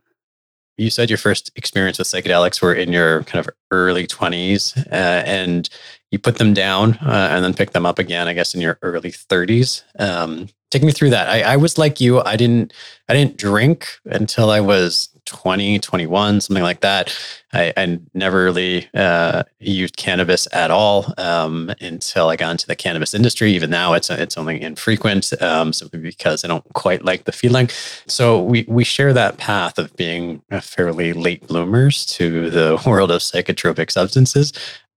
You 0.76 0.90
said 0.90 1.10
your 1.10 1.18
first 1.18 1.52
experience 1.54 1.98
with 1.98 2.08
psychedelics 2.08 2.62
were 2.62 2.74
in 2.74 2.92
your 2.92 3.22
kind 3.24 3.46
of 3.46 3.54
early 3.70 4.06
20s, 4.06 4.76
uh, 4.90 5.22
and 5.26 5.68
you 6.10 6.18
put 6.18 6.38
them 6.38 6.54
down 6.54 6.94
uh, 6.94 7.28
and 7.30 7.44
then 7.44 7.54
picked 7.54 7.74
them 7.74 7.86
up 7.86 7.98
again, 7.98 8.26
I 8.26 8.32
guess, 8.32 8.54
in 8.54 8.60
your 8.60 8.78
early 8.82 9.12
30s. 9.12 9.82
Um, 9.98 10.48
take 10.72 10.82
me 10.82 10.90
through 10.90 11.10
that. 11.10 11.28
I, 11.28 11.42
I 11.42 11.56
was 11.56 11.78
like 11.78 12.00
you. 12.00 12.20
I 12.22 12.36
didn't 12.36 12.72
I 13.08 13.14
didn't 13.14 13.36
drink 13.36 13.88
until 14.06 14.50
I 14.50 14.60
was 14.60 15.10
20, 15.26 15.78
21, 15.78 16.40
something 16.40 16.62
like 16.62 16.80
that. 16.80 17.16
I, 17.52 17.72
I 17.76 18.00
never 18.14 18.42
really 18.42 18.88
uh, 18.94 19.44
used 19.60 19.96
cannabis 19.96 20.48
at 20.52 20.70
all 20.70 21.12
um, 21.18 21.72
until 21.80 22.28
I 22.28 22.36
got 22.36 22.50
into 22.50 22.66
the 22.66 22.74
cannabis 22.74 23.14
industry. 23.14 23.52
Even 23.52 23.70
now, 23.70 23.92
it's 23.92 24.10
it's 24.10 24.38
only 24.38 24.60
infrequent, 24.60 25.32
um, 25.42 25.72
simply 25.72 26.00
because 26.00 26.44
I 26.44 26.48
don't 26.48 26.64
quite 26.72 27.04
like 27.04 27.24
the 27.24 27.32
feeling. 27.32 27.68
So 28.06 28.42
we 28.42 28.64
we 28.66 28.82
share 28.82 29.12
that 29.12 29.36
path 29.36 29.78
of 29.78 29.94
being 29.96 30.42
fairly 30.60 31.12
late 31.12 31.46
bloomers 31.46 32.06
to 32.06 32.50
the 32.50 32.82
world 32.86 33.10
of 33.10 33.20
psychotropic 33.20 33.90
substances. 33.90 34.52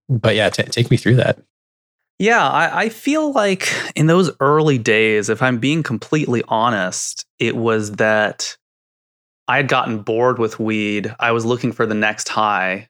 But 0.07 0.35
yeah, 0.35 0.49
t- 0.49 0.63
take 0.63 0.89
me 0.89 0.97
through 0.97 1.15
that. 1.15 1.39
Yeah, 2.17 2.47
I, 2.47 2.83
I, 2.83 2.89
feel 2.89 3.33
like 3.33 3.67
in 3.93 4.07
those 4.07 4.31
early 4.39 4.77
days, 4.77 5.27
if 5.29 5.41
I'm 5.41 5.57
being 5.57 5.83
completely 5.83 6.43
honest, 6.47 7.25
it 7.39 7.57
was 7.57 7.93
that 7.93 8.55
I 9.49 9.57
had 9.57 9.67
gotten 9.67 10.01
bored 10.01 10.39
with 10.39 10.57
weed. 10.57 11.13
I 11.19 11.33
was 11.33 11.45
looking 11.45 11.73
for 11.73 11.85
the 11.85 11.93
next 11.93 12.29
high. 12.29 12.87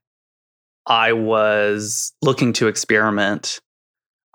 I 0.86 1.14
was 1.14 2.14
looking 2.22 2.54
to 2.54 2.68
experiment. 2.68 3.60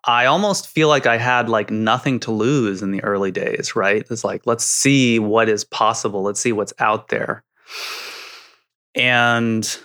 I 0.05 0.27
almost 0.27 0.67
feel 0.67 0.89
like 0.89 1.07
I 1.07 1.19
had 1.19 1.49
like 1.49 1.71
nothing 1.71 2.19
to 2.21 2.33
lose 2.33 2.83
in 2.83 2.91
the 2.91 3.05
early 3.05 3.31
days, 3.31 3.77
right? 3.77 4.05
It's 4.11 4.25
like, 4.25 4.43
let's 4.45 4.65
see 4.65 5.21
what 5.21 5.49
is 5.49 5.65
possible. 5.65 6.23
Let's 6.23 6.41
see 6.41 6.53
what's 6.53 6.73
out 6.81 7.09
there. 7.09 7.45
And, 8.97 9.79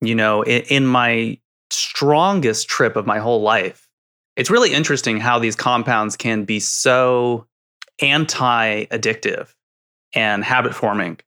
you 0.00 0.14
know, 0.14 0.42
in, 0.42 0.62
in 0.68 0.86
my 0.86 1.38
strongest 1.70 2.68
trip 2.68 2.94
of 2.94 3.06
my 3.06 3.18
whole 3.18 3.42
life, 3.42 3.85
it's 4.36 4.50
really 4.50 4.72
interesting 4.72 5.18
how 5.18 5.38
these 5.38 5.56
compounds 5.56 6.16
can 6.16 6.44
be 6.44 6.60
so 6.60 7.46
anti-addictive 8.00 9.54
and 10.14 10.44
habit 10.44 10.74
forming. 10.74 11.18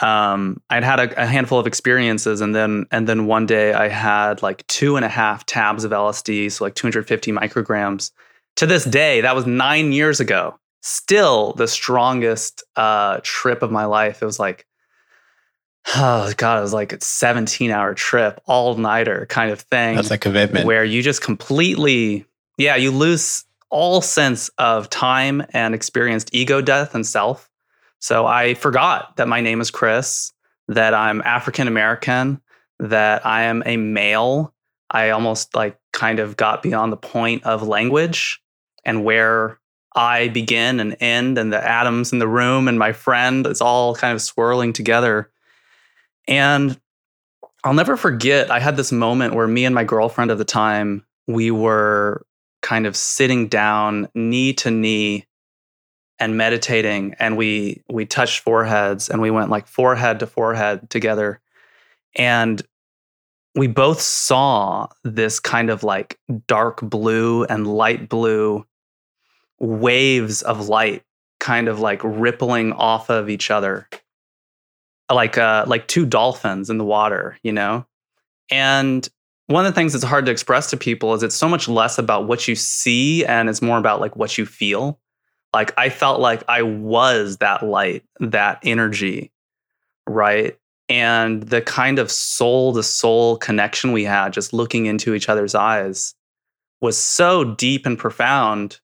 Um, 0.00 0.62
I'd 0.70 0.84
had 0.84 1.00
a, 1.00 1.22
a, 1.22 1.26
handful 1.26 1.58
of 1.58 1.66
experiences, 1.66 2.40
and 2.40 2.54
then 2.54 2.86
and 2.90 3.06
then 3.06 3.26
one 3.26 3.44
day 3.44 3.74
I 3.74 3.88
had 3.88 4.40
like 4.40 4.66
two 4.66 4.96
and 4.96 5.04
a 5.04 5.08
half 5.08 5.44
tabs 5.44 5.84
of 5.84 5.90
LSD, 5.90 6.50
so 6.52 6.64
like 6.64 6.74
250 6.74 7.32
micrograms. 7.32 8.10
To 8.56 8.66
this 8.66 8.84
day, 8.84 9.20
that 9.20 9.34
was 9.34 9.46
nine 9.46 9.92
years 9.92 10.18
ago. 10.18 10.58
Still 10.82 11.52
the 11.52 11.68
strongest 11.68 12.62
uh, 12.76 13.20
trip 13.22 13.62
of 13.62 13.70
my 13.70 13.84
life. 13.84 14.22
It 14.22 14.24
was 14.24 14.38
like 14.38 14.66
oh 15.96 16.32
god 16.36 16.58
it 16.58 16.62
was 16.62 16.72
like 16.72 16.92
a 16.92 17.00
17 17.00 17.70
hour 17.70 17.94
trip 17.94 18.40
all 18.46 18.76
nighter 18.76 19.26
kind 19.26 19.50
of 19.50 19.60
thing 19.60 19.96
that's 19.96 20.10
a 20.10 20.18
commitment. 20.18 20.66
where 20.66 20.84
you 20.84 21.02
just 21.02 21.22
completely 21.22 22.24
yeah 22.58 22.76
you 22.76 22.90
lose 22.90 23.44
all 23.70 24.00
sense 24.00 24.50
of 24.58 24.90
time 24.90 25.42
and 25.50 25.74
experienced 25.74 26.28
ego 26.32 26.60
death 26.60 26.94
and 26.94 27.06
self. 27.06 27.48
So 28.00 28.26
i 28.26 28.54
forgot 28.54 29.16
that 29.16 29.28
my 29.28 29.40
name 29.40 29.60
is 29.60 29.70
chris 29.70 30.32
that 30.68 30.94
i'm 30.94 31.22
african 31.24 31.68
american 31.68 32.40
that 32.78 33.24
i 33.26 33.42
am 33.42 33.62
a 33.66 33.76
male. 33.76 34.54
I 34.92 35.10
almost 35.10 35.54
like 35.54 35.78
kind 35.92 36.18
of 36.18 36.36
got 36.36 36.64
beyond 36.64 36.92
the 36.92 36.96
point 36.96 37.44
of 37.44 37.66
language 37.66 38.42
and 38.84 39.04
where 39.04 39.58
i 39.94 40.28
begin 40.28 40.80
and 40.80 40.96
end 41.00 41.38
and 41.38 41.52
the 41.52 41.64
atoms 41.64 42.12
in 42.12 42.18
the 42.18 42.28
room 42.28 42.68
and 42.68 42.78
my 42.78 42.92
friend 42.92 43.46
it's 43.46 43.60
all 43.60 43.94
kind 43.94 44.14
of 44.14 44.22
swirling 44.22 44.72
together 44.72 45.30
and 46.30 46.80
I'll 47.64 47.74
never 47.74 47.96
forget, 47.96 48.50
I 48.50 48.60
had 48.60 48.76
this 48.76 48.92
moment 48.92 49.34
where 49.34 49.48
me 49.48 49.64
and 49.66 49.74
my 49.74 49.84
girlfriend 49.84 50.30
at 50.30 50.38
the 50.38 50.44
time, 50.44 51.04
we 51.26 51.50
were 51.50 52.24
kind 52.62 52.86
of 52.86 52.96
sitting 52.96 53.48
down 53.48 54.08
knee 54.14 54.54
to 54.54 54.70
knee 54.70 55.26
and 56.18 56.36
meditating 56.36 57.14
and 57.18 57.36
we 57.36 57.82
we 57.88 58.04
touched 58.04 58.40
foreheads 58.40 59.08
and 59.08 59.22
we 59.22 59.30
went 59.30 59.50
like 59.50 59.66
forehead 59.66 60.20
to 60.20 60.26
forehead 60.26 60.88
together. 60.90 61.40
And 62.14 62.62
we 63.54 63.66
both 63.66 64.00
saw 64.00 64.88
this 65.02 65.40
kind 65.40 65.70
of 65.70 65.82
like 65.82 66.18
dark 66.46 66.80
blue 66.82 67.44
and 67.44 67.66
light 67.66 68.08
blue 68.08 68.64
waves 69.58 70.42
of 70.42 70.68
light 70.68 71.02
kind 71.40 71.68
of 71.68 71.80
like 71.80 72.00
rippling 72.04 72.72
off 72.72 73.10
of 73.10 73.28
each 73.28 73.50
other 73.50 73.88
like 75.10 75.38
uh, 75.38 75.64
like 75.66 75.86
two 75.88 76.06
dolphins 76.06 76.70
in 76.70 76.78
the 76.78 76.84
water, 76.84 77.38
you 77.42 77.52
know? 77.52 77.86
And 78.50 79.08
one 79.46 79.66
of 79.66 79.72
the 79.72 79.78
things 79.78 79.92
that's 79.92 80.04
hard 80.04 80.26
to 80.26 80.32
express 80.32 80.70
to 80.70 80.76
people 80.76 81.12
is 81.14 81.22
it's 81.22 81.34
so 81.34 81.48
much 81.48 81.68
less 81.68 81.98
about 81.98 82.28
what 82.28 82.46
you 82.46 82.54
see 82.54 83.24
and 83.24 83.48
it's 83.48 83.62
more 83.62 83.78
about 83.78 84.00
like 84.00 84.16
what 84.16 84.38
you 84.38 84.46
feel. 84.46 85.00
Like 85.52 85.74
I 85.76 85.88
felt 85.88 86.20
like 86.20 86.44
I 86.48 86.62
was 86.62 87.38
that 87.38 87.64
light, 87.64 88.04
that 88.20 88.60
energy, 88.62 89.32
right? 90.06 90.56
And 90.88 91.42
the 91.42 91.62
kind 91.62 91.98
of 91.98 92.10
soul 92.10 92.72
to 92.74 92.82
soul 92.82 93.36
connection 93.38 93.92
we 93.92 94.04
had 94.04 94.32
just 94.32 94.52
looking 94.52 94.86
into 94.86 95.14
each 95.14 95.28
other's 95.28 95.54
eyes 95.54 96.14
was 96.80 96.96
so 96.96 97.44
deep 97.44 97.86
and 97.86 97.98
profound. 97.98 98.80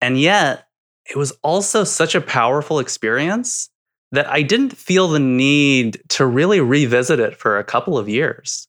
And 0.00 0.18
yet, 0.20 0.66
it 1.08 1.16
was 1.16 1.32
also 1.42 1.84
such 1.84 2.14
a 2.14 2.20
powerful 2.20 2.78
experience 2.78 3.70
that 4.14 4.28
I 4.28 4.42
didn't 4.42 4.76
feel 4.76 5.08
the 5.08 5.20
need 5.20 6.00
to 6.10 6.26
really 6.26 6.60
revisit 6.60 7.20
it 7.20 7.36
for 7.36 7.58
a 7.58 7.64
couple 7.64 7.98
of 7.98 8.08
years. 8.08 8.66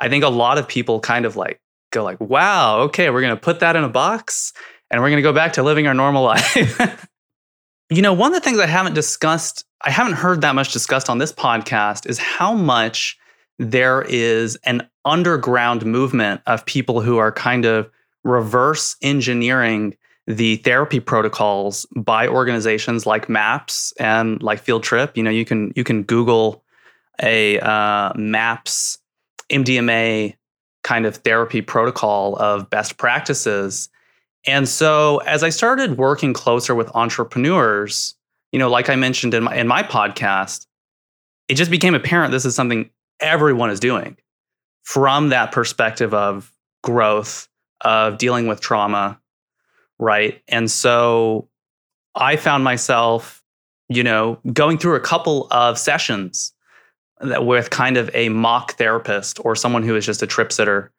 I 0.00 0.08
think 0.08 0.24
a 0.24 0.28
lot 0.28 0.58
of 0.58 0.66
people 0.68 1.00
kind 1.00 1.24
of 1.24 1.36
like 1.36 1.60
go 1.92 2.02
like, 2.02 2.20
"Wow, 2.20 2.80
okay, 2.82 3.10
we're 3.10 3.20
going 3.20 3.34
to 3.34 3.40
put 3.40 3.60
that 3.60 3.76
in 3.76 3.84
a 3.84 3.88
box 3.88 4.52
and 4.90 5.00
we're 5.00 5.08
going 5.08 5.18
to 5.18 5.22
go 5.22 5.32
back 5.32 5.54
to 5.54 5.62
living 5.62 5.86
our 5.86 5.94
normal 5.94 6.22
life." 6.32 7.06
You 7.90 8.02
know, 8.02 8.12
one 8.12 8.34
of 8.34 8.34
the 8.34 8.44
things 8.44 8.58
I 8.58 8.66
haven't 8.66 8.94
discussed, 8.94 9.64
I 9.82 9.90
haven't 9.90 10.14
heard 10.14 10.40
that 10.40 10.54
much 10.54 10.72
discussed 10.72 11.10
on 11.10 11.18
this 11.18 11.32
podcast 11.32 12.08
is 12.08 12.18
how 12.18 12.54
much 12.54 13.18
there 13.58 14.02
is 14.02 14.56
an 14.64 14.88
underground 15.04 15.84
movement 15.84 16.40
of 16.46 16.64
people 16.66 17.00
who 17.02 17.18
are 17.18 17.30
kind 17.30 17.64
of 17.64 17.90
reverse 18.24 18.96
engineering 19.02 19.96
the 20.26 20.56
therapy 20.56 21.00
protocols 21.00 21.86
by 21.96 22.26
organizations 22.26 23.06
like 23.06 23.28
MAPS 23.28 23.92
and 23.98 24.42
like 24.42 24.58
Field 24.58 24.82
Trip. 24.82 25.16
You 25.16 25.22
know, 25.22 25.30
you 25.30 25.44
can 25.44 25.72
you 25.76 25.84
can 25.84 26.02
Google 26.02 26.62
a 27.22 27.58
uh, 27.60 28.12
MAPS 28.16 28.98
MDMA 29.50 30.34
kind 30.82 31.06
of 31.06 31.16
therapy 31.16 31.60
protocol 31.62 32.36
of 32.36 32.68
best 32.70 32.96
practices. 32.96 33.88
And 34.46 34.68
so 34.68 35.18
as 35.18 35.42
I 35.42 35.48
started 35.48 35.96
working 35.96 36.32
closer 36.32 36.74
with 36.74 36.94
entrepreneurs, 36.94 38.14
you 38.52 38.58
know, 38.58 38.70
like 38.70 38.90
I 38.90 38.96
mentioned 38.96 39.34
in 39.34 39.44
my 39.44 39.56
in 39.56 39.66
my 39.68 39.82
podcast, 39.82 40.66
it 41.48 41.54
just 41.54 41.70
became 41.70 41.94
apparent 41.94 42.32
this 42.32 42.44
is 42.44 42.54
something 42.54 42.90
everyone 43.20 43.70
is 43.70 43.80
doing 43.80 44.16
from 44.84 45.30
that 45.30 45.52
perspective 45.52 46.14
of 46.14 46.52
growth, 46.82 47.48
of 47.82 48.18
dealing 48.18 48.46
with 48.46 48.60
trauma, 48.60 49.18
right? 49.98 50.42
And 50.48 50.70
so 50.70 51.48
I 52.14 52.36
found 52.36 52.64
myself, 52.64 53.42
you 53.88 54.02
know, 54.02 54.38
going 54.52 54.78
through 54.78 54.96
a 54.96 55.00
couple 55.00 55.48
of 55.50 55.78
sessions 55.78 56.52
that 57.20 57.46
with 57.46 57.70
kind 57.70 57.96
of 57.96 58.10
a 58.14 58.28
mock 58.28 58.74
therapist 58.74 59.38
or 59.44 59.54
someone 59.56 59.82
who 59.82 59.96
is 59.96 60.06
just 60.06 60.22
a 60.22 60.26
trip 60.26 60.52
sitter. 60.52 60.90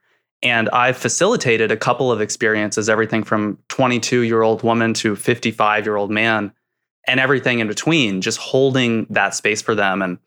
And 0.41 0.69
I've 0.69 0.97
facilitated 0.97 1.71
a 1.71 1.77
couple 1.77 2.12
of 2.12 2.21
experiences, 2.21 2.89
everything 2.89 3.23
from 3.23 3.58
22 3.69 4.21
year 4.21 4.41
old 4.41 4.63
woman 4.63 4.93
to 4.95 5.15
55 5.15 5.86
year 5.86 5.95
old 5.95 6.12
man, 6.12 6.51
and 7.08 7.19
everything 7.19 7.60
in 7.60 7.67
between, 7.67 8.21
just 8.21 8.38
holding 8.38 9.05
that 9.10 9.36
space 9.36 9.62
for 9.62 9.75
them. 9.75 10.01
And 10.01 10.17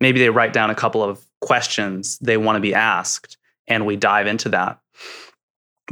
maybe 0.00 0.20
they 0.20 0.30
write 0.30 0.52
down 0.52 0.70
a 0.70 0.74
couple 0.74 1.02
of 1.02 1.24
questions 1.40 2.18
they 2.18 2.36
want 2.36 2.56
to 2.56 2.60
be 2.60 2.74
asked, 2.74 3.36
and 3.66 3.86
we 3.86 3.96
dive 3.96 4.26
into 4.26 4.48
that. 4.50 4.80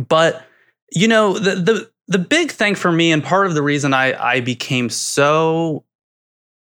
But, 0.08 0.44
you 0.92 1.08
know, 1.08 1.38
the, 1.38 1.54
the, 1.56 1.90
the 2.08 2.18
big 2.18 2.50
thing 2.50 2.74
for 2.74 2.92
me, 2.92 3.12
and 3.12 3.22
part 3.22 3.46
of 3.46 3.54
the 3.54 3.62
reason 3.62 3.92
I, 3.92 4.34
I 4.34 4.40
became 4.40 4.90
so 4.90 5.84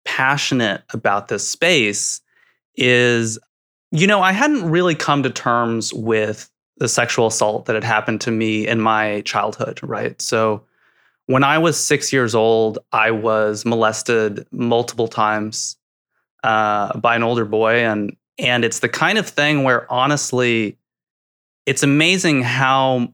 passionate 0.05 0.83
about 0.91 1.29
this 1.29 1.49
space 1.49 2.21
is, 2.77 3.39
you 3.91 4.07
know, 4.07 4.21
I 4.21 4.33
hadn't 4.33 4.71
really 4.71 4.95
come 4.95 5.23
to 5.23 5.31
terms 5.31 5.93
with 5.95 6.51
the 6.79 6.89
sexual 6.89 7.27
assault 7.27 7.67
that 7.67 7.75
had 7.75 7.85
happened 7.85 8.21
to 8.23 8.31
me 8.31 8.67
in 8.67 8.81
my 8.81 9.21
childhood, 9.23 9.81
right? 9.83 10.21
So 10.21 10.65
when 11.27 11.45
I 11.45 11.59
was 11.59 11.79
six 11.79 12.13
years 12.13 12.35
old, 12.35 12.79
I 12.93 13.11
was 13.11 13.65
molested 13.65 14.47
multiple 14.51 15.09
times 15.09 15.77
uh, 16.43 16.99
by 16.99 17.17
an 17.17 17.23
older 17.23 17.45
boy, 17.45 17.85
and 17.85 18.17
and 18.39 18.65
it's 18.65 18.79
the 18.79 18.89
kind 18.89 19.19
of 19.19 19.29
thing 19.29 19.65
where 19.65 19.91
honestly, 19.93 20.79
it's 21.67 21.83
amazing 21.83 22.43
how 22.43 23.13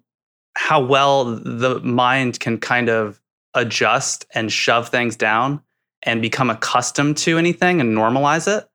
how 0.57 0.81
well 0.81 1.25
the 1.25 1.81
mind 1.81 2.41
can 2.41 2.59
kind 2.59 2.89
of 2.89 3.21
adjust 3.55 4.27
and 4.35 4.51
shove 4.53 4.89
things 4.89 5.17
down 5.17 5.61
and 6.03 6.21
become 6.23 6.51
accustomed 6.51 7.17
to 7.17 7.39
anything 7.39 7.81
and 7.81 7.97
normalize 7.97 8.47
it. 8.47 8.69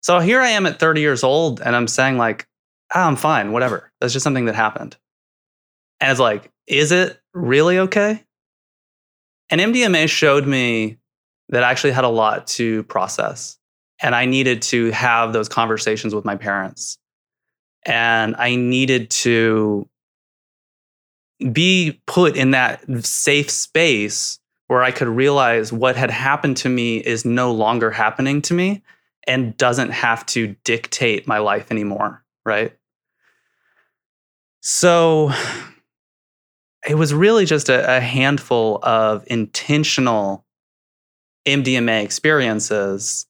So 0.00 0.20
here 0.20 0.40
I 0.40 0.50
am 0.50 0.66
at 0.66 0.78
30 0.78 1.00
years 1.00 1.24
old 1.24 1.60
and 1.60 1.74
I'm 1.74 1.88
saying, 1.88 2.18
like, 2.18 2.46
oh, 2.94 3.00
I'm 3.00 3.16
fine, 3.16 3.52
whatever. 3.52 3.92
That's 4.00 4.12
just 4.12 4.24
something 4.24 4.46
that 4.46 4.54
happened. 4.54 4.96
And 6.00 6.10
it's 6.10 6.20
like, 6.20 6.50
is 6.66 6.92
it 6.92 7.20
really 7.34 7.78
okay? 7.80 8.24
And 9.50 9.60
MDMA 9.60 10.08
showed 10.08 10.46
me 10.46 10.98
that 11.48 11.64
I 11.64 11.70
actually 11.70 11.92
had 11.92 12.04
a 12.04 12.08
lot 12.08 12.46
to 12.48 12.82
process. 12.84 13.58
And 14.00 14.14
I 14.14 14.26
needed 14.26 14.62
to 14.62 14.90
have 14.92 15.32
those 15.32 15.48
conversations 15.48 16.14
with 16.14 16.24
my 16.24 16.36
parents. 16.36 16.98
And 17.84 18.36
I 18.36 18.54
needed 18.54 19.10
to 19.10 19.88
be 21.52 22.00
put 22.06 22.36
in 22.36 22.50
that 22.52 22.82
safe 23.04 23.50
space 23.50 24.40
where 24.66 24.82
I 24.82 24.90
could 24.90 25.08
realize 25.08 25.72
what 25.72 25.96
had 25.96 26.10
happened 26.10 26.56
to 26.58 26.68
me 26.68 26.98
is 26.98 27.24
no 27.24 27.52
longer 27.52 27.90
happening 27.90 28.42
to 28.42 28.54
me 28.54 28.82
and 29.26 29.56
doesn't 29.56 29.90
have 29.90 30.26
to 30.26 30.56
dictate 30.64 31.26
my 31.26 31.38
life 31.38 31.70
anymore, 31.70 32.24
right? 32.44 32.76
So 34.60 35.32
it 36.86 36.96
was 36.96 37.14
really 37.14 37.46
just 37.46 37.68
a, 37.68 37.96
a 37.96 38.00
handful 38.00 38.78
of 38.82 39.24
intentional 39.26 40.44
MDMA 41.46 42.02
experiences 42.02 43.26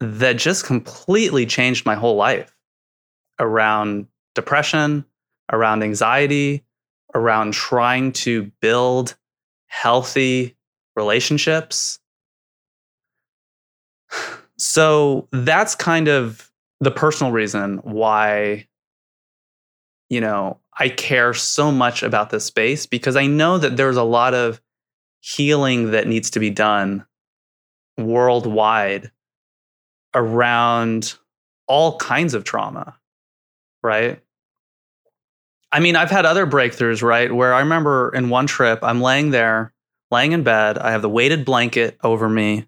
that 0.00 0.36
just 0.36 0.64
completely 0.64 1.46
changed 1.46 1.84
my 1.84 1.94
whole 1.94 2.16
life 2.16 2.56
around 3.38 4.06
depression, 4.34 5.04
around 5.52 5.82
anxiety, 5.82 6.64
around 7.14 7.54
trying 7.54 8.12
to 8.12 8.50
build 8.60 9.16
healthy 9.66 10.56
relationships. 10.96 11.98
So 14.58 15.28
that's 15.32 15.74
kind 15.74 16.08
of 16.08 16.50
the 16.80 16.90
personal 16.90 17.32
reason 17.32 17.78
why, 17.78 18.68
you 20.08 20.20
know, 20.20 20.58
I 20.78 20.88
care 20.88 21.34
so 21.34 21.70
much 21.70 22.02
about 22.02 22.30
this 22.30 22.44
space 22.44 22.86
because 22.86 23.16
I 23.16 23.26
know 23.26 23.58
that 23.58 23.76
there's 23.76 23.96
a 23.96 24.02
lot 24.02 24.34
of 24.34 24.60
healing 25.20 25.90
that 25.90 26.06
needs 26.06 26.30
to 26.30 26.40
be 26.40 26.50
done 26.50 27.06
worldwide 27.98 29.10
around 30.14 31.14
all 31.66 31.98
kinds 31.98 32.34
of 32.34 32.44
trauma, 32.44 32.96
right? 33.82 34.20
I 35.72 35.80
mean, 35.80 35.96
I've 35.96 36.10
had 36.10 36.26
other 36.26 36.46
breakthroughs, 36.46 37.02
right? 37.02 37.32
Where 37.32 37.54
I 37.54 37.60
remember 37.60 38.10
in 38.14 38.28
one 38.28 38.46
trip, 38.46 38.80
I'm 38.82 39.00
laying 39.00 39.30
there, 39.30 39.72
laying 40.10 40.32
in 40.32 40.42
bed. 40.42 40.78
I 40.78 40.90
have 40.90 41.02
the 41.02 41.08
weighted 41.08 41.44
blanket 41.44 41.96
over 42.02 42.28
me. 42.28 42.66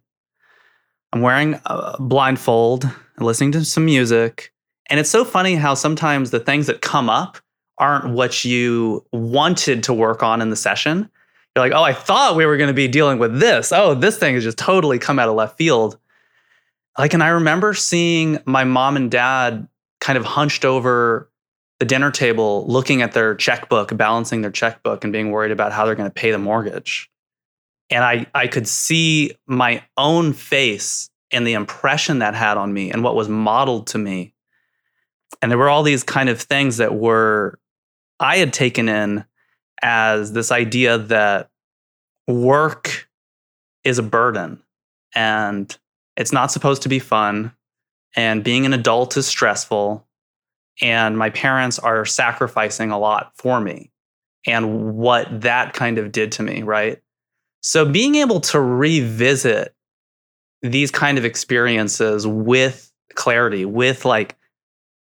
I'm 1.13 1.21
wearing 1.21 1.61
a 1.67 1.97
blindfold 1.99 2.85
and 2.85 3.27
listening 3.27 3.53
to 3.53 3.65
some 3.65 3.85
music. 3.85 4.53
And 4.89 5.01
it's 5.01 5.11
so 5.11 5.25
funny 5.25 5.57
how 5.57 5.75
sometimes 5.75 6.31
the 6.31 6.41
things 6.41 6.67
that 6.69 6.81
come 6.81 7.11
up 7.11 7.39
aren't 7.79 8.15
what 8.15 8.45
you 8.45 9.05
wanted 9.13 9.83
to 9.85 9.93
work 9.93 10.23
on 10.23 10.41
in 10.41 10.51
the 10.51 10.57
session. 10.57 11.11
You're 11.55 11.65
like, 11.65 11.73
oh, 11.73 11.83
I 11.83 11.93
thought 11.93 12.37
we 12.37 12.47
were 12.47 12.57
going 12.57 12.69
to 12.69 12.75
be 12.75 12.89
dealing 12.89 13.19
with 13.19 13.41
this. 13.41 13.73
Oh, 13.73 13.95
this 13.95 14.17
thing 14.17 14.35
has 14.35 14.45
just 14.45 14.59
totally 14.59 14.99
come 14.99 15.19
out 15.19 15.29
of 15.29 15.35
left 15.35 15.59
field. 15.59 15.99
Like, 16.99 17.15
and 17.15 17.23
I 17.23 17.29
remember 17.29 17.75
seeing 17.75 18.39
my 18.45 18.65
mom 18.65 18.97
and 18.97 19.11
dad 19.11 19.67
kind 20.01 20.17
of 20.17 20.25
hunched 20.25 20.65
over 20.65 21.31
the 21.83 21.87
dinner 21.87 22.13
table 22.13 22.65
looking 22.69 23.03
at 23.03 23.11
their 23.11 23.35
checkbook, 23.35 23.97
balancing 23.97 24.41
their 24.41 24.53
checkbook, 24.53 25.03
and 25.03 25.13
being 25.13 25.33
worried 25.33 25.51
about 25.51 25.73
how 25.73 25.85
they're 25.85 25.97
going 25.97 26.09
to 26.09 26.15
pay 26.15 26.31
the 26.31 26.39
mortgage. 26.39 27.11
And 27.91 28.05
I, 28.05 28.25
I 28.33 28.47
could 28.47 28.69
see 28.69 29.33
my 29.49 29.83
own 29.97 30.33
face 30.33 31.11
and 31.33 31.45
the 31.45 31.55
impression 31.55 32.21
that 32.21 32.37
had 32.37 32.57
on 32.57 32.73
me 32.73 32.93
and 32.93 33.03
what 33.03 33.17
was 33.17 33.29
modeled 33.29 33.89
to 33.89 33.99
me. 33.99 34.33
And 35.43 35.51
there 35.51 35.59
were 35.59 35.69
all 35.69 35.83
these 35.83 36.05
kind 36.05 36.29
of 36.29 36.41
things 36.41 36.77
that 36.77 36.95
were, 36.95 37.59
I 38.21 38.37
had 38.37 38.53
taken 38.53 38.89
in 38.89 39.25
as 39.83 40.35
this 40.35 40.53
idea 40.53 40.99
that 40.99 41.51
work 42.29 43.09
is 43.83 43.99
a 43.99 44.05
burden 44.05 44.63
and 45.17 45.77
it's 46.17 46.33
not 46.33 46.53
supposed 46.53 46.83
to 46.83 46.89
be 46.89 47.01
fun. 47.01 47.53
And 48.15 48.45
being 48.45 48.67
an 48.67 48.73
adult 48.73 49.17
is 49.17 49.27
stressful 49.27 50.07
and 50.81 51.19
my 51.19 51.31
parents 51.31 51.79
are 51.79 52.05
sacrificing 52.05 52.91
a 52.91 52.99
lot 52.99 53.33
for 53.37 53.61
me 53.61 53.91
and 54.47 54.95
what 54.95 55.43
that 55.43 55.75
kind 55.75 55.99
of 55.99 56.13
did 56.13 56.33
to 56.33 56.43
me, 56.43 56.63
right? 56.63 57.01
So 57.61 57.85
being 57.85 58.17
able 58.17 58.41
to 58.41 58.61
revisit 58.61 59.75
these 60.63 60.91
kind 60.91 61.19
of 61.19 61.25
experiences 61.25 62.27
with 62.27 62.93
clarity, 63.15 63.65
with 63.65 64.05
like 64.05 64.37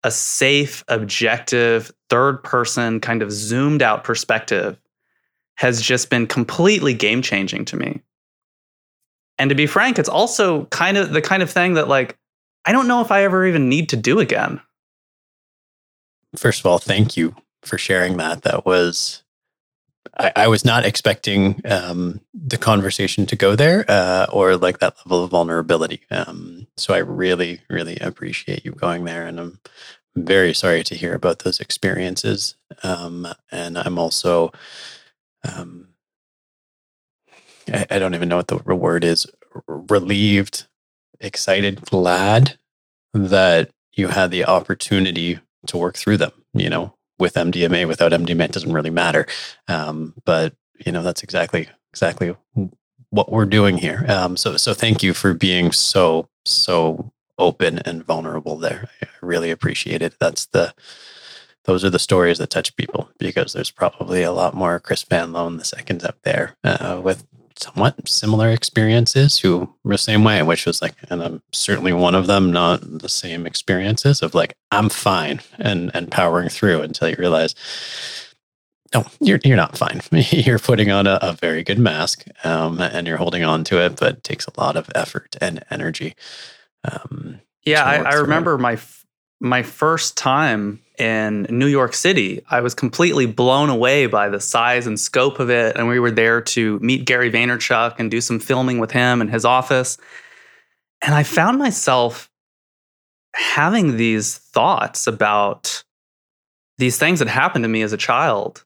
a 0.05 0.11
safe, 0.11 0.85
objective, 0.89 1.91
third 2.09 2.43
person 2.45 3.01
kind 3.01 3.23
of 3.23 3.33
zoomed 3.33 3.83
out 3.83 4.05
perspective 4.05 4.79
has 5.57 5.81
just 5.81 6.11
been 6.11 6.27
completely 6.27 6.95
game 6.95 7.23
changing 7.23 7.65
to 7.65 7.77
me. 7.77 8.03
And 9.39 9.49
to 9.49 9.57
be 9.57 9.67
frank, 9.67 9.99
it's 9.99 10.09
also 10.09 10.67
kind 10.67 10.97
of 10.97 11.13
the 11.13 11.23
kind 11.23 11.43
of 11.43 11.51
thing 11.51 11.75
that 11.75 11.89
like 11.89 12.19
I 12.65 12.73
don't 12.73 12.89
know 12.89 13.01
if 13.01 13.11
I 13.11 13.23
ever 13.23 13.47
even 13.47 13.69
need 13.69 13.89
to 13.91 13.97
do 13.97 14.19
again 14.19 14.61
first 16.37 16.61
of 16.61 16.67
all, 16.67 16.79
thank 16.79 17.17
you 17.17 17.35
for 17.63 17.79
sharing 17.79 18.17
that. 18.19 18.43
That 18.43 18.65
was, 18.65 19.25
I, 20.19 20.33
I 20.37 20.49
was 20.49 20.65
not 20.65 20.87
expecting 20.87 21.61
um, 21.65 22.21
the 22.33 22.59
conversation 22.59 23.27
to 23.27 23.37
go 23.37 23.57
there 23.57 23.85
uh, 23.89 24.27
or 24.33 24.57
like 24.57 24.79
that 24.79 24.95
level 25.05 25.25
of 25.25 25.31
vulnerability. 25.31 26.03
Um, 26.11 26.67
so 26.77 26.95
I 26.95 26.99
really, 26.99 27.61
really 27.69 27.97
appreciate 27.99 28.65
you 28.65 28.73
going 28.73 29.05
there. 29.05 29.27
And 29.27 29.41
I'm 29.41 29.61
very 30.15 30.55
sorry 30.55 30.83
to 30.85 30.95
hear 30.95 31.15
about 31.15 31.41
those 31.41 31.61
experiences. 31.61 32.57
Um, 32.83 33.27
and 33.51 33.77
I'm 33.77 33.99
also, 33.99 34.53
um, 35.45 35.89
I, 37.73 37.87
I 37.91 37.99
don't 37.99 38.15
even 38.15 38.29
know 38.29 38.37
what 38.37 38.49
the 38.49 38.57
word 38.57 39.05
is 39.05 39.27
relieved, 39.67 40.67
excited, 41.21 41.83
glad 41.83 42.59
that 43.13 43.71
you 43.93 44.09
had 44.09 44.31
the 44.31 44.45
opportunity 44.45 45.41
to 45.67 45.77
work 45.79 45.97
through 45.97 46.19
them. 46.19 46.33
You 46.55 46.71
know, 46.71 46.95
with 47.19 47.35
MDMA, 47.35 47.87
without 47.89 48.13
MDMA, 48.13 48.45
it 48.45 48.53
doesn't 48.53 48.73
really 48.73 48.91
matter. 48.91 49.27
Um, 49.69 50.15
but 50.25 50.55
you 50.85 50.93
know, 50.93 51.03
that's 51.03 51.23
exactly 51.23 51.69
exactly 51.93 52.37
what 53.11 53.33
we're 53.33 53.47
doing 53.47 53.79
here. 53.79 54.05
Um, 54.09 54.37
so 54.37 54.57
so 54.57 54.75
thank 54.75 55.03
you 55.03 55.15
for 55.15 55.35
being 55.35 55.73
so 55.73 56.29
so 56.45 57.13
open 57.39 57.79
and 57.81 58.05
vulnerable 58.05 58.57
there. 58.57 58.89
I 59.03 59.07
really 59.23 59.51
appreciate 59.51 60.03
it. 60.03 60.15
That's 60.19 60.47
the 60.47 60.75
those 61.65 61.85
are 61.85 61.91
the 61.91 61.99
stories 61.99 62.39
that 62.39 62.51
touch 62.51 62.77
people 62.77 63.11
because 63.19 63.53
there's 63.53 63.73
probably 63.73 64.23
a 64.23 64.33
lot 64.33 64.55
more 64.55 64.79
Chris 64.79 65.03
Van 65.03 65.33
Loan 65.33 65.57
the 65.57 65.65
seconds 65.65 66.05
up 66.05 66.17
there 66.23 66.57
uh, 66.63 67.01
with 67.03 67.27
somewhat 67.57 68.09
similar 68.09 68.51
experiences 68.51 69.39
who 69.39 69.73
were 69.85 69.95
the 69.95 69.99
same 69.99 70.25
way, 70.25 70.43
which 70.43 70.67
was 70.67 70.83
like, 70.83 70.95
and 71.11 71.23
I'm 71.23 71.43
certainly 71.53 71.93
one 71.93 72.15
of 72.15 72.27
them, 72.27 72.53
not 72.53 72.81
the 72.83 73.09
same 73.09 73.47
experiences 73.47 74.23
of 74.23 74.35
like, 74.35 74.57
I'm 74.71 74.89
fine 74.89 75.41
and 75.59 75.91
and 75.95 76.11
powering 76.11 76.49
through 76.49 76.83
until 76.83 77.09
you 77.09 77.17
realize, 77.19 77.55
no, 78.95 79.05
you're 79.21 79.41
you're 79.45 79.57
not 79.57 79.77
fine. 79.77 80.01
you're 80.13 80.59
putting 80.59 80.91
on 80.91 81.07
a, 81.07 81.19
a 81.23 81.33
very 81.33 81.63
good 81.63 81.79
mask 81.79 82.25
um, 82.45 82.81
and 82.81 83.07
you're 83.07 83.17
holding 83.17 83.45
on 83.45 83.65
to 83.65 83.85
it, 83.85 83.97
but 83.97 84.17
it 84.17 84.25
takes 84.25 84.47
a 84.47 84.61
lot 84.61 84.77
of 84.77 84.91
effort 84.95 85.37
and 85.41 85.65
energy. 85.71 86.15
Um, 86.85 87.41
yeah, 87.65 87.85
I, 87.85 87.97
I 87.97 88.15
remember 88.15 88.59
my 88.59 88.79
my 89.41 89.63
first 89.63 90.17
time 90.17 90.81
in 90.99 91.47
New 91.51 91.67
York 91.67 91.95
City, 91.95 92.43
I 92.49 92.61
was 92.61 92.75
completely 92.75 93.27
blown 93.27 93.69
away 93.69 94.07
by 94.07 94.29
the 94.29 94.41
size 94.41 94.87
and 94.87 94.99
scope 94.99 95.39
of 95.39 95.51
it. 95.51 95.77
And 95.77 95.89
we 95.89 96.01
were 96.01 96.11
there 96.11 96.41
to 96.41 96.79
meet 96.81 97.05
Gary 97.05 97.31
Vaynerchuk 97.31 97.97
and 97.99 98.11
do 98.11 98.21
some 98.21 98.41
filming 98.41 98.79
with 98.79 98.91
him 98.91 99.21
in 99.21 99.29
his 99.29 99.45
office. 99.45 99.99
And 101.03 101.15
I 101.15 101.23
found 101.23 101.59
myself 101.59 102.31
having 103.35 103.97
these 103.97 104.39
thoughts 104.39 105.07
about 105.07 105.85
these 106.79 106.99
things 106.99 107.19
that 107.19 107.29
happened 107.29 107.65
to 107.65 107.69
me 107.69 107.83
as 107.83 107.93
a 107.93 107.99
child 107.99 108.65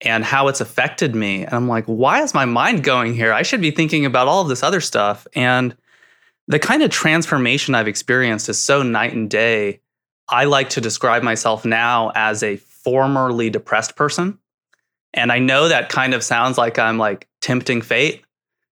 and 0.00 0.24
how 0.24 0.48
it's 0.48 0.60
affected 0.60 1.14
me. 1.14 1.44
And 1.44 1.54
I'm 1.54 1.68
like, 1.68 1.86
why 1.86 2.22
is 2.22 2.34
my 2.34 2.44
mind 2.44 2.84
going 2.84 3.14
here? 3.14 3.32
I 3.32 3.42
should 3.42 3.60
be 3.60 3.70
thinking 3.70 4.04
about 4.04 4.28
all 4.28 4.42
of 4.42 4.48
this 4.48 4.62
other 4.62 4.80
stuff. 4.80 5.26
And 5.34 5.76
the 6.46 6.58
kind 6.58 6.82
of 6.82 6.90
transformation 6.90 7.74
I've 7.74 7.88
experienced 7.88 8.48
is 8.48 8.58
so 8.58 8.82
night 8.82 9.14
and 9.14 9.30
day 9.30 9.80
I 10.28 10.44
like 10.44 10.70
to 10.70 10.80
describe 10.80 11.22
myself 11.22 11.64
now 11.64 12.12
as 12.14 12.42
a 12.42 12.56
formerly 12.56 13.50
depressed 13.50 13.96
person. 13.96 14.38
And 15.12 15.30
I 15.30 15.38
know 15.38 15.68
that 15.68 15.88
kind 15.88 16.14
of 16.14 16.22
sounds 16.22 16.58
like 16.58 16.78
I'm 16.78 16.98
like 16.98 17.28
tempting 17.40 17.82
fate 17.82 18.24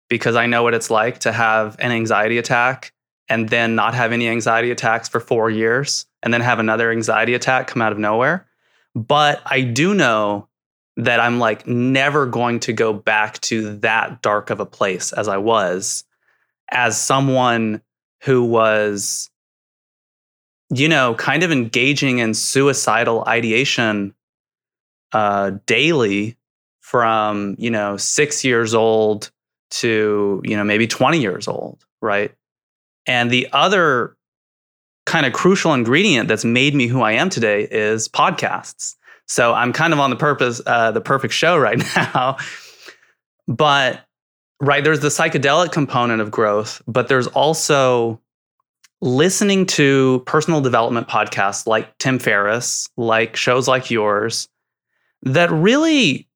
because 0.09 0.37
I 0.37 0.47
know 0.47 0.63
what 0.63 0.75
it's 0.75 0.91
like 0.91 1.21
to 1.21 1.33
have 1.33 1.77
an 1.79 1.93
anxiety 1.93 2.39
attack 2.39 2.93
and 3.29 3.49
then 3.49 3.75
not 3.75 3.95
have 3.95 4.13
any 4.13 4.29
anxiety 4.29 4.71
attacks 4.71 5.09
for 5.09 5.19
four 5.19 5.51
years 5.51 6.07
and 6.23 6.33
then 6.33 6.41
have 6.41 6.59
another 6.59 6.91
anxiety 6.91 7.35
attack 7.35 7.69
come 7.69 7.83
out 7.83 7.93
of 7.93 7.99
nowhere. 7.99 8.47
But 8.95 9.43
I 9.47 9.63
do 9.63 9.95
know 9.95 10.49
that 10.97 11.21
I'm 11.21 11.39
like 11.39 11.67
never 11.67 12.27
going 12.27 12.61
to 12.61 12.73
go 12.73 12.93
back 12.93 13.41
to 13.43 13.77
that 13.79 14.23
dark 14.23 14.51
of 14.51 14.61
a 14.61 14.67
place 14.67 15.13
as 15.13 15.29
I 15.29 15.37
was 15.37 16.05
as 16.71 17.01
someone 17.01 17.83
who 18.23 18.45
was 18.45 19.31
you 20.71 20.89
know, 20.89 21.15
kind 21.15 21.43
of 21.43 21.53
engaging 21.53 22.19
in 22.19 22.35
suicidal 22.35 23.25
ideation 23.27 24.15
uh, 25.13 25.53
daily 25.67 26.37
from, 26.81 27.57
you 27.59 27.71
know, 27.71 27.97
six 27.97 28.45
years 28.45 28.75
old 28.75 29.31
to, 29.71 30.41
you 30.45 30.57
know, 30.57 30.65
maybe 30.65 30.87
20 30.87 31.21
years 31.21 31.49
old, 31.49 31.85
right? 32.01 32.33
And 33.07 33.31
the 33.31 33.49
other 33.53 34.17
kind 35.05 35.25
of 35.25 35.33
crucial 35.33 35.73
ingredient 35.73 36.29
that's 36.29 36.45
made 36.45 36.75
me 36.75 36.89
who 36.89 37.01
I 37.01 37.13
am 37.13 37.31
today 37.31 37.67
is 37.71 38.09
podcasts. 38.09 38.97
So 39.27 39.55
I'm 39.55 39.73
kind 39.73 39.93
of 39.93 40.01
on 40.01 40.11
the 40.11 40.17
purpose, 40.17 40.61
uh, 40.67 40.91
the 40.91 41.01
perfect 41.01 41.33
show 41.33 41.57
right 41.59 41.79
now. 41.97 42.37
but 43.47 44.01
right, 44.61 44.83
there's 44.83 45.01
the 45.01 45.09
psychedelic 45.09 45.73
component 45.73 46.21
of 46.21 46.31
growth, 46.31 46.83
but 46.87 47.09
there's 47.09 47.27
also 47.29 48.21
listening 49.01 49.67
to 49.67 50.23
personal 50.27 50.61
development 50.61 51.09
podcasts 51.09 51.67
like 51.67 51.97
Tim 51.99 52.19
Ferriss, 52.19 52.89
like 52.97 53.37
shows 53.37 53.69
like 53.69 53.91
yours, 53.91 54.49
that 55.23 55.51
really 55.51 56.29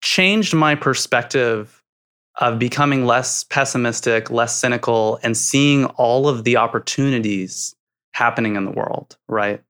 changed 0.00 0.54
my 0.54 0.74
perspective 0.74 1.82
of 2.40 2.58
becoming 2.58 3.04
less 3.04 3.42
pessimistic, 3.44 4.30
less 4.30 4.56
cynical, 4.56 5.18
and 5.22 5.36
seeing 5.36 5.86
all 5.86 6.28
of 6.28 6.44
the 6.44 6.56
opportunities 6.56 7.74
happening 8.12 8.54
in 8.54 8.64
the 8.64 8.70
world, 8.70 9.16
right? 9.26 9.60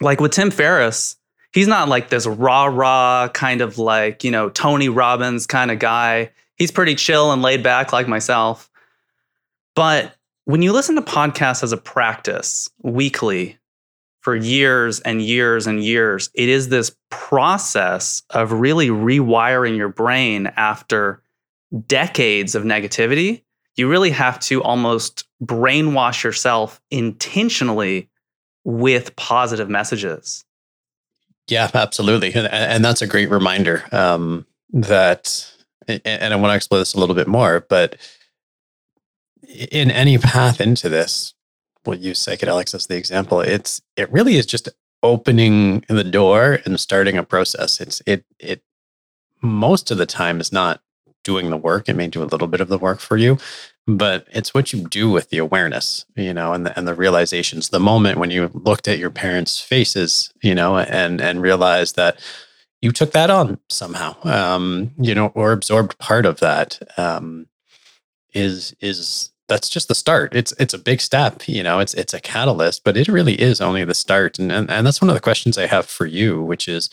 Like 0.00 0.20
with 0.20 0.32
Tim 0.32 0.50
Ferriss, 0.50 1.16
he's 1.52 1.68
not 1.68 1.88
like 1.88 2.08
this 2.08 2.26
rah 2.26 2.64
rah 2.66 3.28
kind 3.28 3.60
of 3.60 3.78
like, 3.78 4.24
you 4.24 4.30
know, 4.30 4.48
Tony 4.48 4.88
Robbins 4.88 5.46
kind 5.46 5.70
of 5.70 5.78
guy. 5.78 6.30
He's 6.56 6.70
pretty 6.70 6.94
chill 6.94 7.30
and 7.32 7.42
laid 7.42 7.62
back 7.62 7.92
like 7.92 8.08
myself. 8.08 8.70
But 9.74 10.15
when 10.46 10.62
you 10.62 10.72
listen 10.72 10.94
to 10.94 11.02
podcasts 11.02 11.62
as 11.62 11.72
a 11.72 11.76
practice 11.76 12.70
weekly 12.82 13.58
for 14.20 14.34
years 14.34 15.00
and 15.00 15.20
years 15.20 15.66
and 15.66 15.84
years, 15.84 16.30
it 16.34 16.48
is 16.48 16.68
this 16.68 16.96
process 17.10 18.22
of 18.30 18.52
really 18.52 18.88
rewiring 18.88 19.76
your 19.76 19.88
brain 19.88 20.46
after 20.56 21.20
decades 21.88 22.54
of 22.54 22.62
negativity. 22.62 23.42
You 23.74 23.88
really 23.88 24.10
have 24.10 24.38
to 24.40 24.62
almost 24.62 25.24
brainwash 25.44 26.22
yourself 26.22 26.80
intentionally 26.92 28.08
with 28.64 29.16
positive 29.16 29.68
messages. 29.68 30.44
Yeah, 31.48 31.70
absolutely. 31.74 32.32
And, 32.34 32.46
and 32.52 32.84
that's 32.84 33.02
a 33.02 33.06
great 33.06 33.30
reminder 33.30 33.84
um, 33.90 34.46
that, 34.72 35.52
and 35.88 36.32
I 36.32 36.36
want 36.36 36.52
to 36.52 36.56
explore 36.56 36.78
this 36.78 36.94
a 36.94 37.00
little 37.00 37.16
bit 37.16 37.28
more, 37.28 37.66
but 37.68 37.96
in 39.48 39.90
any 39.90 40.18
path 40.18 40.60
into 40.60 40.88
this, 40.88 41.34
we'll 41.84 41.98
use 41.98 42.20
psychedelics 42.20 42.74
as 42.74 42.86
the 42.86 42.96
example. 42.96 43.40
It's 43.40 43.80
it 43.96 44.10
really 44.12 44.36
is 44.36 44.46
just 44.46 44.68
opening 45.02 45.84
the 45.88 46.04
door 46.04 46.58
and 46.64 46.80
starting 46.80 47.16
a 47.16 47.22
process. 47.22 47.80
It's 47.80 48.02
it 48.06 48.24
it 48.38 48.62
most 49.42 49.90
of 49.90 49.98
the 49.98 50.06
time 50.06 50.40
is 50.40 50.52
not 50.52 50.80
doing 51.24 51.50
the 51.50 51.56
work. 51.56 51.88
It 51.88 51.96
may 51.96 52.08
do 52.08 52.22
a 52.22 52.24
little 52.24 52.48
bit 52.48 52.60
of 52.60 52.68
the 52.68 52.78
work 52.78 53.00
for 53.00 53.16
you, 53.16 53.38
but 53.86 54.26
it's 54.30 54.54
what 54.54 54.72
you 54.72 54.86
do 54.88 55.10
with 55.10 55.30
the 55.30 55.38
awareness, 55.38 56.06
you 56.14 56.32
know, 56.32 56.52
and 56.52 56.66
the, 56.66 56.78
and 56.78 56.86
the 56.86 56.94
realizations. 56.94 57.68
The 57.68 57.80
moment 57.80 58.18
when 58.18 58.30
you 58.30 58.50
looked 58.54 58.88
at 58.88 58.98
your 58.98 59.10
parents' 59.10 59.60
faces, 59.60 60.32
you 60.42 60.54
know, 60.54 60.78
and 60.78 61.20
and 61.20 61.42
realized 61.42 61.96
that 61.96 62.18
you 62.80 62.92
took 62.92 63.12
that 63.12 63.30
on 63.30 63.58
somehow, 63.68 64.16
um, 64.24 64.92
you 64.98 65.14
know, 65.14 65.28
or 65.34 65.52
absorbed 65.52 65.98
part 65.98 66.26
of 66.26 66.40
that, 66.40 66.78
um, 66.96 67.48
is 68.34 68.74
is 68.80 69.30
that's 69.48 69.68
just 69.68 69.88
the 69.88 69.94
start. 69.94 70.34
It's 70.34 70.52
it's 70.58 70.74
a 70.74 70.78
big 70.78 71.00
step, 71.00 71.42
you 71.46 71.62
know. 71.62 71.78
It's 71.78 71.94
it's 71.94 72.14
a 72.14 72.20
catalyst, 72.20 72.84
but 72.84 72.96
it 72.96 73.08
really 73.08 73.40
is 73.40 73.60
only 73.60 73.84
the 73.84 73.94
start. 73.94 74.38
And 74.38 74.50
and, 74.50 74.70
and 74.70 74.86
that's 74.86 75.00
one 75.00 75.08
of 75.08 75.14
the 75.14 75.20
questions 75.20 75.56
I 75.58 75.66
have 75.66 75.86
for 75.86 76.06
you, 76.06 76.42
which 76.42 76.68
is 76.68 76.90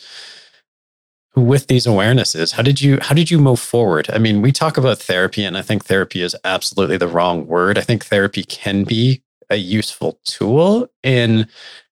with 1.36 1.66
these 1.66 1.86
awarenesses, 1.86 2.52
how 2.52 2.62
did 2.62 2.80
you 2.80 2.98
how 3.00 3.14
did 3.14 3.30
you 3.30 3.38
move 3.38 3.60
forward? 3.60 4.08
I 4.12 4.18
mean, 4.18 4.40
we 4.40 4.52
talk 4.52 4.76
about 4.76 4.98
therapy, 4.98 5.44
and 5.44 5.56
I 5.56 5.62
think 5.62 5.84
therapy 5.84 6.22
is 6.22 6.36
absolutely 6.44 6.96
the 6.96 7.08
wrong 7.08 7.46
word. 7.46 7.76
I 7.76 7.82
think 7.82 8.04
therapy 8.04 8.44
can 8.44 8.84
be 8.84 9.22
a 9.50 9.56
useful 9.56 10.20
tool 10.24 10.88
in 11.02 11.48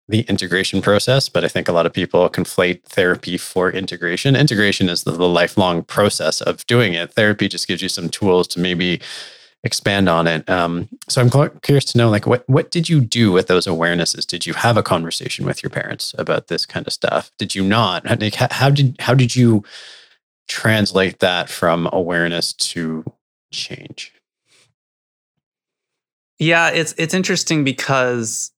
the 0.08 0.20
integration 0.22 0.82
process, 0.82 1.28
but 1.28 1.44
I 1.44 1.48
think 1.48 1.68
a 1.68 1.72
lot 1.72 1.86
of 1.86 1.92
people 1.92 2.28
conflate 2.28 2.84
therapy 2.84 3.36
for 3.36 3.70
integration. 3.70 4.36
Integration 4.36 4.88
is 4.88 5.04
the, 5.04 5.12
the 5.12 5.28
lifelong 5.28 5.82
process 5.84 6.40
of 6.40 6.66
doing 6.66 6.94
it. 6.94 7.12
Therapy 7.12 7.48
just 7.48 7.68
gives 7.68 7.82
you 7.82 7.88
some 7.88 8.08
tools 8.08 8.46
to 8.48 8.60
maybe 8.60 9.00
expand 9.64 10.08
on 10.08 10.26
it. 10.26 10.48
Um, 10.48 10.88
so 11.08 11.20
I'm 11.22 11.60
curious 11.60 11.84
to 11.86 11.98
know, 11.98 12.10
like, 12.10 12.26
what 12.26 12.48
what 12.48 12.70
did 12.70 12.88
you 12.88 13.00
do 13.00 13.32
with 13.32 13.46
those 13.46 13.66
awarenesses? 13.66 14.26
Did 14.26 14.46
you 14.46 14.54
have 14.54 14.76
a 14.76 14.82
conversation 14.82 15.46
with 15.46 15.62
your 15.62 15.70
parents 15.70 16.14
about 16.18 16.48
this 16.48 16.66
kind 16.66 16.86
of 16.86 16.92
stuff? 16.92 17.30
Did 17.38 17.54
you 17.54 17.62
not? 17.62 18.06
How, 18.34 18.48
how 18.50 18.70
did 18.70 18.96
how 18.98 19.14
did 19.14 19.36
you 19.36 19.62
translate 20.48 21.20
that 21.20 21.48
from 21.48 21.88
awareness 21.92 22.52
to 22.52 23.04
change? 23.52 24.12
Yeah, 26.38 26.70
it's 26.70 26.94
it's 26.98 27.14
interesting 27.14 27.62
because 27.62 28.50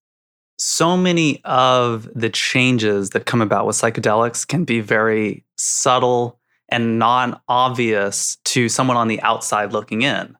so 0.59 0.97
many 0.97 1.43
of 1.45 2.09
the 2.14 2.31
changes 2.31 3.11
that 3.11 3.26
come 3.26 3.43
about 3.43 3.66
with 3.66 3.76
psychedelics 3.76 4.47
can 4.47 4.64
be 4.64 4.81
very 4.81 5.45
subtle 5.59 6.39
and 6.68 6.99
non-obvious 6.99 8.37
to 8.45 8.68
someone 8.68 8.97
on 8.97 9.09
the 9.09 9.20
outside 9.20 9.72
looking 9.72 10.03
in 10.03 10.37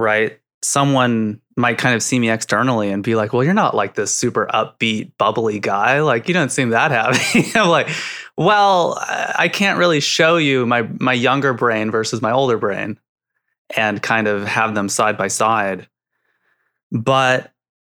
right? 0.00 0.40
someone 0.62 1.40
might 1.56 1.78
kind 1.78 1.94
of 1.94 2.02
see 2.02 2.18
me 2.18 2.30
externally 2.30 2.90
and 2.90 3.02
be 3.02 3.14
like, 3.14 3.32
well, 3.32 3.42
you're 3.42 3.54
not 3.54 3.74
like 3.74 3.94
this 3.94 4.14
super 4.14 4.46
upbeat, 4.52 5.12
bubbly 5.18 5.58
guy. 5.58 6.00
Like, 6.00 6.28
you 6.28 6.34
don't 6.34 6.50
seem 6.50 6.70
that 6.70 6.90
happy. 6.90 7.50
I'm 7.58 7.68
like, 7.68 7.88
well, 8.36 8.98
I 9.00 9.48
can't 9.48 9.78
really 9.78 10.00
show 10.00 10.36
you 10.36 10.66
my 10.66 10.82
my 10.98 11.12
younger 11.12 11.52
brain 11.52 11.90
versus 11.90 12.22
my 12.22 12.32
older 12.32 12.58
brain 12.58 12.98
and 13.76 14.02
kind 14.02 14.26
of 14.26 14.46
have 14.46 14.74
them 14.74 14.88
side 14.88 15.16
by 15.16 15.28
side. 15.28 15.88
But 16.90 17.52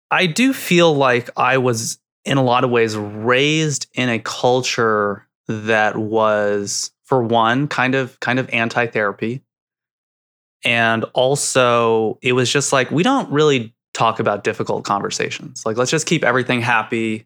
I 0.10 0.26
do 0.26 0.53
feel 0.53 0.93
like 0.95 1.30
I 1.38 1.58
was 1.58 1.99
in 2.26 2.38
a 2.38 2.43
lot 2.43 2.64
of 2.64 2.70
ways 2.70 2.95
raised 2.97 3.88
in 3.93 4.10
a 4.10 4.20
culture 4.20 5.28
that 5.47 5.95
was 5.97 6.91
for 7.03 7.22
one 7.24 7.68
kind 7.68 7.95
of 7.95 8.20
kind 8.20 8.39
of 8.39 8.49
anti-therapy 8.49 9.41
and 10.64 11.05
also 11.14 12.18
it 12.22 12.34
was 12.34 12.51
just 12.51 12.74
like 12.74 12.89
we 12.91 13.03
don't 13.03 13.30
really 13.32 13.74
talk 13.93 14.20
about 14.20 14.43
difficult 14.43 14.84
conversations. 14.84 15.66
Like 15.66 15.78
let's 15.78 15.91
just 15.91 16.05
keep 16.05 16.24
everything 16.24 16.62
happy 16.62 17.26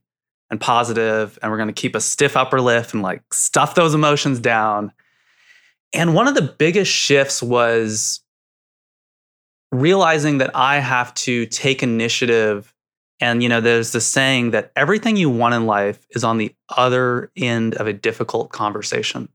and 0.50 0.60
positive 0.60 1.38
and 1.42 1.52
we're 1.52 1.58
going 1.58 1.68
to 1.68 1.74
keep 1.74 1.96
a 1.96 2.02
stiff 2.02 2.38
upper 2.38 2.62
lip 2.62 2.94
and 2.94 3.02
like 3.02 3.22
stuff 3.34 3.76
those 3.76 3.94
emotions 3.94 4.40
down. 4.40 4.92
And 5.94 6.16
one 6.16 6.28
of 6.28 6.36
the 6.36 6.42
biggest 6.42 6.92
shifts 6.92 7.44
was 7.44 8.22
realizing 9.74 10.40
that 10.40 10.54
i 10.54 10.80
have 10.80 11.14
to 11.14 11.46
take 11.46 11.82
initiative. 11.82 12.74
And 13.20 13.44
you 13.44 13.50
know, 13.50 13.62
there's 13.62 13.92
the 13.92 14.02
saying 14.02 14.52
that 14.52 14.72
everything 14.76 15.16
you 15.16 15.30
want 15.30 15.54
in 15.54 15.66
life 15.66 16.06
is 16.12 16.24
on 16.24 16.38
the 16.38 16.54
other 16.70 17.32
end 17.38 17.76
of 17.76 17.88
a 17.88 17.94
difficult 17.94 18.52
conversation. 18.52 19.30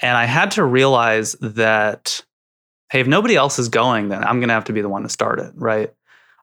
And 0.00 0.16
I 0.16 0.26
had 0.26 0.52
to 0.52 0.64
realize 0.64 1.32
that, 1.40 2.24
hey, 2.90 3.00
if 3.00 3.06
nobody 3.06 3.36
else 3.36 3.58
is 3.58 3.68
going, 3.68 4.08
then 4.08 4.24
I'm 4.24 4.40
going 4.40 4.48
to 4.48 4.54
have 4.54 4.64
to 4.64 4.72
be 4.72 4.80
the 4.80 4.88
one 4.88 5.02
to 5.02 5.08
start 5.08 5.40
it, 5.40 5.52
right? 5.54 5.92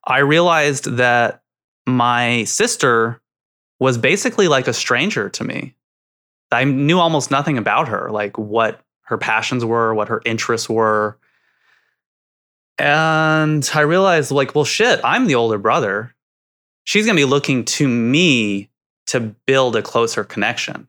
I 0.05 0.19
realized 0.19 0.97
that 0.97 1.41
my 1.87 2.43
sister 2.43 3.21
was 3.79 3.97
basically 3.97 4.47
like 4.47 4.67
a 4.67 4.73
stranger 4.73 5.29
to 5.29 5.43
me. 5.43 5.75
I 6.51 6.63
knew 6.63 6.99
almost 6.99 7.31
nothing 7.31 7.57
about 7.57 7.87
her, 7.87 8.11
like 8.11 8.37
what 8.37 8.79
her 9.03 9.17
passions 9.17 9.65
were, 9.65 9.93
what 9.93 10.07
her 10.07 10.21
interests 10.25 10.69
were. 10.69 11.17
And 12.77 13.67
I 13.73 13.81
realized, 13.81 14.31
like, 14.31 14.53
well, 14.53 14.65
shit, 14.65 14.99
I'm 15.03 15.27
the 15.27 15.35
older 15.35 15.57
brother. 15.57 16.13
She's 16.83 17.05
going 17.05 17.15
to 17.15 17.21
be 17.21 17.29
looking 17.29 17.65
to 17.65 17.87
me 17.87 18.69
to 19.07 19.19
build 19.45 19.75
a 19.75 19.81
closer 19.81 20.23
connection. 20.23 20.87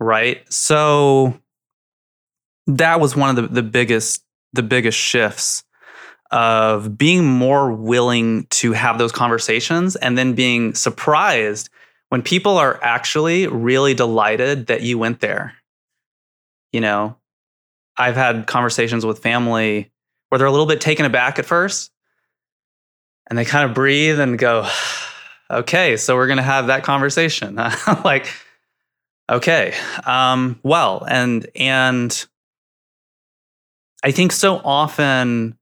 Right. 0.00 0.50
So 0.52 1.40
that 2.66 3.00
was 3.00 3.14
one 3.14 3.30
of 3.30 3.36
the, 3.36 3.48
the 3.48 3.62
biggest, 3.62 4.24
the 4.56 4.62
biggest 4.62 4.98
shifts 4.98 5.64
of 6.30 6.98
being 6.98 7.24
more 7.24 7.70
willing 7.72 8.46
to 8.50 8.72
have 8.72 8.98
those 8.98 9.12
conversations 9.12 9.96
and 9.96 10.18
then 10.18 10.34
being 10.34 10.74
surprised 10.74 11.68
when 12.08 12.22
people 12.22 12.58
are 12.58 12.78
actually 12.82 13.46
really 13.46 13.94
delighted 13.94 14.66
that 14.66 14.82
you 14.82 14.98
went 14.98 15.20
there. 15.20 15.54
You 16.72 16.80
know, 16.80 17.16
I've 17.96 18.16
had 18.16 18.46
conversations 18.46 19.06
with 19.06 19.20
family 19.20 19.90
where 20.28 20.38
they're 20.38 20.46
a 20.46 20.50
little 20.50 20.66
bit 20.66 20.80
taken 20.80 21.06
aback 21.06 21.38
at 21.38 21.46
first 21.46 21.92
and 23.28 23.38
they 23.38 23.44
kind 23.44 23.68
of 23.68 23.74
breathe 23.74 24.20
and 24.20 24.38
go, 24.38 24.68
okay, 25.50 25.96
so 25.96 26.16
we're 26.16 26.26
going 26.26 26.38
to 26.38 26.42
have 26.42 26.68
that 26.68 26.82
conversation. 26.82 27.54
like, 28.04 28.26
okay, 29.30 29.74
um, 30.04 30.58
well, 30.62 31.04
and, 31.08 31.46
and 31.54 32.26
I 34.04 34.10
think 34.10 34.32
so 34.32 34.60
often 34.64 35.56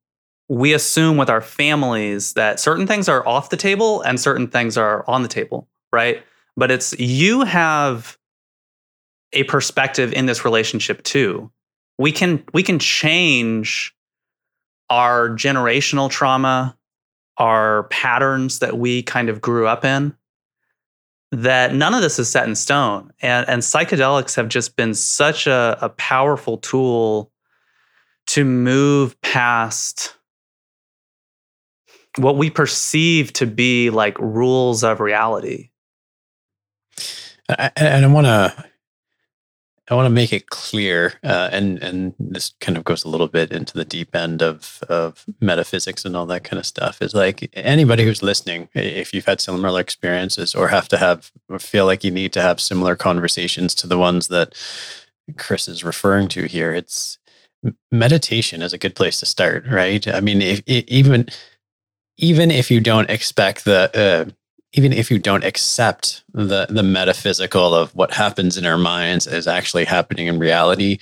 we 0.48 0.74
assume 0.74 1.16
with 1.16 1.30
our 1.30 1.40
families 1.40 2.34
that 2.34 2.60
certain 2.60 2.86
things 2.86 3.08
are 3.08 3.26
off 3.26 3.50
the 3.50 3.56
table 3.56 4.02
and 4.02 4.20
certain 4.20 4.48
things 4.48 4.76
are 4.76 5.08
on 5.08 5.22
the 5.22 5.28
table, 5.28 5.68
right? 5.92 6.22
But 6.56 6.70
it's 6.70 6.98
you 6.98 7.42
have 7.42 8.18
a 9.32 9.44
perspective 9.44 10.12
in 10.12 10.26
this 10.26 10.44
relationship 10.44 11.02
too. 11.02 11.50
We 11.98 12.12
can 12.12 12.44
we 12.52 12.62
can 12.62 12.78
change 12.78 13.94
our 14.90 15.30
generational 15.30 16.10
trauma, 16.10 16.76
our 17.38 17.84
patterns 17.84 18.58
that 18.58 18.78
we 18.78 19.02
kind 19.02 19.28
of 19.28 19.40
grew 19.40 19.66
up 19.66 19.84
in, 19.84 20.14
that 21.32 21.74
none 21.74 21.94
of 21.94 22.02
this 22.02 22.18
is 22.18 22.30
set 22.30 22.46
in 22.46 22.54
stone. 22.54 23.12
And, 23.20 23.48
and 23.48 23.62
psychedelics 23.62 24.36
have 24.36 24.48
just 24.48 24.76
been 24.76 24.94
such 24.94 25.46
a, 25.46 25.78
a 25.80 25.88
powerful 25.88 26.58
tool 26.58 27.32
to 28.28 28.44
move 28.44 29.20
past 29.22 30.16
what 32.16 32.36
we 32.36 32.50
perceive 32.50 33.32
to 33.34 33.46
be 33.46 33.90
like 33.90 34.18
rules 34.18 34.84
of 34.84 35.00
reality. 35.00 35.70
And 37.48 38.04
I 38.04 38.08
want 38.08 38.26
to 38.26 38.64
I 39.90 39.94
want 39.94 40.06
to 40.06 40.10
make 40.10 40.32
it 40.32 40.48
clear, 40.48 41.12
uh, 41.22 41.50
and 41.52 41.82
and 41.82 42.14
this 42.18 42.54
kind 42.60 42.78
of 42.78 42.84
goes 42.84 43.04
a 43.04 43.08
little 43.08 43.28
bit 43.28 43.52
into 43.52 43.74
the 43.74 43.84
deep 43.84 44.14
end 44.16 44.40
of 44.40 44.82
of 44.88 45.26
metaphysics 45.42 46.06
and 46.06 46.16
all 46.16 46.24
that 46.26 46.44
kind 46.44 46.58
of 46.58 46.64
stuff. 46.64 47.02
Is 47.02 47.14
like 47.14 47.50
anybody 47.52 48.04
who's 48.04 48.22
listening, 48.22 48.70
if 48.72 49.12
you've 49.12 49.26
had 49.26 49.42
similar 49.42 49.78
experiences 49.78 50.54
or 50.54 50.68
have 50.68 50.88
to 50.88 50.96
have 50.96 51.30
or 51.50 51.58
feel 51.58 51.84
like 51.84 52.02
you 52.02 52.10
need 52.10 52.32
to 52.32 52.40
have 52.40 52.60
similar 52.60 52.96
conversations 52.96 53.74
to 53.74 53.86
the 53.86 53.98
ones 53.98 54.28
that 54.28 54.54
Chris 55.36 55.68
is 55.68 55.84
referring 55.84 56.28
to 56.28 56.46
here, 56.46 56.72
it's 56.72 57.18
meditation 57.90 58.62
is 58.62 58.72
a 58.72 58.78
good 58.78 58.94
place 58.94 59.20
to 59.20 59.26
start, 59.26 59.66
right? 59.66 60.06
I 60.08 60.20
mean, 60.20 60.42
if, 60.42 60.62
even 60.66 61.28
even 62.16 62.50
if 62.50 62.70
you 62.70 62.80
don't 62.80 63.10
expect 63.10 63.64
the 63.64 63.90
uh, 63.94 64.30
even 64.72 64.92
if 64.92 65.10
you 65.10 65.18
don't 65.18 65.44
accept 65.44 66.24
the 66.32 66.66
the 66.68 66.82
metaphysical 66.82 67.74
of 67.74 67.94
what 67.94 68.12
happens 68.12 68.56
in 68.56 68.66
our 68.66 68.78
minds 68.78 69.26
is 69.26 69.46
actually 69.46 69.84
happening 69.84 70.26
in 70.26 70.38
reality 70.38 70.98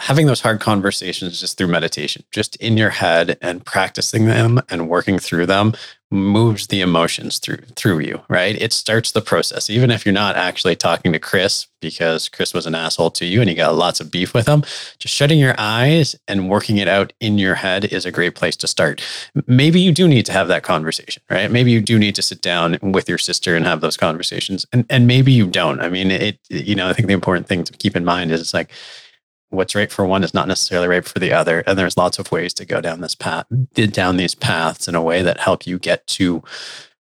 having 0.00 0.26
those 0.26 0.40
hard 0.40 0.60
conversations 0.60 1.38
just 1.40 1.58
through 1.58 1.66
meditation 1.66 2.24
just 2.32 2.56
in 2.56 2.78
your 2.78 2.88
head 2.88 3.36
and 3.42 3.64
practicing 3.66 4.24
them 4.24 4.58
and 4.70 4.88
working 4.88 5.18
through 5.18 5.44
them 5.44 5.74
moves 6.10 6.68
the 6.68 6.80
emotions 6.80 7.38
through 7.38 7.58
through 7.76 7.98
you, 8.00 8.20
right? 8.28 8.60
It 8.60 8.72
starts 8.72 9.12
the 9.12 9.20
process. 9.20 9.68
Even 9.68 9.90
if 9.90 10.04
you're 10.04 10.12
not 10.12 10.36
actually 10.36 10.74
talking 10.74 11.12
to 11.12 11.18
Chris 11.18 11.66
because 11.80 12.30
Chris 12.30 12.54
was 12.54 12.66
an 12.66 12.74
asshole 12.74 13.10
to 13.12 13.26
you 13.26 13.40
and 13.40 13.48
you 13.48 13.54
got 13.54 13.74
lots 13.74 14.00
of 14.00 14.10
beef 14.10 14.32
with 14.32 14.48
him, 14.48 14.62
just 14.98 15.14
shutting 15.14 15.38
your 15.38 15.54
eyes 15.58 16.16
and 16.26 16.48
working 16.48 16.78
it 16.78 16.88
out 16.88 17.12
in 17.20 17.38
your 17.38 17.54
head 17.54 17.84
is 17.84 18.06
a 18.06 18.10
great 18.10 18.34
place 18.34 18.56
to 18.56 18.66
start. 18.66 19.02
Maybe 19.46 19.80
you 19.80 19.92
do 19.92 20.08
need 20.08 20.26
to 20.26 20.32
have 20.32 20.48
that 20.48 20.62
conversation, 20.62 21.22
right? 21.30 21.50
Maybe 21.50 21.70
you 21.70 21.82
do 21.82 21.98
need 21.98 22.14
to 22.14 22.22
sit 22.22 22.40
down 22.40 22.78
with 22.82 23.08
your 23.08 23.18
sister 23.18 23.54
and 23.54 23.66
have 23.66 23.82
those 23.82 23.98
conversations. 23.98 24.64
And 24.72 24.86
and 24.88 25.06
maybe 25.06 25.30
you 25.30 25.46
don't. 25.46 25.80
I 25.80 25.90
mean, 25.90 26.10
it 26.10 26.38
you 26.48 26.74
know, 26.74 26.88
I 26.88 26.94
think 26.94 27.06
the 27.06 27.14
important 27.14 27.46
thing 27.46 27.64
to 27.64 27.72
keep 27.74 27.94
in 27.94 28.04
mind 28.04 28.32
is 28.32 28.40
it's 28.40 28.54
like 28.54 28.70
what's 29.50 29.74
right 29.74 29.92
for 29.92 30.04
one 30.04 30.24
is 30.24 30.34
not 30.34 30.48
necessarily 30.48 30.88
right 30.88 31.04
for 31.04 31.18
the 31.18 31.32
other 31.32 31.62
and 31.66 31.78
there's 31.78 31.96
lots 31.96 32.18
of 32.18 32.32
ways 32.32 32.54
to 32.54 32.64
go 32.64 32.80
down 32.80 33.00
this 33.00 33.14
path 33.14 33.46
down 33.74 34.16
these 34.16 34.34
paths 34.34 34.88
in 34.88 34.94
a 34.94 35.02
way 35.02 35.22
that 35.22 35.40
help 35.40 35.66
you 35.66 35.78
get 35.78 36.06
to 36.06 36.42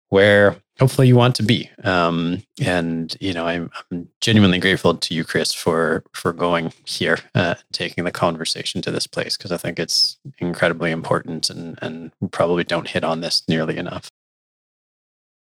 where 0.08 0.56
hopefully 0.78 1.08
you 1.08 1.16
want 1.16 1.34
to 1.36 1.42
be. 1.42 1.70
Um, 1.84 2.42
and 2.60 3.16
you 3.20 3.34
know 3.34 3.46
I'm, 3.46 3.70
I'm, 3.90 4.08
genuinely 4.20 4.58
grateful 4.58 4.94
to 4.96 5.14
you 5.14 5.24
chris 5.24 5.52
for 5.52 6.04
for 6.12 6.32
going 6.32 6.72
here 6.84 7.18
uh, 7.34 7.54
taking 7.72 8.04
the 8.04 8.10
conversation 8.10 8.82
to 8.82 8.90
this 8.90 9.06
place 9.06 9.36
because 9.36 9.52
i 9.52 9.56
think 9.56 9.78
it's 9.78 10.18
incredibly 10.38 10.90
important 10.90 11.50
and 11.50 11.78
and 11.80 12.12
we 12.20 12.28
probably 12.28 12.64
don't 12.64 12.88
hit 12.88 13.04
on 13.04 13.20
this 13.20 13.42
nearly 13.48 13.76
enough. 13.76 14.10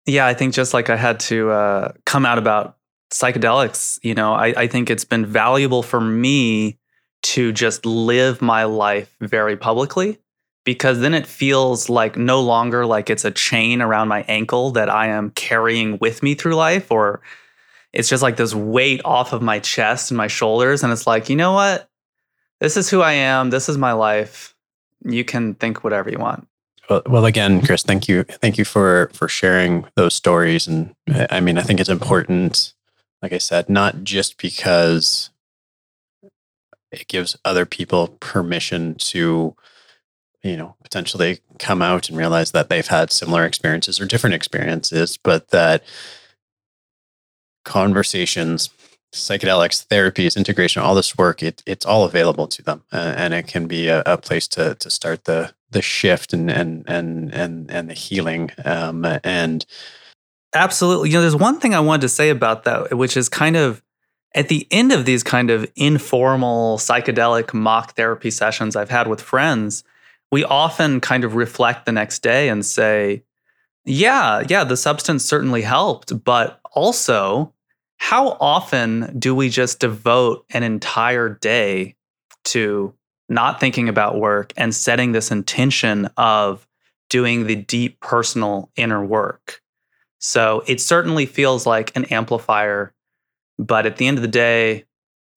Yeah 0.06 0.28
i 0.28 0.34
think 0.34 0.54
just 0.54 0.74
like 0.74 0.90
i 0.90 0.98
had 0.98 1.20
to 1.22 1.50
uh, 1.52 1.92
come 2.06 2.26
out 2.26 2.38
about 2.38 2.78
psychedelics 3.12 4.00
you 4.04 4.14
know 4.14 4.34
I, 4.34 4.48
I 4.48 4.68
think 4.68 4.90
it's 4.90 5.06
been 5.06 5.26
valuable 5.26 5.84
for 5.84 6.02
me 6.02 6.78
to 7.26 7.52
just 7.52 7.88
live 7.88 8.40
my 8.40 8.66
life 8.66 9.16
very 9.20 9.58
publicly 9.58 10.20
because 10.64 11.00
then 11.00 11.16
it 11.16 11.26
feels 11.26 11.90
like 11.90 12.16
no 12.18 12.40
longer 12.40 12.86
like 12.86 13.10
it's 13.10 13.26
a 13.26 13.32
chain 13.32 13.82
around 13.82 14.10
my 14.10 14.24
ankle 14.28 14.70
that 14.72 14.92
I 14.92 15.08
am 15.08 15.32
carrying 15.32 15.98
with 15.98 16.22
me 16.22 16.36
through 16.36 16.54
life 16.54 16.92
or 16.92 17.22
it's 17.94 18.10
just 18.10 18.22
like 18.22 18.38
this 18.38 18.54
weight 18.54 19.02
off 19.04 19.34
of 19.34 19.42
my 19.42 19.58
chest 19.58 20.12
and 20.12 20.18
my 20.20 20.28
shoulders 20.28 20.84
and 20.84 20.94
it's 20.94 21.08
like, 21.08 21.28
you 21.28 21.36
know 21.36 21.54
what? 21.54 21.90
This 22.60 22.78
is 22.78 22.92
who 22.92 23.02
I 23.02 23.14
am. 23.14 23.50
This 23.50 23.70
is 23.70 23.78
my 23.78 23.94
life. 23.94 24.54
You 25.04 25.26
can 25.26 25.56
think 25.56 25.84
whatever 25.84 26.12
you 26.12 26.20
want. 26.20 26.48
Well, 26.92 27.02
well, 27.08 27.26
again, 27.26 27.66
Chris, 27.66 27.82
thank 27.82 28.08
you, 28.08 28.24
thank 28.24 28.60
you 28.60 28.66
for 28.66 29.10
for 29.14 29.28
sharing 29.28 29.86
those 29.96 30.14
stories. 30.14 30.68
And 30.68 30.94
I 31.32 31.40
mean, 31.40 31.58
I 31.58 31.64
think 31.64 31.80
it's 31.80 31.90
important, 31.90 32.76
like 33.24 33.34
I 33.34 33.40
said, 33.40 33.68
not 33.68 34.04
just 34.04 34.38
because 34.38 35.32
it 36.96 37.08
gives 37.08 37.38
other 37.46 37.66
people 37.66 38.08
permission 38.20 38.96
to 38.96 39.56
you 40.44 40.58
know 40.58 40.76
potentially 40.84 41.40
come 41.60 41.82
out 41.82 42.10
and 42.10 42.18
realize 42.18 42.52
that 42.52 42.70
they've 42.70 42.88
had 42.88 43.12
similar 43.12 43.46
experiences 43.46 44.00
or 44.00 44.06
different 44.06 44.34
experiences 44.34 45.18
but 45.18 45.50
that 45.50 45.84
conversations 47.64 48.70
psychedelics, 49.16 49.88
therapies, 49.88 50.36
integration, 50.36 50.82
all 50.82 50.94
this 50.94 51.18
work, 51.18 51.42
it, 51.42 51.64
it's 51.66 51.86
all 51.86 52.04
available 52.04 52.48
to 52.48 52.62
them, 52.62 52.84
uh, 52.92 53.14
and 53.18 53.34
it 53.34 53.48
can 53.48 53.68
be 53.68 53.88
a, 53.88 54.04
a, 54.06 54.18
place 54.18 54.48
to 54.50 54.76
to 54.76 54.90
start 54.90 55.24
the 55.24 55.54
the 55.72 55.82
shift 55.82 56.34
and 56.34 56.52
and 56.52 56.84
and 56.88 57.34
and 57.34 57.72
and 57.72 57.90
the 57.90 57.94
healing. 57.94 58.52
Um, 58.64 59.06
and 59.24 59.66
absolutely, 60.54 61.10
you 61.10 61.16
know, 61.16 61.22
there's 61.22 61.36
one 61.36 61.60
thing 61.60 61.74
I 61.74 61.80
wanted 61.80 62.02
to 62.02 62.10
say 62.10 62.30
about 62.30 62.66
that, 62.66 62.98
which 62.98 63.18
is 63.18 63.30
kind 63.30 63.56
of 63.56 63.82
at 64.36 64.50
the 64.50 64.68
end 64.70 64.92
of 64.92 65.06
these 65.06 65.24
kind 65.24 65.50
of 65.50 65.70
informal 65.76 66.78
psychedelic 66.78 67.54
mock 67.54 67.96
therapy 67.96 68.30
sessions 68.30 68.76
I've 68.76 68.90
had 68.90 69.08
with 69.08 69.22
friends, 69.22 69.84
we 70.32 70.44
often 70.44 71.00
kind 71.00 71.24
of 71.24 71.36
reflect 71.36 71.86
the 71.86 71.94
next 71.94 72.20
day 72.20 72.50
and 72.50 72.64
say, 72.66 73.24
yeah, 73.86 74.44
yeah, 74.48 74.64
the 74.64 74.78
substance 74.78 75.24
certainly 75.24 75.62
helped, 75.62 76.24
but 76.24 76.60
also 76.74 77.54
how 77.98 78.38
often 78.42 79.18
do 79.18 79.34
we 79.34 79.50
just 79.50 79.80
devote 79.80 80.46
an 80.50 80.64
entire 80.64 81.30
day 81.30 81.96
to 82.44 82.94
not 83.30 83.60
thinking 83.60 83.88
about 83.88 84.20
work 84.20 84.54
and 84.58 84.76
setting 84.76 85.14
this 85.14 85.32
intention 85.32 86.10
of 86.18 86.68
doing 87.10 87.48
the 87.48 87.56
deep 87.56 88.00
personal 88.02 88.70
inner 88.76 89.04
work? 89.04 89.62
So 90.20 90.64
it 90.68 90.82
certainly 90.82 91.26
feels 91.26 91.66
like 91.66 91.96
an 91.96 92.06
amplifier. 92.06 92.94
But 93.58 93.86
at 93.86 93.98
the 93.98 94.08
end 94.08 94.18
of 94.18 94.22
the 94.22 94.28
day, 94.28 94.86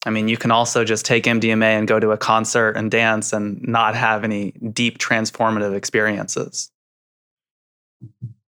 I 0.06 0.10
mean, 0.10 0.28
you 0.28 0.36
can 0.36 0.50
also 0.50 0.84
just 0.84 1.04
take 1.04 1.24
MDMA 1.24 1.78
and 1.78 1.88
go 1.88 1.98
to 1.98 2.10
a 2.12 2.16
concert 2.16 2.76
and 2.76 2.90
dance 2.90 3.32
and 3.32 3.60
not 3.62 3.94
have 3.94 4.24
any 4.24 4.52
deep 4.52 4.98
transformative 4.98 5.74
experiences. 5.74 6.70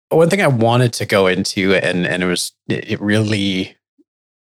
One 0.10 0.30
thing 0.30 0.42
I 0.42 0.48
wanted 0.48 0.94
to 0.94 1.06
go 1.06 1.28
into, 1.28 1.76
and, 1.76 2.06
and 2.06 2.24
it 2.24 2.26
was, 2.26 2.54
it 2.68 3.00
really 3.02 3.78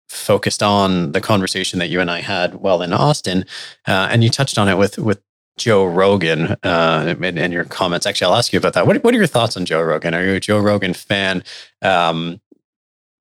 focused 0.09 0.62
on 0.62 1.12
the 1.12 1.20
conversation 1.20 1.79
that 1.79 1.89
you 1.89 2.01
and 2.01 2.11
I 2.11 2.20
had 2.20 2.55
while 2.55 2.83
in 2.83 2.93
Austin, 2.93 3.45
uh, 3.87 4.09
and 4.11 4.24
you 4.24 4.31
touched 4.31 4.59
on 4.59 4.68
it 4.68 4.76
with 4.76 4.99
with 4.99 5.20
Joe 5.59 5.85
Rogan 5.85 6.57
uh, 6.62 7.14
and, 7.20 7.39
and, 7.39 7.53
your 7.53 7.64
comments. 7.64 8.07
Actually, 8.07 8.31
I'll 8.31 8.39
ask 8.39 8.53
you 8.53 8.59
about 8.59 8.74
that. 8.74 8.87
What 8.87 9.03
What 9.05 9.14
are 9.14 9.18
your 9.18 9.26
thoughts 9.26 9.57
on 9.57 9.66
Joe 9.66 9.83
Rogan? 9.83 10.14
Are 10.14 10.24
you 10.24 10.35
a 10.35 10.41
Joe 10.41 10.59
Rogan 10.59 10.95
fan? 10.95 11.43
Um, 11.83 12.41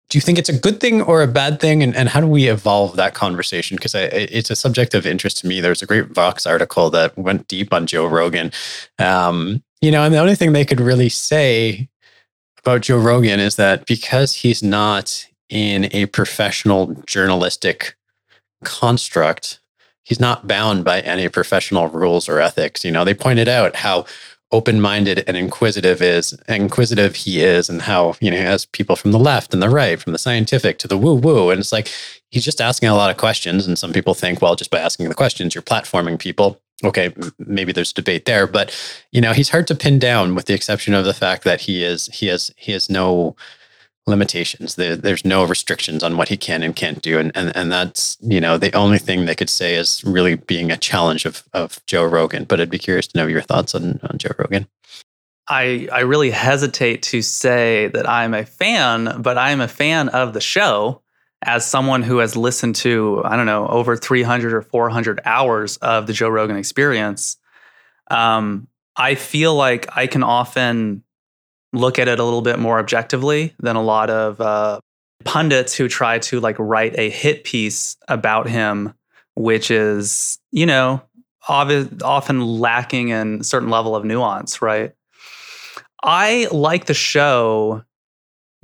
do 0.09 0.17
you 0.17 0.21
think 0.21 0.37
it's 0.37 0.49
a 0.49 0.57
good 0.57 0.79
thing 0.79 1.01
or 1.01 1.21
a 1.21 1.27
bad 1.27 1.59
thing? 1.59 1.83
And, 1.83 1.95
and 1.95 2.07
how 2.07 2.21
do 2.21 2.27
we 2.27 2.47
evolve 2.47 2.95
that 2.95 3.13
conversation? 3.13 3.75
Because 3.75 3.93
it's 3.93 4.49
a 4.49 4.55
subject 4.55 4.93
of 4.93 5.05
interest 5.05 5.39
to 5.39 5.47
me. 5.47 5.59
There's 5.59 5.81
a 5.81 5.85
great 5.85 6.07
Vox 6.07 6.47
article 6.47 6.89
that 6.91 7.17
went 7.17 7.47
deep 7.47 7.73
on 7.73 7.87
Joe 7.87 8.05
Rogan. 8.07 8.51
Um, 8.99 9.63
you 9.81 9.91
know, 9.91 10.03
and 10.03 10.13
the 10.13 10.19
only 10.19 10.35
thing 10.35 10.53
they 10.53 10.65
could 10.65 10.79
really 10.79 11.09
say 11.09 11.89
about 12.59 12.81
Joe 12.81 12.97
Rogan 12.97 13.39
is 13.39 13.57
that 13.57 13.85
because 13.85 14.33
he's 14.33 14.63
not 14.63 15.27
in 15.49 15.89
a 15.93 16.05
professional 16.07 16.95
journalistic 17.05 17.95
construct, 18.63 19.59
he's 20.03 20.19
not 20.19 20.47
bound 20.47 20.85
by 20.85 21.01
any 21.01 21.27
professional 21.27 21.89
rules 21.89 22.29
or 22.29 22.39
ethics. 22.39 22.85
You 22.85 22.91
know, 22.91 23.03
they 23.03 23.13
pointed 23.13 23.49
out 23.49 23.75
how 23.75 24.05
open-minded 24.51 25.23
and 25.27 25.35
inquisitive 25.35 26.01
is 26.01 26.37
inquisitive 26.47 27.15
he 27.15 27.41
is 27.41 27.69
and 27.69 27.81
how 27.81 28.15
you 28.21 28.31
know 28.31 28.37
he 28.37 28.43
has 28.43 28.65
people 28.65 28.95
from 28.95 29.11
the 29.11 29.19
left 29.19 29.53
and 29.53 29.61
the 29.61 29.69
right 29.69 29.99
from 29.99 30.13
the 30.13 30.19
scientific 30.19 30.77
to 30.79 30.87
the 30.87 30.97
woo 30.97 31.15
woo 31.15 31.49
and 31.49 31.59
it's 31.59 31.73
like 31.73 31.91
he's 32.29 32.45
just 32.45 32.61
asking 32.61 32.87
a 32.87 32.95
lot 32.95 33.09
of 33.09 33.17
questions 33.17 33.67
and 33.67 33.77
some 33.77 33.91
people 33.91 34.13
think 34.13 34.41
well 34.41 34.55
just 34.55 34.71
by 34.71 34.79
asking 34.79 35.09
the 35.09 35.15
questions 35.15 35.53
you're 35.53 35.61
platforming 35.61 36.17
people. 36.17 36.61
Okay 36.83 37.13
maybe 37.39 37.73
there's 37.73 37.91
debate 37.91 38.25
there 38.25 38.47
but 38.47 38.73
you 39.11 39.19
know 39.19 39.33
he's 39.33 39.49
hard 39.49 39.67
to 39.67 39.75
pin 39.75 39.99
down 39.99 40.35
with 40.35 40.45
the 40.45 40.53
exception 40.53 40.93
of 40.93 41.05
the 41.05 41.13
fact 41.13 41.43
that 41.43 41.61
he 41.61 41.83
is 41.83 42.05
he 42.13 42.27
has 42.27 42.51
he 42.55 42.71
has 42.71 42.89
no 42.89 43.35
limitations. 44.07 44.75
There, 44.75 44.95
there's 44.95 45.25
no 45.25 45.43
restrictions 45.43 46.01
on 46.01 46.17
what 46.17 46.29
he 46.29 46.37
can 46.37 46.63
and 46.63 46.75
can't 46.75 47.01
do, 47.01 47.19
and, 47.19 47.31
and 47.35 47.55
and 47.55 47.71
that's 47.71 48.17
you 48.21 48.41
know 48.41 48.57
the 48.57 48.73
only 48.73 48.97
thing 48.97 49.25
they 49.25 49.35
could 49.35 49.49
say 49.49 49.75
is 49.75 50.03
really 50.03 50.35
being 50.35 50.71
a 50.71 50.77
challenge 50.77 51.25
of 51.25 51.43
of 51.53 51.85
Joe 51.85 52.05
Rogan. 52.05 52.45
But 52.45 52.59
I'd 52.59 52.69
be 52.69 52.79
curious 52.79 53.07
to 53.07 53.17
know 53.17 53.27
your 53.27 53.41
thoughts 53.41 53.75
on 53.75 53.99
on 54.09 54.17
Joe 54.17 54.31
Rogan. 54.39 54.67
I 55.47 55.87
I 55.91 55.99
really 56.01 56.31
hesitate 56.31 57.03
to 57.03 57.21
say 57.21 57.87
that 57.89 58.09
I'm 58.09 58.33
a 58.33 58.45
fan, 58.45 59.21
but 59.21 59.37
I'm 59.37 59.61
a 59.61 59.67
fan 59.67 60.09
of 60.09 60.33
the 60.33 60.41
show 60.41 61.01
as 61.43 61.65
someone 61.65 62.01
who 62.01 62.17
has 62.17 62.35
listened 62.35 62.75
to 62.77 63.21
I 63.23 63.35
don't 63.35 63.45
know 63.45 63.67
over 63.67 63.95
300 63.95 64.53
or 64.53 64.61
400 64.61 65.21
hours 65.25 65.77
of 65.77 66.07
the 66.07 66.13
Joe 66.13 66.29
Rogan 66.29 66.57
Experience. 66.57 67.37
Um, 68.09 68.67
I 68.95 69.15
feel 69.15 69.53
like 69.53 69.95
I 69.95 70.07
can 70.07 70.23
often 70.23 71.03
look 71.73 71.99
at 71.99 72.07
it 72.07 72.19
a 72.19 72.23
little 72.23 72.41
bit 72.41 72.59
more 72.59 72.79
objectively 72.79 73.53
than 73.59 73.75
a 73.75 73.81
lot 73.81 74.09
of 74.09 74.39
uh, 74.41 74.79
pundits 75.23 75.75
who 75.75 75.87
try 75.87 76.19
to 76.19 76.39
like 76.39 76.55
write 76.59 76.97
a 76.97 77.09
hit 77.09 77.43
piece 77.43 77.97
about 78.07 78.47
him, 78.47 78.93
which 79.35 79.69
is, 79.71 80.39
you 80.51 80.65
know, 80.65 81.01
often 81.49 82.41
lacking 82.41 83.09
in 83.09 83.43
certain 83.43 83.69
level 83.69 83.95
of 83.95 84.03
nuance, 84.03 84.61
right? 84.61 84.93
I 86.03 86.47
like 86.51 86.85
the 86.85 86.93
show 86.93 87.83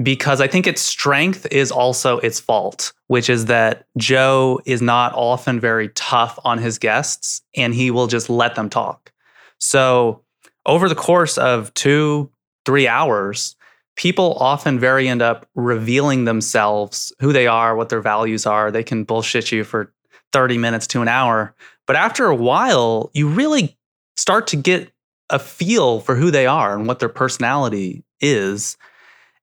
because 0.01 0.41
I 0.41 0.47
think 0.47 0.67
its 0.67 0.81
strength 0.81 1.47
is 1.51 1.71
also 1.71 2.17
its 2.19 2.39
fault, 2.39 2.93
which 3.07 3.29
is 3.29 3.45
that 3.45 3.85
Joe 3.97 4.59
is 4.65 4.81
not 4.81 5.13
often 5.13 5.59
very 5.59 5.89
tough 5.89 6.37
on 6.43 6.57
his 6.57 6.79
guests 6.79 7.41
and 7.55 7.73
he 7.73 7.91
will 7.91 8.07
just 8.07 8.29
let 8.29 8.55
them 8.55 8.69
talk. 8.69 9.11
So, 9.59 10.21
over 10.65 10.87
the 10.89 10.95
course 10.95 11.37
of 11.37 11.73
two, 11.73 12.29
three 12.65 12.87
hours, 12.87 13.55
people 13.95 14.37
often 14.39 14.79
very 14.79 15.07
end 15.07 15.21
up 15.21 15.47
revealing 15.55 16.25
themselves, 16.25 17.13
who 17.19 17.33
they 17.33 17.47
are, 17.47 17.75
what 17.75 17.89
their 17.89 18.01
values 18.01 18.45
are. 18.45 18.71
They 18.71 18.83
can 18.83 19.03
bullshit 19.03 19.51
you 19.51 19.63
for 19.63 19.93
30 20.31 20.57
minutes 20.57 20.87
to 20.87 21.01
an 21.01 21.07
hour. 21.07 21.55
But 21.85 21.95
after 21.95 22.25
a 22.25 22.35
while, 22.35 23.11
you 23.13 23.27
really 23.27 23.77
start 24.15 24.47
to 24.47 24.55
get 24.55 24.91
a 25.29 25.39
feel 25.39 25.99
for 25.99 26.15
who 26.15 26.31
they 26.31 26.45
are 26.45 26.75
and 26.77 26.87
what 26.87 26.99
their 26.99 27.09
personality 27.09 28.03
is. 28.19 28.77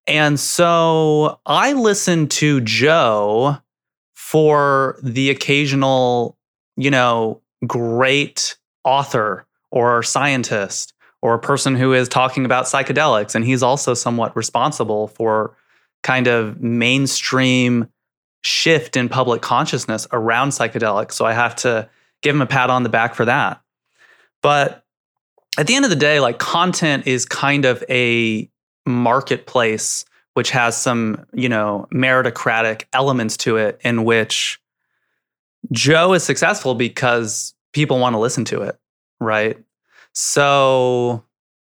And 0.06 0.38
so 0.38 1.40
I 1.46 1.72
listen 1.72 2.28
to 2.28 2.60
Joe 2.60 3.58
for 4.14 4.98
the 5.02 5.30
occasional, 5.30 6.36
you 6.76 6.90
know, 6.90 7.42
great 7.66 8.56
author 8.84 9.46
or 9.70 10.02
scientist 10.02 10.94
or 11.22 11.34
a 11.34 11.38
person 11.38 11.76
who 11.76 11.92
is 11.92 12.08
talking 12.08 12.44
about 12.44 12.64
psychedelics. 12.64 13.34
And 13.34 13.44
he's 13.44 13.62
also 13.62 13.94
somewhat 13.94 14.34
responsible 14.36 15.08
for 15.08 15.56
kind 16.02 16.26
of 16.26 16.60
mainstream 16.60 17.88
shift 18.42 18.96
in 18.96 19.08
public 19.08 19.42
consciousness 19.42 20.06
around 20.12 20.50
psychedelics. 20.50 21.12
So 21.12 21.26
I 21.26 21.32
have 21.32 21.54
to 21.56 21.88
give 22.22 22.34
him 22.34 22.42
a 22.42 22.46
pat 22.46 22.70
on 22.70 22.82
the 22.82 22.88
back 22.88 23.14
for 23.14 23.26
that. 23.26 23.60
But 24.42 24.82
at 25.58 25.66
the 25.66 25.74
end 25.74 25.84
of 25.84 25.90
the 25.90 25.96
day, 25.96 26.20
like 26.20 26.38
content 26.38 27.06
is 27.06 27.26
kind 27.26 27.64
of 27.64 27.84
a 27.90 28.48
marketplace 28.86 30.04
which 30.34 30.50
has 30.50 30.76
some, 30.76 31.26
you 31.32 31.48
know, 31.48 31.86
meritocratic 31.92 32.84
elements 32.92 33.36
to 33.36 33.56
it 33.56 33.80
in 33.82 34.04
which 34.04 34.60
Joe 35.72 36.14
is 36.14 36.22
successful 36.22 36.74
because 36.74 37.54
people 37.72 37.98
want 37.98 38.14
to 38.14 38.18
listen 38.18 38.44
to 38.46 38.62
it, 38.62 38.78
right? 39.20 39.58
So 40.14 41.24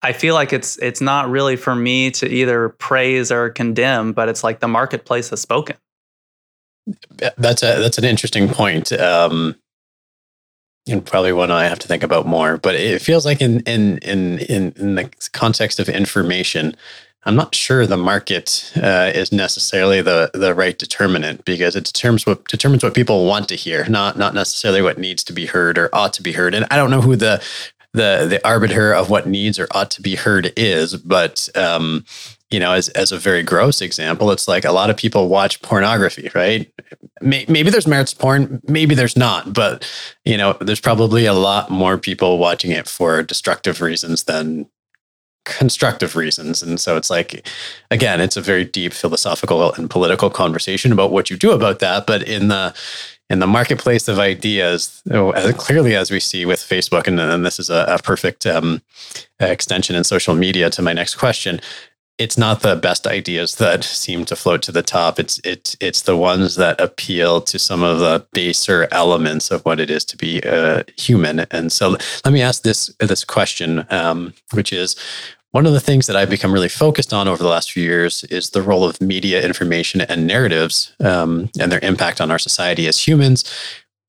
I 0.03 0.12
feel 0.12 0.34
like 0.34 0.53
it's 0.53 0.76
it's 0.78 1.01
not 1.01 1.28
really 1.28 1.57
for 1.57 1.74
me 1.74 2.11
to 2.12 2.28
either 2.28 2.68
praise 2.70 3.32
or 3.32 3.51
condemn, 3.51 4.12
but 4.12 4.28
it's 4.28 4.45
like 4.45 4.61
the 4.61 4.68
marketplace 4.68 5.30
has 5.30 5.41
spoken. 5.41 5.76
That's 7.36 7.62
a 7.62 7.80
that's 7.80 7.99
an 7.99 8.05
interesting 8.05 8.49
point. 8.49 8.93
Um, 8.93 9.57
and 10.86 11.05
probably 11.05 11.32
one 11.32 11.51
I 11.51 11.66
have 11.66 11.78
to 11.80 11.89
think 11.89 12.03
about 12.03 12.26
more. 12.26 12.57
But 12.57 12.74
it 12.74 13.03
feels 13.03 13.26
like 13.26 13.41
in 13.41 13.61
in 13.61 13.99
in 13.99 14.39
in, 14.39 14.72
in 14.76 14.95
the 14.95 15.11
context 15.32 15.80
of 15.80 15.89
information, 15.89 16.76
I'm 17.24 17.36
not 17.36 17.55
sure 17.55 17.86
the 17.86 17.97
market 17.97 18.72
uh, 18.76 19.11
is 19.14 19.32
necessarily 19.32 20.01
the 20.01 20.30
the 20.32 20.55
right 20.55 20.78
determinant 20.78 21.45
because 21.45 21.76
it 21.76 21.84
determines 21.84 22.24
what 22.24 22.45
determines 22.47 22.84
what 22.84 22.95
people 22.95 23.26
want 23.26 23.49
to 23.49 23.57
hear, 23.57 23.86
not 23.89 24.16
not 24.16 24.32
necessarily 24.32 24.80
what 24.80 24.99
needs 24.99 25.24
to 25.24 25.32
be 25.32 25.47
heard 25.47 25.76
or 25.76 25.91
ought 25.93 26.12
to 26.14 26.22
be 26.22 26.32
heard. 26.32 26.55
And 26.55 26.66
I 26.70 26.76
don't 26.76 26.91
know 26.91 27.03
who 27.03 27.16
the 27.16 27.43
the 27.95 28.26
the 28.28 28.47
arbiter 28.47 28.93
of 28.93 29.11
what 29.11 29.26
needs 29.26 29.59
or 29.59 29.66
ought 29.72 29.91
to 29.93 30.03
be 30.03 30.14
heard 30.14 30.53
is. 30.57 30.97
But 30.97 31.49
um, 31.55 32.05
you 32.51 32.61
know, 32.61 32.72
as 32.72 32.89
as 32.91 33.12
a 33.12 33.18
very 33.18 33.43
gross 33.43 33.80
example, 33.80 34.30
it's 34.30 34.49
like 34.49 34.64
a 34.64 34.72
lot 34.72 34.91
of 34.91 34.97
people 34.97 35.28
watch 35.28 35.61
pornography, 35.62 36.30
right? 36.34 36.70
Maybe 37.20 37.70
there's 37.70 37.86
merits 37.86 38.14
porn, 38.14 38.61
maybe 38.68 38.95
there's 38.95 39.16
not, 39.16 39.53
but 39.53 39.91
you 40.24 40.36
know, 40.36 40.57
there's 40.61 40.80
probably 40.80 41.26
a 41.26 41.32
lot 41.32 41.70
more 41.70 41.99
people 41.99 42.39
watching 42.39 42.70
it 42.70 42.89
for 42.89 43.22
destructive 43.22 43.80
reasons 43.80 44.24
than 44.24 44.68
constructive 45.45 46.14
reasons. 46.14 46.62
And 46.62 46.78
so 46.78 46.97
it's 46.97 47.11
like, 47.11 47.47
again, 47.91 48.20
it's 48.20 48.36
a 48.36 48.43
very 48.43 48.64
deep 48.64 48.93
philosophical 48.93 49.72
and 49.72 49.91
political 49.91 50.30
conversation 50.30 50.93
about 50.93 51.11
what 51.11 51.30
you 51.30 51.36
do 51.36 51.53
about 51.53 51.78
that. 51.80 52.07
But 52.07 52.22
in 52.22 52.49
the 52.49 52.74
in 53.31 53.41
the 53.41 53.47
marketplace 53.47 54.09
of 54.09 54.18
ideas, 54.18 55.03
oh, 55.11 55.33
clearly 55.59 55.95
as 55.95 56.11
we 56.11 56.20
see 56.20 56.47
with 56.47 56.61
Facebook, 56.61 57.07
and, 57.07 57.20
and 57.20 57.45
this 57.45 57.59
is 57.59 57.68
a, 57.70 57.85
a 57.89 57.99
perfect 58.03 58.47
um, 58.47 58.81
extension 59.39 59.95
in 59.95 60.05
social 60.05 60.35
media 60.35 60.70
to 60.70 60.83
my 60.83 60.93
next 60.93 61.16
question. 61.16 61.61
it's 62.18 62.37
not 62.37 62.62
the 62.62 62.74
best 62.74 63.07
ideas 63.07 63.55
that 63.57 63.85
seem 63.85 64.24
to 64.24 64.35
float 64.35 64.61
to 64.62 64.72
the 64.72 64.83
top. 64.83 65.18
It's 65.18 65.41
it's 65.45 65.76
it's 65.81 66.03
the 66.03 66.16
ones 66.16 66.57
that 66.57 66.81
appeal 66.81 67.41
to 67.43 67.59
some 67.59 67.83
of 67.83 68.01
the 68.01 68.26
baser 68.33 68.89
elements 68.91 69.51
of 69.51 69.64
what 69.64 69.79
it 69.79 69.89
is 69.89 70.05
to 70.07 70.16
be 70.16 70.41
a 70.41 70.85
human. 70.97 71.41
And 71.51 71.70
so, 71.70 71.97
let 72.24 72.33
me 72.33 72.43
ask 72.43 72.62
this 72.62 72.91
this 72.99 73.24
question, 73.24 73.87
um, 73.91 74.35
which 74.53 74.72
is. 74.72 74.97
One 75.53 75.66
of 75.66 75.72
the 75.72 75.80
things 75.80 76.07
that 76.07 76.16
I've 76.16 76.30
become 76.30 76.53
really 76.53 76.68
focused 76.68 77.12
on 77.12 77.26
over 77.26 77.42
the 77.42 77.49
last 77.49 77.72
few 77.72 77.82
years 77.82 78.22
is 78.24 78.51
the 78.51 78.62
role 78.62 78.84
of 78.84 79.01
media, 79.01 79.42
information, 79.42 80.03
and 80.03 80.26
narratives 80.26 80.94
um, 81.01 81.49
and 81.59 81.72
their 81.72 81.80
impact 81.82 82.20
on 82.20 82.30
our 82.30 82.38
society 82.38 82.86
as 82.86 83.07
humans 83.07 83.44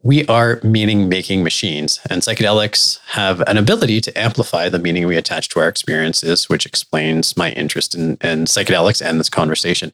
we 0.01 0.25
are 0.27 0.61
meaning 0.63 1.09
making 1.09 1.43
machines, 1.43 1.99
and 2.09 2.21
psychedelics 2.21 2.99
have 3.07 3.41
an 3.47 3.57
ability 3.57 3.99
to 4.01 4.17
amplify 4.17 4.69
the 4.69 4.79
meaning 4.79 5.05
we 5.05 5.17
attach 5.17 5.49
to 5.49 5.59
our 5.59 5.67
experiences, 5.67 6.47
which 6.47 6.65
explains 6.65 7.35
my 7.35 7.51
interest 7.51 7.95
in, 7.95 8.11
in 8.21 8.45
psychedelics 8.45 9.05
and 9.05 9.19
this 9.19 9.29
conversation. 9.29 9.91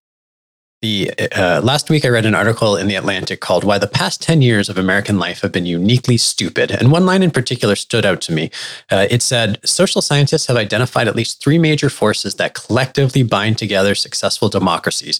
The 0.85 1.11
uh, 1.35 1.61
last 1.63 1.89
week, 1.89 2.05
I 2.05 2.09
read 2.09 2.27
an 2.27 2.35
article 2.35 2.77
in 2.77 2.87
the 2.87 2.93
Atlantic 2.93 3.39
called 3.39 3.63
"Why 3.63 3.79
the 3.79 3.87
Past 3.87 4.21
Ten 4.21 4.43
Years 4.43 4.69
of 4.69 4.77
American 4.77 5.17
Life 5.17 5.41
Have 5.41 5.51
Been 5.51 5.65
Uniquely 5.65 6.15
Stupid," 6.15 6.69
and 6.69 6.91
one 6.91 7.07
line 7.07 7.23
in 7.23 7.31
particular 7.31 7.75
stood 7.75 8.05
out 8.05 8.21
to 8.21 8.31
me. 8.31 8.51
Uh, 8.91 9.07
it 9.09 9.23
said, 9.23 9.57
"Social 9.67 9.99
scientists 10.03 10.45
have 10.45 10.57
identified 10.57 11.07
at 11.07 11.15
least 11.15 11.41
three 11.41 11.57
major 11.57 11.89
forces 11.89 12.35
that 12.35 12.53
collectively 12.53 13.23
bind 13.23 13.57
together 13.57 13.95
successful 13.95 14.47
democracies: 14.47 15.19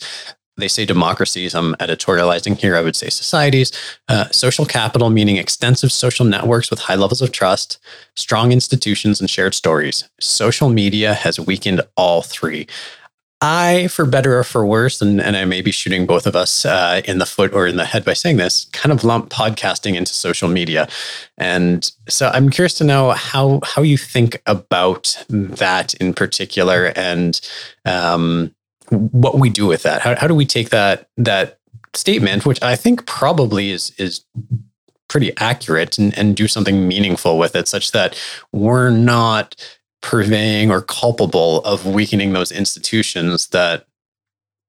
they 0.55 0.67
say 0.67 0.85
democracies. 0.85 1.55
I'm 1.55 1.73
editorializing 1.77 2.59
here. 2.59 2.75
I 2.75 2.81
would 2.81 2.95
say 2.95 3.09
societies. 3.09 3.71
Uh, 4.07 4.29
social 4.29 4.67
capital, 4.67 5.09
meaning 5.09 5.37
extensive 5.37 5.91
social 5.91 6.25
networks 6.25 6.69
with 6.69 6.81
high 6.81 6.93
levels 7.03 7.23
of 7.23 7.31
trust, 7.31 7.79
strong 8.15 8.51
institutions, 8.51 9.19
and 9.19 9.31
shared 9.31 9.55
stories. 9.55 10.07
Social 10.19 10.69
media 10.69 11.15
has 11.15 11.39
weakened 11.39 11.81
all 11.97 12.21
three. 12.21 12.67
I, 13.45 13.87
for 13.89 14.05
better 14.05 14.39
or 14.39 14.43
for 14.43 14.65
worse, 14.65 15.01
and, 15.01 15.21
and 15.21 15.37
I 15.37 15.45
may 15.45 15.61
be 15.61 15.71
shooting 15.71 16.07
both 16.07 16.25
of 16.25 16.35
us 16.35 16.65
uh, 16.65 17.01
in 17.05 17.19
the 17.19 17.27
foot 17.27 17.53
or 17.53 17.67
in 17.67 17.77
the 17.77 17.85
head 17.85 18.03
by 18.03 18.13
saying 18.13 18.37
this, 18.37 18.65
kind 18.73 18.91
of 18.91 19.03
lump 19.03 19.29
podcasting 19.29 19.95
into 19.95 20.13
social 20.13 20.49
media. 20.49 20.87
And 21.37 21.91
so 22.09 22.29
I'm 22.33 22.49
curious 22.49 22.73
to 22.75 22.83
know 22.83 23.11
how 23.11 23.59
how 23.63 23.83
you 23.83 23.97
think 23.97 24.41
about 24.47 25.23
that 25.29 25.93
in 25.95 26.13
particular 26.13 26.91
and 26.95 27.39
um, 27.85 28.55
what 28.89 29.37
we 29.37 29.49
do 29.49 29.67
with 29.67 29.83
that. 29.83 30.01
How, 30.01 30.15
how 30.15 30.27
do 30.27 30.35
we 30.35 30.45
take 30.45 30.69
that 30.69 31.07
that 31.17 31.59
statement, 31.93 32.45
which 32.45 32.61
I 32.63 32.75
think 32.75 33.05
probably 33.05 33.69
is 33.69 33.91
is 33.99 34.25
pretty 35.07 35.37
accurate, 35.37 35.99
and, 35.99 36.17
and 36.17 36.35
do 36.35 36.47
something 36.47 36.87
meaningful 36.87 37.37
with 37.37 37.55
it, 37.55 37.67
such 37.67 37.91
that 37.91 38.17
we're 38.51 38.89
not 38.89 39.55
purveying 40.05 40.69
or 40.69 40.81
culpable 40.81 41.61
of 41.63 41.87
weakening 41.87 42.33
those 42.33 42.51
institutions 42.51 43.47
that 43.47 43.87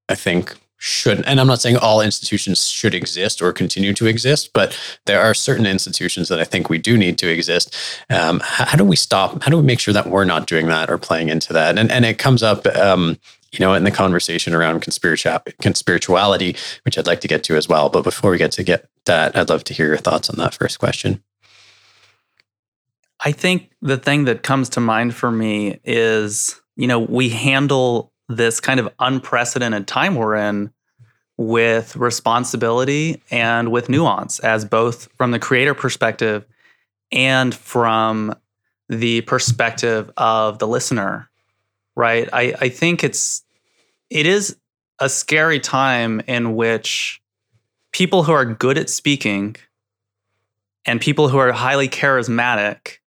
I 0.08 0.14
think 0.14 0.56
should 0.78 1.24
and 1.24 1.40
i'm 1.40 1.46
not 1.46 1.60
saying 1.60 1.78
all 1.78 2.02
institutions 2.02 2.68
should 2.68 2.94
exist 2.94 3.40
or 3.40 3.50
continue 3.50 3.94
to 3.94 4.04
exist 4.04 4.50
but 4.52 4.78
there 5.06 5.22
are 5.22 5.32
certain 5.32 5.64
institutions 5.64 6.28
that 6.28 6.38
i 6.38 6.44
think 6.44 6.68
we 6.68 6.76
do 6.76 6.98
need 6.98 7.16
to 7.16 7.26
exist 7.26 7.74
um, 8.10 8.40
how, 8.44 8.66
how, 8.66 8.76
do 8.76 8.84
we 8.84 8.94
stop 8.94 9.42
how 9.42 9.50
do 9.50 9.56
we 9.56 9.62
make 9.62 9.80
sure 9.80 9.94
that 9.94 10.10
we're 10.10 10.26
not 10.26 10.46
doing 10.46 10.66
that 10.66 10.90
or 10.90 10.98
playing 10.98 11.30
into 11.30 11.50
that 11.50 11.78
and, 11.78 11.90
and 11.90 12.04
it 12.04 12.18
comes 12.18 12.42
up 12.42 12.66
um, 12.76 13.16
you 13.52 13.64
know, 13.64 13.74
in 13.74 13.84
the 13.84 13.90
conversation 13.90 14.54
around 14.54 14.80
conspiracy, 14.80 15.28
conspirituality, 15.62 16.58
which 16.84 16.98
I'd 16.98 17.06
like 17.06 17.20
to 17.22 17.28
get 17.28 17.42
to 17.44 17.56
as 17.56 17.68
well. 17.68 17.88
But 17.88 18.02
before 18.02 18.30
we 18.30 18.38
get 18.38 18.52
to 18.52 18.62
get 18.62 18.88
that, 19.06 19.36
I'd 19.36 19.48
love 19.48 19.64
to 19.64 19.74
hear 19.74 19.86
your 19.86 19.96
thoughts 19.96 20.28
on 20.28 20.36
that 20.36 20.54
first 20.54 20.78
question. 20.78 21.22
I 23.26 23.32
think 23.32 23.70
the 23.82 23.98
thing 23.98 24.24
that 24.24 24.42
comes 24.42 24.70
to 24.70 24.80
mind 24.80 25.14
for 25.14 25.30
me 25.30 25.80
is, 25.84 26.60
you 26.76 26.86
know, 26.86 27.00
we 27.00 27.28
handle 27.28 28.12
this 28.28 28.60
kind 28.60 28.80
of 28.80 28.88
unprecedented 28.98 29.86
time 29.86 30.14
we're 30.14 30.36
in 30.36 30.70
with 31.36 31.96
responsibility 31.96 33.22
and 33.30 33.70
with 33.70 33.88
nuance, 33.88 34.38
as 34.38 34.64
both 34.64 35.08
from 35.16 35.32
the 35.32 35.38
creator 35.38 35.74
perspective 35.74 36.46
and 37.12 37.54
from 37.54 38.34
the 38.88 39.20
perspective 39.22 40.10
of 40.16 40.58
the 40.58 40.66
listener 40.66 41.28
right? 41.96 42.28
I, 42.32 42.54
I 42.60 42.68
think 42.68 43.02
it's 43.02 43.42
it 44.10 44.26
is 44.26 44.56
a 45.00 45.08
scary 45.08 45.58
time 45.58 46.20
in 46.28 46.54
which 46.54 47.20
people 47.92 48.22
who 48.22 48.32
are 48.32 48.44
good 48.44 48.78
at 48.78 48.88
speaking 48.88 49.56
and 50.84 51.00
people 51.00 51.28
who 51.28 51.38
are 51.38 51.50
highly 51.50 51.88
charismatic 51.88 52.98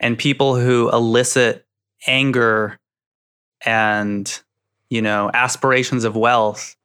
and 0.00 0.18
people 0.18 0.56
who 0.56 0.90
elicit 0.90 1.66
anger 2.06 2.78
and 3.64 4.42
you 4.90 5.02
know 5.02 5.30
aspirations 5.32 6.04
of 6.04 6.16
wealth 6.16 6.76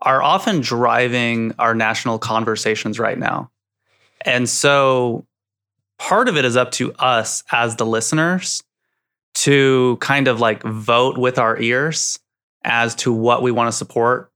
are 0.00 0.22
often 0.22 0.60
driving 0.60 1.54
our 1.58 1.74
national 1.74 2.18
conversations 2.18 2.98
right 2.98 3.18
now. 3.18 3.50
And 4.22 4.48
so 4.48 5.26
part 5.98 6.28
of 6.28 6.36
it 6.36 6.44
is 6.44 6.56
up 6.56 6.72
to 6.72 6.92
us 6.94 7.44
as 7.52 7.76
the 7.76 7.86
listeners 7.86 8.64
to 9.34 9.96
kind 10.00 10.28
of 10.28 10.40
like 10.40 10.62
vote 10.62 11.18
with 11.18 11.38
our 11.38 11.58
ears 11.58 12.18
as 12.64 12.94
to 12.96 13.12
what 13.12 13.42
we 13.42 13.50
want 13.50 13.68
to 13.68 13.72
support 13.72 14.30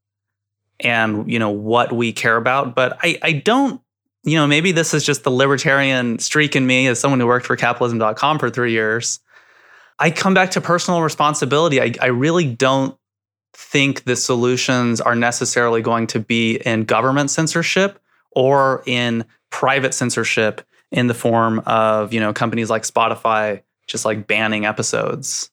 and 0.81 1.31
you 1.31 1.39
know 1.39 1.51
what 1.51 1.93
we 1.93 2.13
care 2.13 2.37
about. 2.37 2.75
But 2.75 2.99
i 3.03 3.19
i 3.23 3.33
don't 3.33 3.81
you 4.27 4.35
know 4.35 4.47
maybe 4.47 4.73
this 4.73 4.93
is 4.93 5.05
just 5.05 5.25
the 5.25 5.31
libertarian 5.31 6.19
streak 6.19 6.55
in 6.55 6.67
me 6.67 6.87
as 6.87 7.01
someone 7.01 7.21
who 7.21 7.27
worked 7.27 7.47
for 7.47 7.57
capitalism.com 7.57 8.39
for 8.39 8.51
3 8.51 8.73
years 8.73 9.21
i 9.99 10.11
come 10.11 10.35
back 10.35 10.51
to 10.51 10.61
personal 10.61 11.03
responsibility 11.03 11.81
i, 11.81 11.93
I 12.01 12.07
really 12.07 12.45
don't 12.45 12.97
think 13.55 14.05
the 14.05 14.17
solutions 14.17 15.01
are 15.01 15.17
necessarily 15.17 15.81
going 15.81 16.07
to 16.09 16.21
be 16.21 16.57
in 16.57 16.85
government 16.85 17.31
censorship 17.31 17.99
or 18.33 18.83
in 18.85 19.25
private 19.51 19.95
censorship 19.95 20.61
in 20.93 21.07
the 21.07 21.15
form 21.15 21.61
of 21.61 22.13
you 22.13 22.21
know 22.21 22.35
companies 22.35 22.69
like 22.69 22.83
spotify 22.83 23.63
just 23.87 24.05
like 24.05 24.27
banning 24.27 24.67
episodes. 24.67 25.51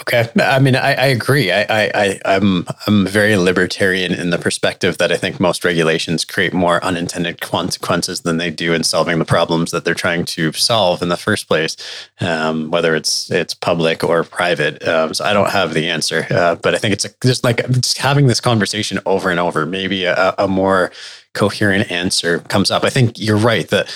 Okay, 0.00 0.26
I 0.40 0.58
mean, 0.60 0.76
I, 0.76 0.94
I 0.94 1.06
agree. 1.06 1.52
I, 1.52 1.66
I, 1.68 2.20
I'm, 2.24 2.66
I'm 2.86 3.06
very 3.06 3.36
libertarian 3.36 4.12
in 4.12 4.30
the 4.30 4.38
perspective 4.38 4.96
that 4.96 5.12
I 5.12 5.18
think 5.18 5.38
most 5.38 5.62
regulations 5.62 6.24
create 6.24 6.54
more 6.54 6.82
unintended 6.82 7.42
consequences 7.42 8.22
than 8.22 8.38
they 8.38 8.50
do 8.50 8.72
in 8.72 8.82
solving 8.82 9.18
the 9.18 9.26
problems 9.26 9.70
that 9.72 9.84
they're 9.84 9.92
trying 9.92 10.24
to 10.26 10.52
solve 10.52 11.02
in 11.02 11.10
the 11.10 11.18
first 11.18 11.48
place, 11.48 11.76
um, 12.20 12.70
whether 12.70 12.94
it's 12.94 13.30
it's 13.30 13.52
public 13.52 14.02
or 14.02 14.24
private. 14.24 14.86
Um, 14.88 15.12
so 15.12 15.26
I 15.26 15.34
don't 15.34 15.50
have 15.50 15.74
the 15.74 15.90
answer, 15.90 16.26
uh, 16.30 16.54
but 16.54 16.74
I 16.74 16.78
think 16.78 16.94
it's 16.94 17.04
a, 17.04 17.10
just 17.22 17.44
like 17.44 17.68
just 17.72 17.98
having 17.98 18.26
this 18.26 18.40
conversation 18.40 19.00
over 19.04 19.28
and 19.28 19.38
over. 19.38 19.66
Maybe 19.66 20.04
a, 20.04 20.34
a 20.38 20.48
more 20.48 20.92
coherent 21.34 21.90
answer 21.90 22.38
comes 22.38 22.70
up. 22.70 22.84
I 22.84 22.90
think 22.90 23.18
you're 23.18 23.36
right 23.36 23.68
that 23.68 23.88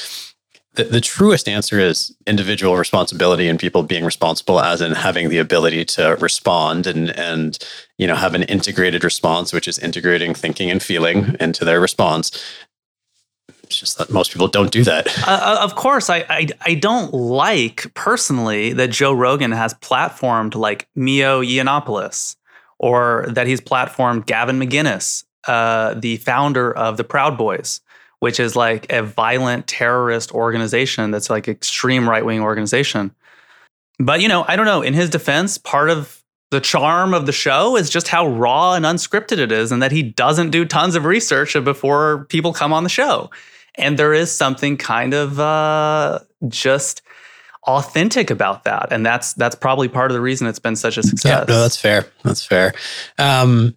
the, 0.75 0.85
the 0.85 1.01
truest 1.01 1.49
answer 1.49 1.79
is 1.79 2.15
individual 2.27 2.77
responsibility 2.77 3.47
and 3.49 3.59
people 3.59 3.83
being 3.83 4.05
responsible 4.05 4.61
as 4.61 4.81
in 4.81 4.93
having 4.93 5.29
the 5.29 5.39
ability 5.39 5.85
to 5.85 6.17
respond 6.21 6.87
and 6.87 7.11
and 7.19 7.59
you 7.99 8.07
know 8.07 8.15
have 8.15 8.35
an 8.35 8.45
integrated 8.45 9.05
response 9.05 9.53
which 9.53 9.69
is 9.69 9.79
integrating 9.79 10.35
thinking 10.35 10.71
and 10.71 10.83
feeling 10.83 11.37
into 11.41 11.65
their 11.65 11.81
response. 11.81 12.31
It's 13.65 13.79
just 13.79 13.99
that 13.99 14.11
most 14.11 14.33
people 14.33 14.49
don't 14.49 14.71
do 14.71 14.85
that. 14.85 15.09
Uh, 15.27 15.31
uh, 15.31 15.59
of 15.63 15.77
course 15.77 16.11
I, 16.11 16.25
I 16.29 16.49
i 16.63 16.75
don't 16.75 17.13
like 17.15 17.93
personally 17.95 18.73
that 18.73 18.91
joe 18.91 19.13
rogan 19.13 19.53
has 19.53 19.73
platformed 19.75 20.55
like 20.55 20.89
milo 20.97 21.43
yiannopoulos 21.43 22.37
or 22.79 23.27
that 23.29 23.47
he's 23.47 23.61
platformed 23.61 24.27
gavin 24.27 24.59
mcinnes 24.59 25.25
uh, 25.47 25.95
the 25.95 26.17
founder 26.19 26.73
of 26.73 26.97
the 26.97 27.05
proud 27.05 27.39
boys 27.39 27.81
which 28.23 28.39
is 28.39 28.55
like 28.55 28.87
a 28.93 29.03
violent 29.03 29.67
terrorist 29.67 30.31
organization 30.31 31.11
that's 31.11 31.29
like 31.29 31.49
extreme 31.49 32.09
right 32.09 32.25
wing 32.25 32.41
organization. 32.41 33.13
But 33.99 34.21
you 34.21 34.29
know, 34.29 34.45
I 34.47 34.55
don't 34.55 34.65
know. 34.65 34.81
In 34.81 34.95
his 34.95 35.11
defense, 35.11 35.59
part 35.59 35.91
of 35.91 36.23
the 36.53 36.61
charm 36.61 37.15
of 37.15 37.27
the 37.27 37.33
show 37.33 37.77
is 37.77 37.91
just 37.91 38.07
how 38.07 38.29
raw 38.29 38.75
and 38.75 38.85
unscripted 38.85 39.39
it 39.39 39.51
is, 39.51 39.73
and 39.73 39.83
that 39.83 39.91
he 39.91 40.05
doesn't 40.05 40.51
do 40.51 40.65
tons 40.65 40.95
of 40.95 41.05
research 41.05 41.55
before 41.65 42.27
people 42.27 42.53
come 42.53 42.73
on 42.73 42.85
the 42.85 42.89
show. 42.89 43.29
And 43.75 43.99
there 43.99 44.15
is 44.15 44.31
something 44.31 44.77
kind 44.77 45.15
of 45.15 45.41
uh, 45.41 46.21
just 46.47 47.03
authentic 47.67 48.31
about 48.31 48.63
that, 48.63 48.93
and 48.93 49.05
that's 49.05 49.33
that's 49.33 49.57
probably 49.57 49.89
part 49.89 50.13
of 50.13 50.15
the 50.15 50.21
reason 50.21 50.47
it's 50.47 50.61
been 50.61 50.77
such 50.77 50.97
a 50.97 51.03
success. 51.03 51.45
Yeah, 51.49 51.53
no, 51.53 51.61
that's 51.61 51.77
fair. 51.77 52.07
That's 52.23 52.45
fair. 52.45 52.73
Um, 53.19 53.77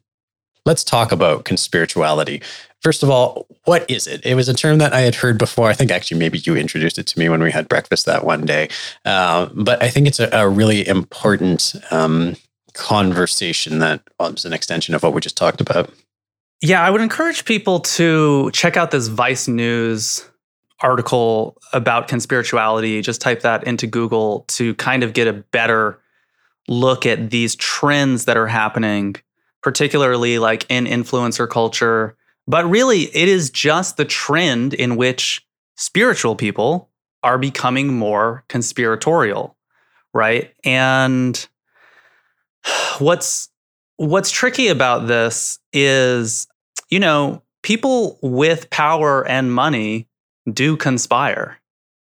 let's 0.67 0.83
talk 0.83 1.11
about 1.11 1.45
conspirituality. 1.45 2.43
First 2.86 3.01
of 3.01 3.09
all, 3.09 3.47
what 3.63 3.89
is 3.89 4.05
it? 4.05 4.23
It 4.23 4.36
was 4.36 4.47
a 4.47 4.53
term 4.53 4.77
that 4.77 4.93
I 4.93 4.99
had 4.99 5.15
heard 5.15 5.39
before. 5.39 5.69
I 5.69 5.73
think 5.73 5.89
actually 5.89 6.19
maybe 6.19 6.38
you 6.38 6.55
introduced 6.55 6.99
it 6.99 7.07
to 7.07 7.17
me 7.17 7.29
when 7.29 7.41
we 7.41 7.49
had 7.49 7.67
breakfast 7.67 8.05
that 8.05 8.23
one 8.23 8.45
day. 8.45 8.69
Uh, 9.03 9.49
but 9.55 9.81
I 9.81 9.89
think 9.89 10.05
it's 10.05 10.19
a, 10.19 10.29
a 10.31 10.47
really 10.47 10.88
important 10.88 11.73
um, 11.89 12.36
conversation 12.73 13.79
that 13.79 14.03
is 14.21 14.45
an 14.45 14.53
extension 14.53 14.93
of 14.93 15.01
what 15.01 15.13
we 15.13 15.21
just 15.21 15.36
talked 15.36 15.61
about. 15.61 15.89
Yeah, 16.61 16.79
I 16.83 16.91
would 16.91 17.01
encourage 17.01 17.43
people 17.45 17.79
to 17.79 18.51
check 18.51 18.77
out 18.77 18.91
this 18.91 19.07
Vice 19.07 19.47
News 19.47 20.23
article 20.81 21.57
about 21.73 22.07
conspirituality. 22.07 23.01
Just 23.01 23.19
type 23.19 23.41
that 23.41 23.63
into 23.63 23.88
Google 23.88 24.45
to 24.49 24.75
kind 24.75 25.01
of 25.01 25.13
get 25.13 25.27
a 25.27 25.33
better 25.33 25.99
look 26.67 27.07
at 27.07 27.31
these 27.31 27.55
trends 27.55 28.25
that 28.25 28.38
are 28.38 28.45
happening, 28.45 29.15
particularly 29.63 30.38
like 30.38 30.67
in 30.69 30.86
influencer 30.86 31.49
culture. 31.49 32.15
But 32.47 32.69
really, 32.69 33.03
it 33.15 33.27
is 33.27 33.49
just 33.49 33.97
the 33.97 34.05
trend 34.05 34.73
in 34.73 34.95
which 34.95 35.45
spiritual 35.77 36.35
people 36.35 36.89
are 37.23 37.37
becoming 37.37 37.93
more 37.93 38.43
conspiratorial, 38.49 39.57
right? 40.13 40.53
And 40.63 41.47
what's 42.99 43.49
what's 43.97 44.29
tricky 44.29 44.67
about 44.67 45.07
this 45.07 45.59
is, 45.73 46.47
you 46.89 46.99
know, 46.99 47.41
people 47.63 48.19
with 48.21 48.69
power 48.69 49.27
and 49.27 49.51
money 49.51 50.07
do 50.51 50.77
conspire, 50.77 51.59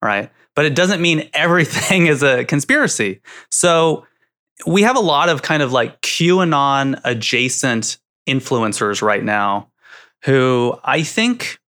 right? 0.01 0.31
But 0.55 0.65
it 0.65 0.75
doesn't 0.75 1.01
mean 1.01 1.29
everything 1.33 2.07
is 2.07 2.23
a 2.23 2.45
conspiracy. 2.45 3.21
So 3.51 4.07
we 4.65 4.81
have 4.83 4.95
a 4.95 5.01
lot 5.01 5.29
of 5.29 5.41
kind 5.41 5.61
of 5.61 5.71
like 5.71 6.01
QAnon 6.01 6.99
adjacent 7.03 7.97
influencers 8.27 9.01
right 9.01 9.23
now 9.23 9.67
who 10.25 10.79
I 10.83 11.03
think 11.03 11.59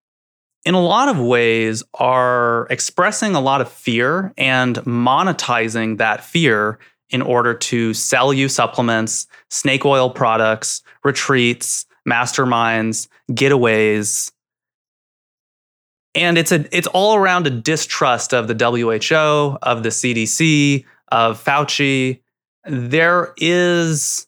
in 0.65 0.73
a 0.73 0.81
lot 0.81 1.09
of 1.09 1.19
ways 1.19 1.83
are 1.93 2.67
expressing 2.69 3.35
a 3.35 3.39
lot 3.39 3.61
of 3.61 3.71
fear 3.71 4.33
and 4.37 4.77
monetizing 4.77 5.97
that 5.99 6.23
fear 6.23 6.79
in 7.09 7.21
order 7.21 7.53
to 7.53 7.93
sell 7.93 8.33
you 8.33 8.49
supplements, 8.49 9.27
snake 9.49 9.85
oil 9.85 10.09
products, 10.09 10.81
retreats, 11.03 11.85
masterminds, 12.07 13.07
getaways. 13.31 14.31
And 16.15 16.37
it's 16.37 16.51
a 16.51 16.65
it's 16.75 16.87
all 16.87 17.15
around 17.15 17.45
a 17.45 17.49
distrust 17.49 18.33
of 18.33 18.47
the 18.47 18.55
WHO, 18.55 19.57
of 19.61 19.83
the 19.83 19.89
CDC, 19.89 20.85
of 21.09 21.43
Fauci. 21.43 22.21
There 22.65 23.33
is 23.37 24.25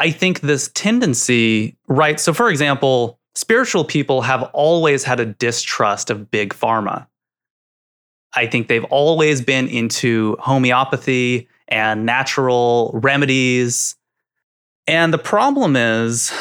I 0.00 0.10
think 0.10 0.40
this 0.40 0.70
tendency, 0.74 1.76
right? 1.86 2.20
So 2.20 2.34
for 2.34 2.50
example, 2.50 3.17
spiritual 3.38 3.84
people 3.84 4.22
have 4.22 4.42
always 4.52 5.04
had 5.04 5.20
a 5.20 5.24
distrust 5.24 6.10
of 6.10 6.28
big 6.28 6.52
pharma. 6.52 7.06
I 8.34 8.48
think 8.48 8.66
they've 8.66 8.84
always 8.86 9.40
been 9.40 9.68
into 9.68 10.36
homeopathy 10.40 11.48
and 11.68 12.04
natural 12.04 12.90
remedies. 12.92 13.94
And 14.88 15.14
the 15.14 15.18
problem 15.18 15.76
is, 15.76 16.32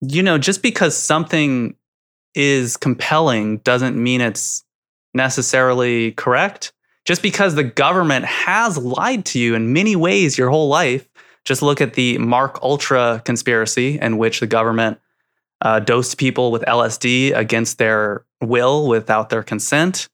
you 0.00 0.22
know, 0.22 0.38
just 0.38 0.62
because 0.62 0.96
something 0.96 1.76
is 2.34 2.78
compelling 2.78 3.58
doesn't 3.58 4.02
mean 4.02 4.22
it's 4.22 4.64
necessarily 5.12 6.12
correct. 6.12 6.72
Just 7.04 7.20
because 7.20 7.54
the 7.54 7.64
government 7.64 8.24
has 8.24 8.78
lied 8.78 9.26
to 9.26 9.38
you 9.38 9.54
in 9.54 9.74
many 9.74 9.94
ways 9.94 10.38
your 10.38 10.48
whole 10.48 10.68
life, 10.68 11.06
just 11.44 11.60
look 11.60 11.82
at 11.82 11.92
the 11.92 12.16
MKUltra 12.16 13.22
conspiracy, 13.26 13.98
in 14.00 14.16
which 14.16 14.40
the 14.40 14.46
government 14.46 14.98
uh, 15.60 15.80
dosed 15.80 16.18
people 16.18 16.50
with 16.52 16.62
LSD 16.62 17.34
against 17.34 17.78
their 17.78 18.24
will 18.40 18.86
without 18.86 19.30
their 19.30 19.42
consent. 19.42 20.08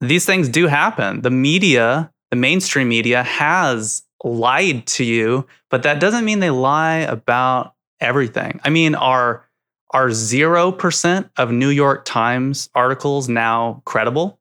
These 0.00 0.24
things 0.24 0.48
do 0.48 0.66
happen. 0.66 1.20
The 1.22 1.30
media 1.30 2.10
the 2.30 2.36
mainstream 2.36 2.88
media 2.88 3.22
has 3.22 4.04
lied 4.24 4.86
to 4.86 5.04
you, 5.04 5.46
but 5.68 5.82
that 5.82 6.00
doesn't 6.00 6.24
mean 6.24 6.40
they 6.40 6.50
lie 6.50 6.98
about 6.98 7.74
everything. 8.00 8.60
I 8.64 8.70
mean, 8.70 8.94
are 8.94 9.44
are 9.92 10.08
0% 10.08 11.30
of 11.36 11.50
New 11.50 11.68
York 11.68 12.04
Times 12.04 12.70
articles 12.76 13.28
now 13.28 13.82
credible? 13.84 14.38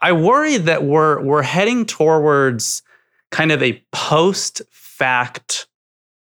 I 0.00 0.12
worry 0.12 0.58
that 0.58 0.84
we're 0.84 1.20
we're 1.20 1.42
heading 1.42 1.86
towards 1.86 2.82
kind 3.30 3.50
of 3.50 3.62
a 3.62 3.82
post 3.92 4.62
fact 4.70 5.66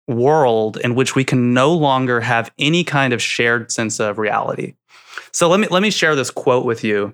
world 0.07 0.77
in 0.77 0.95
which 0.95 1.15
we 1.15 1.23
can 1.23 1.53
no 1.53 1.73
longer 1.73 2.21
have 2.21 2.51
any 2.57 2.83
kind 2.83 3.13
of 3.13 3.21
shared 3.21 3.71
sense 3.71 3.99
of 3.99 4.17
reality. 4.17 4.75
So 5.31 5.49
let 5.49 5.59
me 5.59 5.67
let 5.69 5.81
me 5.81 5.91
share 5.91 6.15
this 6.15 6.31
quote 6.31 6.65
with 6.65 6.83
you 6.83 7.13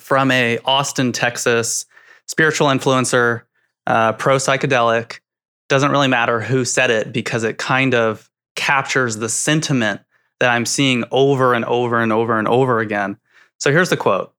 from 0.00 0.30
a 0.30 0.58
Austin, 0.64 1.12
Texas 1.12 1.86
spiritual 2.26 2.68
influencer, 2.68 3.42
uh, 3.86 4.12
pro 4.12 4.36
psychedelic. 4.36 5.20
Doesn't 5.68 5.90
really 5.90 6.08
matter 6.08 6.40
who 6.40 6.64
said 6.64 6.90
it 6.90 7.12
because 7.12 7.44
it 7.44 7.58
kind 7.58 7.94
of 7.94 8.30
captures 8.54 9.16
the 9.16 9.28
sentiment 9.28 10.00
that 10.40 10.50
I'm 10.50 10.66
seeing 10.66 11.04
over 11.10 11.54
and 11.54 11.64
over 11.64 12.00
and 12.00 12.12
over 12.12 12.38
and 12.38 12.48
over 12.48 12.80
again. 12.80 13.16
So 13.58 13.72
here's 13.72 13.90
the 13.90 13.96
quote 13.96 14.32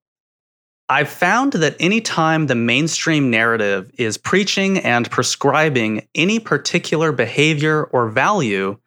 I've 0.92 1.10
found 1.10 1.54
that 1.54 1.76
anytime 1.80 2.48
the 2.48 2.56
mainstream 2.56 3.30
narrative 3.30 3.92
is 4.00 4.18
preaching 4.18 4.80
and 4.80 5.10
prescribing 5.10 6.08
any 6.16 6.40
particular 6.40 7.12
behavior 7.12 7.84
or 7.84 8.10
value, 8.10 8.78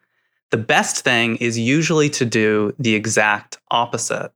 the 0.51 0.57
best 0.57 1.05
thing 1.05 1.37
is 1.37 1.57
usually 1.57 2.09
to 2.11 2.25
do 2.25 2.75
the 2.77 2.93
exact 2.93 3.57
opposite. 3.71 4.33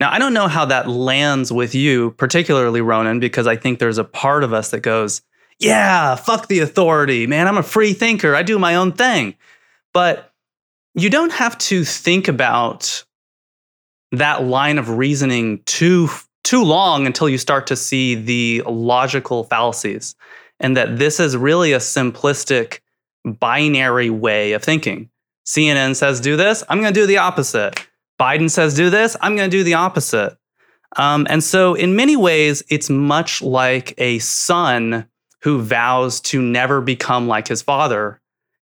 Now, 0.00 0.10
I 0.10 0.18
don't 0.18 0.34
know 0.34 0.48
how 0.48 0.64
that 0.64 0.88
lands 0.88 1.52
with 1.52 1.74
you, 1.74 2.12
particularly 2.12 2.80
Ronan, 2.80 3.20
because 3.20 3.46
I 3.46 3.56
think 3.56 3.78
there's 3.78 3.98
a 3.98 4.04
part 4.04 4.42
of 4.42 4.52
us 4.54 4.70
that 4.70 4.80
goes, 4.80 5.20
yeah, 5.58 6.16
fuck 6.16 6.48
the 6.48 6.60
authority, 6.60 7.26
man. 7.26 7.46
I'm 7.46 7.58
a 7.58 7.62
free 7.62 7.92
thinker. 7.92 8.34
I 8.34 8.42
do 8.42 8.58
my 8.58 8.74
own 8.74 8.92
thing. 8.92 9.34
But 9.92 10.32
you 10.94 11.10
don't 11.10 11.32
have 11.32 11.56
to 11.58 11.84
think 11.84 12.28
about 12.28 13.04
that 14.18 14.44
line 14.44 14.78
of 14.78 14.88
reasoning 14.90 15.62
too 15.64 16.08
too 16.42 16.62
long 16.62 17.06
until 17.06 17.28
you 17.28 17.38
start 17.38 17.66
to 17.66 17.76
see 17.76 18.14
the 18.14 18.62
logical 18.66 19.44
fallacies 19.44 20.14
and 20.60 20.76
that 20.76 20.98
this 20.98 21.18
is 21.18 21.36
really 21.36 21.72
a 21.72 21.78
simplistic 21.78 22.80
binary 23.24 24.10
way 24.10 24.52
of 24.52 24.62
thinking. 24.62 25.08
CNN 25.46 25.96
says 25.96 26.20
do 26.20 26.36
this, 26.36 26.62
I'm 26.68 26.80
going 26.80 26.92
to 26.92 27.00
do 27.00 27.06
the 27.06 27.18
opposite. 27.18 27.86
Biden 28.20 28.50
says 28.50 28.74
do 28.74 28.90
this, 28.90 29.16
I'm 29.20 29.36
going 29.36 29.50
to 29.50 29.56
do 29.56 29.64
the 29.64 29.74
opposite. 29.74 30.36
Um, 30.96 31.26
and 31.28 31.42
so, 31.42 31.74
in 31.74 31.96
many 31.96 32.14
ways, 32.14 32.62
it's 32.68 32.88
much 32.88 33.42
like 33.42 33.94
a 33.98 34.20
son 34.20 35.08
who 35.42 35.60
vows 35.60 36.20
to 36.20 36.40
never 36.40 36.80
become 36.80 37.26
like 37.26 37.48
his 37.48 37.62
father. 37.62 38.20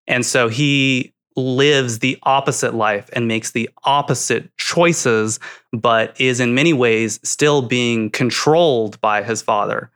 And 0.07 0.25
so 0.25 0.47
he 0.47 1.13
lives 1.35 1.99
the 1.99 2.17
opposite 2.23 2.73
life 2.73 3.09
and 3.13 3.27
makes 3.27 3.51
the 3.51 3.69
opposite 3.83 4.55
choices, 4.57 5.39
but 5.71 6.19
is 6.19 6.39
in 6.39 6.53
many 6.53 6.73
ways 6.73 7.19
still 7.23 7.61
being 7.61 8.09
controlled 8.09 8.99
by 9.01 9.23
his 9.23 9.41
father. 9.41 9.89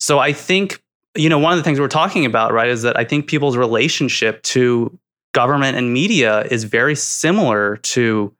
So 0.00 0.18
I 0.18 0.32
think, 0.32 0.82
you 1.16 1.28
know, 1.28 1.38
one 1.38 1.52
of 1.52 1.58
the 1.58 1.64
things 1.64 1.80
we're 1.80 1.88
talking 1.88 2.24
about, 2.24 2.52
right, 2.52 2.68
is 2.68 2.82
that 2.82 2.96
I 2.96 3.04
think 3.04 3.26
people's 3.26 3.56
relationship 3.56 4.42
to 4.44 4.96
government 5.32 5.76
and 5.76 5.92
media 5.92 6.42
is 6.42 6.64
very 6.64 6.94
similar 6.94 7.76
to 7.76 8.32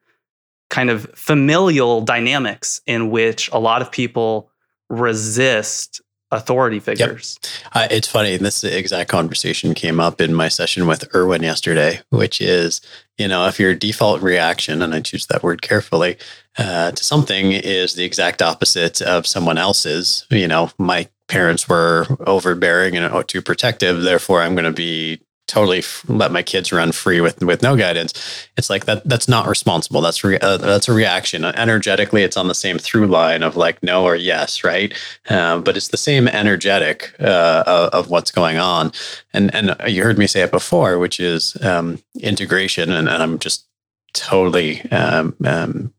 kind 0.70 0.90
of 0.90 1.10
familial 1.14 2.00
dynamics 2.02 2.80
in 2.86 3.10
which 3.10 3.50
a 3.52 3.58
lot 3.58 3.82
of 3.82 3.90
people 3.90 4.50
resist 4.88 6.00
authority 6.30 6.80
figures. 6.80 7.38
Yep. 7.42 7.62
Uh, 7.74 7.88
it's 7.90 8.08
funny. 8.08 8.36
This 8.36 8.62
exact 8.64 9.10
conversation 9.10 9.74
came 9.74 10.00
up 10.00 10.20
in 10.20 10.34
my 10.34 10.48
session 10.48 10.86
with 10.86 11.08
Erwin 11.14 11.42
yesterday, 11.42 12.00
which 12.10 12.40
is, 12.40 12.80
you 13.16 13.28
know, 13.28 13.46
if 13.46 13.58
your 13.58 13.74
default 13.74 14.20
reaction, 14.22 14.82
and 14.82 14.94
I 14.94 15.00
choose 15.00 15.26
that 15.26 15.42
word 15.42 15.62
carefully, 15.62 16.18
uh, 16.58 16.90
to 16.90 17.04
something 17.04 17.52
is 17.52 17.94
the 17.94 18.04
exact 18.04 18.42
opposite 18.42 19.00
of 19.00 19.26
someone 19.26 19.58
else's, 19.58 20.26
you 20.30 20.48
know, 20.48 20.70
my 20.78 21.08
parents 21.28 21.68
were 21.68 22.06
overbearing 22.26 22.96
and 22.96 23.28
too 23.28 23.42
protective, 23.42 24.02
therefore 24.02 24.42
I'm 24.42 24.54
going 24.54 24.64
to 24.64 24.72
be 24.72 25.20
totally 25.48 25.82
let 26.06 26.30
my 26.30 26.42
kids 26.42 26.70
run 26.70 26.92
free 26.92 27.20
with 27.20 27.42
with 27.42 27.62
no 27.62 27.76
guidance. 27.76 28.12
It's 28.56 28.70
like 28.70 28.84
that 28.84 29.08
that's 29.08 29.26
not 29.26 29.48
responsible. 29.48 30.00
That's 30.00 30.22
re, 30.22 30.38
uh, 30.38 30.58
that's 30.58 30.88
a 30.88 30.92
reaction. 30.92 31.44
Energetically 31.44 32.22
it's 32.22 32.36
on 32.36 32.46
the 32.46 32.54
same 32.54 32.78
through 32.78 33.08
line 33.08 33.42
of 33.42 33.56
like 33.56 33.82
no 33.82 34.04
or 34.04 34.14
yes 34.14 34.62
right? 34.62 34.94
Uh, 35.28 35.58
but 35.58 35.76
it's 35.76 35.88
the 35.88 35.96
same 35.96 36.28
energetic 36.28 37.14
uh, 37.18 37.90
of, 37.92 38.08
what's 38.10 38.30
going 38.30 38.58
on. 38.58 38.92
And 39.32 39.52
and 39.54 39.74
you 39.88 40.04
heard 40.04 40.18
me 40.18 40.26
say 40.26 40.42
it 40.42 40.52
before 40.52 40.98
which 40.98 41.18
is 41.18 41.56
um, 41.62 41.98
integration. 42.20 42.92
And, 42.92 43.08
and, 43.08 43.22
i'm 43.22 43.38
just 43.38 43.66
totally 44.14 44.82
um, 44.90 45.34
um, 45.44 45.92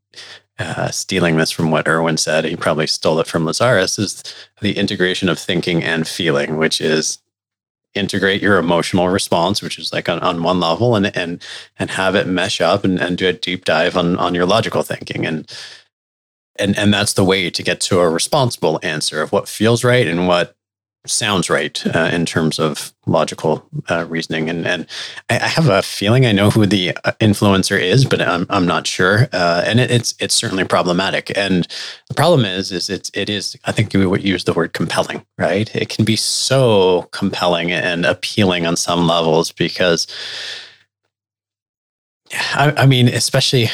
uh, 0.60 0.92
stealing 0.92 1.38
this 1.38 1.52
from 1.52 1.72
what 1.72 1.88
Erwin 1.88 2.18
said, 2.18 2.44
he 2.46 2.56
probably 2.56 2.88
stole 2.88 3.20
it 3.20 3.28
from 3.28 3.46
Lazarus, 3.46 3.98
is 3.98 4.24
the 4.62 4.78
integration 4.78 5.30
of 5.30 5.40
thinking 5.40 5.84
and 5.84 6.08
feeling, 6.08 6.58
which 6.58 6.82
is 6.82 7.20
integrate 7.96 8.42
your 8.42 8.58
emotional 8.58 9.10
response, 9.10 9.62
which 9.62 9.80
is 9.80 9.92
like 9.92 10.10
on, 10.10 10.20
on 10.20 10.44
one 10.44 10.60
level, 10.60 10.96
and 10.96 11.16
and 11.16 11.44
and 11.78 11.90
have 11.92 12.16
it 12.16 12.28
mesh 12.28 12.62
up 12.62 12.84
and, 12.84 13.00
and 13.00 13.18
do 13.18 13.28
a 13.28 13.34
deep 13.34 13.66
dive 13.66 13.98
on 13.98 14.18
on 14.18 14.36
your 14.36 14.46
logical 14.46 14.84
thinking. 14.84 15.26
And 15.26 15.50
and 16.58 16.78
and 16.78 16.94
that's 16.94 17.14
the 17.14 17.26
way 17.26 17.50
to 17.50 17.64
get 17.64 17.82
to 17.82 18.00
a 18.00 18.10
responsible 18.10 18.80
answer 18.84 19.22
of 19.22 19.32
what 19.32 19.48
feels 19.48 19.84
right 19.84 20.08
and 20.08 20.28
what 20.28 20.56
sounds 21.06 21.50
right 21.50 21.86
uh, 21.96 22.10
in 22.12 22.26
terms 22.26 22.60
of 22.60 22.94
logical 23.06 23.68
uh, 23.90 24.06
reasoning. 24.08 24.50
And 24.50 24.68
and 24.68 24.86
I, 25.30 25.36
have 25.48 25.68
a 25.68 25.82
feeling 25.82 26.26
I 26.26 26.32
know 26.32 26.50
who 26.50 26.66
the 26.66 26.96
uh, 27.06 27.14
influencer 27.20 27.80
is, 27.80 28.06
but 28.06 28.22
I'm 28.22 28.46
I'm 28.50 28.66
not 28.66 28.86
sure. 28.86 29.28
Uh, 29.32 29.64
and 29.66 29.80
it, 29.80 29.92
it's 29.92 30.14
it's 30.20 30.36
certainly 30.36 30.66
problematic. 30.66 31.36
And 31.38 31.68
the 32.08 32.14
problem 32.14 32.46
is 32.46 32.72
is 32.72 32.90
it's 32.90 33.10
it 33.14 33.30
is 33.30 33.58
I 33.66 33.72
think 33.72 33.94
you 33.94 34.10
would 34.10 34.24
use 34.24 34.44
the 34.44 34.54
word 34.54 34.74
compelling, 34.74 35.26
right? 35.38 35.74
It 35.76 35.90
can 35.90 36.06
be 36.06 36.16
so 36.16 37.08
compelling 37.12 37.72
and 37.72 38.06
appealing 38.06 38.66
on 38.66 38.76
some 38.76 39.08
levels 39.08 39.52
because 39.52 40.08
I, 42.32 42.74
I 42.78 42.86
mean, 42.86 43.08
especially, 43.08 43.70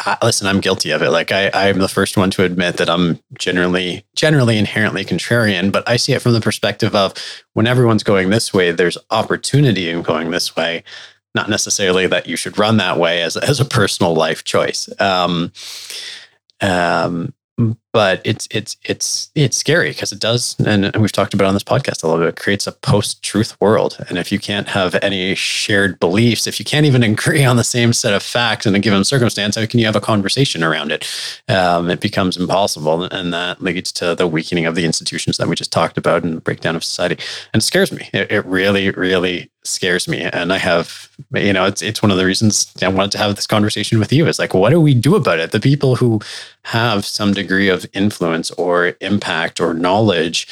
I, 0.00 0.18
listen, 0.22 0.46
I'm 0.46 0.60
guilty 0.60 0.90
of 0.90 1.02
it. 1.02 1.10
Like 1.10 1.30
I, 1.30 1.50
I'm 1.52 1.78
the 1.78 1.88
first 1.88 2.16
one 2.16 2.30
to 2.32 2.44
admit 2.44 2.76
that 2.78 2.90
I'm 2.90 3.20
generally, 3.38 4.04
generally 4.16 4.58
inherently 4.58 5.04
contrarian, 5.04 5.70
but 5.70 5.88
I 5.88 5.96
see 5.96 6.12
it 6.12 6.22
from 6.22 6.32
the 6.32 6.40
perspective 6.40 6.94
of 6.94 7.14
when 7.54 7.66
everyone's 7.66 8.02
going 8.02 8.30
this 8.30 8.52
way, 8.52 8.72
there's 8.72 8.98
opportunity 9.10 9.90
in 9.90 10.02
going 10.02 10.30
this 10.30 10.56
way, 10.56 10.82
not 11.34 11.48
necessarily 11.48 12.06
that 12.08 12.26
you 12.26 12.36
should 12.36 12.58
run 12.58 12.78
that 12.78 12.98
way 12.98 13.22
as, 13.22 13.36
as 13.36 13.60
a 13.60 13.64
personal 13.64 14.14
life 14.14 14.42
choice. 14.42 14.88
Um, 15.00 15.52
um, 16.60 17.32
but 17.98 18.20
it's 18.22 18.46
it's 18.52 18.76
it's 18.84 19.28
it's 19.34 19.56
scary 19.56 19.90
because 19.90 20.12
it 20.12 20.20
does 20.20 20.54
and 20.60 20.94
we've 20.98 21.10
talked 21.10 21.34
about 21.34 21.48
on 21.48 21.54
this 21.54 21.64
podcast 21.64 22.04
a 22.04 22.06
little 22.06 22.24
bit 22.24 22.28
it 22.28 22.36
creates 22.36 22.68
a 22.68 22.70
post-truth 22.70 23.60
world. 23.60 23.98
And 24.08 24.16
if 24.16 24.30
you 24.30 24.38
can't 24.38 24.68
have 24.68 24.94
any 25.02 25.34
shared 25.34 25.98
beliefs 25.98 26.46
if 26.46 26.60
you 26.60 26.64
can't 26.64 26.86
even 26.86 27.02
agree 27.12 27.44
on 27.44 27.56
the 27.56 27.64
same 27.64 27.92
set 27.92 28.14
of 28.14 28.22
facts 28.22 28.66
in 28.66 28.76
a 28.76 28.78
given 28.78 29.02
circumstance 29.02 29.56
how 29.56 29.66
can 29.66 29.80
you 29.80 29.86
have 29.86 29.96
a 29.96 30.00
conversation 30.00 30.62
around 30.62 30.92
it? 30.92 31.12
Um, 31.48 31.90
it 31.90 31.98
becomes 31.98 32.36
impossible 32.36 33.02
and 33.02 33.34
that 33.34 33.60
leads 33.60 33.90
to 33.94 34.14
the 34.14 34.28
weakening 34.28 34.66
of 34.66 34.76
the 34.76 34.84
institutions 34.84 35.36
that 35.38 35.48
we 35.48 35.56
just 35.56 35.72
talked 35.72 35.98
about 35.98 36.22
and 36.22 36.36
the 36.36 36.40
breakdown 36.40 36.76
of 36.76 36.84
society. 36.84 37.16
And 37.52 37.60
it 37.62 37.66
scares 37.66 37.90
me. 37.90 38.08
It, 38.12 38.30
it 38.30 38.46
really 38.46 38.92
really 38.92 39.50
scares 39.68 40.08
me. 40.08 40.22
And 40.22 40.52
I 40.52 40.58
have, 40.58 41.08
you 41.34 41.52
know, 41.52 41.66
it's 41.66 41.82
it's 41.82 42.02
one 42.02 42.10
of 42.10 42.16
the 42.16 42.26
reasons 42.26 42.72
I 42.82 42.88
wanted 42.88 43.12
to 43.12 43.18
have 43.18 43.36
this 43.36 43.46
conversation 43.46 43.98
with 43.98 44.12
you. 44.12 44.26
Is 44.26 44.38
like, 44.38 44.54
what 44.54 44.70
do 44.70 44.80
we 44.80 44.94
do 44.94 45.14
about 45.14 45.38
it? 45.40 45.52
The 45.52 45.60
people 45.60 45.96
who 45.96 46.20
have 46.64 47.04
some 47.04 47.32
degree 47.32 47.68
of 47.68 47.86
influence 47.92 48.50
or 48.52 48.94
impact 49.00 49.60
or 49.60 49.74
knowledge 49.74 50.48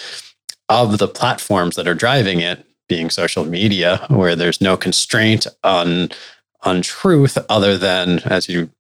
of 0.69 0.99
the 0.99 1.09
platforms 1.09 1.77
that 1.77 1.87
are 1.87 1.95
driving 1.95 2.41
it, 2.41 2.67
being 2.89 3.11
social 3.11 3.45
media, 3.45 4.05
where 4.09 4.37
there's 4.37 4.61
no 4.61 4.77
constraint 4.77 5.47
on 5.65 6.11
on 6.63 6.83
truth 6.83 7.39
other 7.49 7.79
than, 7.79 8.21
as 8.21 8.49
you 8.49 8.71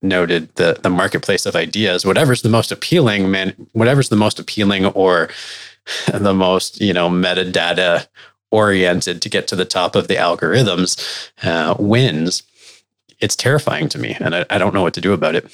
noted, 0.00 0.54
the 0.56 0.78
the 0.82 0.90
marketplace 0.90 1.46
of 1.46 1.56
ideas. 1.56 2.06
Whatever's 2.06 2.42
the 2.42 2.48
most 2.48 2.72
appealing, 2.72 3.30
man, 3.30 3.54
whatever's 3.72 4.08
the 4.08 4.16
most 4.16 4.38
appealing 4.38 4.86
or 4.86 5.28
the 6.12 6.34
most, 6.34 6.80
you 6.80 6.92
know, 6.92 7.08
metadata 7.08 8.06
oriented 8.52 9.20
to 9.22 9.28
get 9.28 9.48
to 9.48 9.56
the 9.56 9.64
top 9.64 9.96
of 9.96 10.06
the 10.06 10.14
algorithms 10.14 11.30
uh, 11.42 11.74
wins, 11.78 12.44
it's 13.18 13.34
terrifying 13.34 13.88
to 13.88 13.98
me. 13.98 14.16
And 14.20 14.34
I, 14.34 14.44
I, 14.50 14.58
don't 14.58 14.74
know 14.74 14.82
what 14.82 14.94
to 14.94 15.00
do 15.00 15.12
about 15.12 15.34
it. 15.34 15.50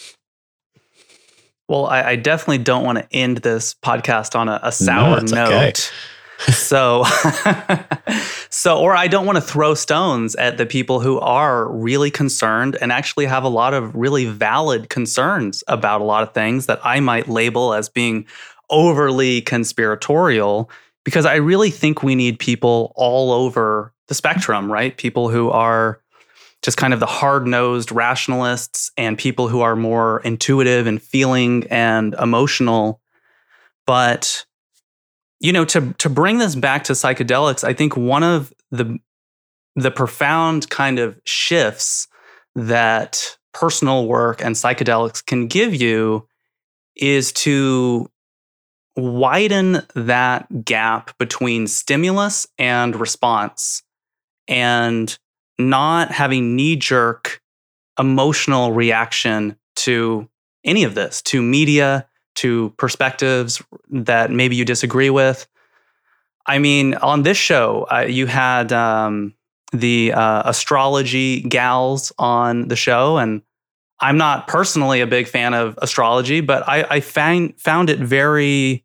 Well, 1.68 1.86
I, 1.86 2.02
I 2.02 2.16
definitely 2.16 2.58
don't 2.58 2.84
want 2.84 2.98
to 2.98 3.06
end 3.12 3.38
this 3.38 3.74
podcast 3.74 4.34
on 4.34 4.48
a, 4.48 4.60
a 4.62 4.72
sour 4.72 5.20
no, 5.22 5.34
note. 5.34 5.52
Okay. 5.52 5.72
so 6.52 7.04
so 8.48 8.78
or 8.78 8.94
i 8.94 9.08
don't 9.08 9.26
want 9.26 9.34
to 9.34 9.42
throw 9.42 9.74
stones 9.74 10.36
at 10.36 10.56
the 10.56 10.64
people 10.64 11.00
who 11.00 11.18
are 11.18 11.68
really 11.68 12.12
concerned 12.12 12.76
and 12.80 12.92
actually 12.92 13.26
have 13.26 13.42
a 13.42 13.48
lot 13.48 13.74
of 13.74 13.92
really 13.96 14.24
valid 14.24 14.88
concerns 14.88 15.64
about 15.66 16.00
a 16.00 16.04
lot 16.04 16.22
of 16.22 16.32
things 16.32 16.66
that 16.66 16.78
i 16.84 17.00
might 17.00 17.28
label 17.28 17.74
as 17.74 17.88
being 17.88 18.24
overly 18.70 19.40
conspiratorial 19.40 20.70
because 21.08 21.24
I 21.24 21.36
really 21.36 21.70
think 21.70 22.02
we 22.02 22.14
need 22.14 22.38
people 22.38 22.92
all 22.94 23.32
over 23.32 23.94
the 24.08 24.14
spectrum, 24.14 24.70
right? 24.70 24.94
People 24.94 25.30
who 25.30 25.48
are 25.48 26.02
just 26.60 26.76
kind 26.76 26.92
of 26.92 27.00
the 27.00 27.06
hard 27.06 27.46
nosed 27.46 27.90
rationalists 27.90 28.90
and 28.98 29.16
people 29.16 29.48
who 29.48 29.62
are 29.62 29.74
more 29.74 30.20
intuitive 30.20 30.86
and 30.86 31.00
feeling 31.00 31.66
and 31.70 32.12
emotional. 32.20 33.00
But, 33.86 34.44
you 35.40 35.50
know, 35.50 35.64
to, 35.64 35.94
to 35.94 36.10
bring 36.10 36.36
this 36.36 36.54
back 36.54 36.84
to 36.84 36.92
psychedelics, 36.92 37.64
I 37.64 37.72
think 37.72 37.96
one 37.96 38.22
of 38.22 38.52
the, 38.70 38.98
the 39.76 39.90
profound 39.90 40.68
kind 40.68 40.98
of 40.98 41.18
shifts 41.24 42.06
that 42.54 43.38
personal 43.54 44.06
work 44.06 44.44
and 44.44 44.54
psychedelics 44.54 45.24
can 45.24 45.46
give 45.46 45.74
you 45.74 46.28
is 46.96 47.32
to 47.32 48.10
widen 48.98 49.82
that 49.94 50.64
gap 50.64 51.16
between 51.18 51.68
stimulus 51.68 52.48
and 52.58 52.96
response 52.96 53.82
and 54.48 55.16
not 55.58 56.10
having 56.10 56.56
knee 56.56 56.74
jerk 56.74 57.40
emotional 57.98 58.72
reaction 58.72 59.56
to 59.76 60.28
any 60.64 60.82
of 60.82 60.96
this, 60.96 61.22
to 61.22 61.40
media, 61.40 62.08
to 62.34 62.70
perspectives 62.76 63.62
that 63.88 64.30
maybe 64.30 64.56
you 64.56 64.64
disagree 64.64 65.10
with. 65.10 65.46
I 66.46 66.58
mean, 66.58 66.94
on 66.94 67.22
this 67.22 67.36
show, 67.36 67.86
uh, 67.92 68.06
you 68.08 68.26
had 68.26 68.72
um, 68.72 69.34
the 69.72 70.12
uh, 70.12 70.42
astrology 70.44 71.40
gals 71.42 72.12
on 72.18 72.68
the 72.68 72.76
show, 72.76 73.18
and 73.18 73.42
I'm 74.00 74.16
not 74.16 74.48
personally 74.48 75.00
a 75.00 75.06
big 75.06 75.28
fan 75.28 75.54
of 75.54 75.78
astrology, 75.82 76.40
but 76.40 76.68
I, 76.68 76.84
I 76.88 77.00
find 77.00 77.58
found 77.60 77.90
it 77.90 77.98
very 77.98 78.84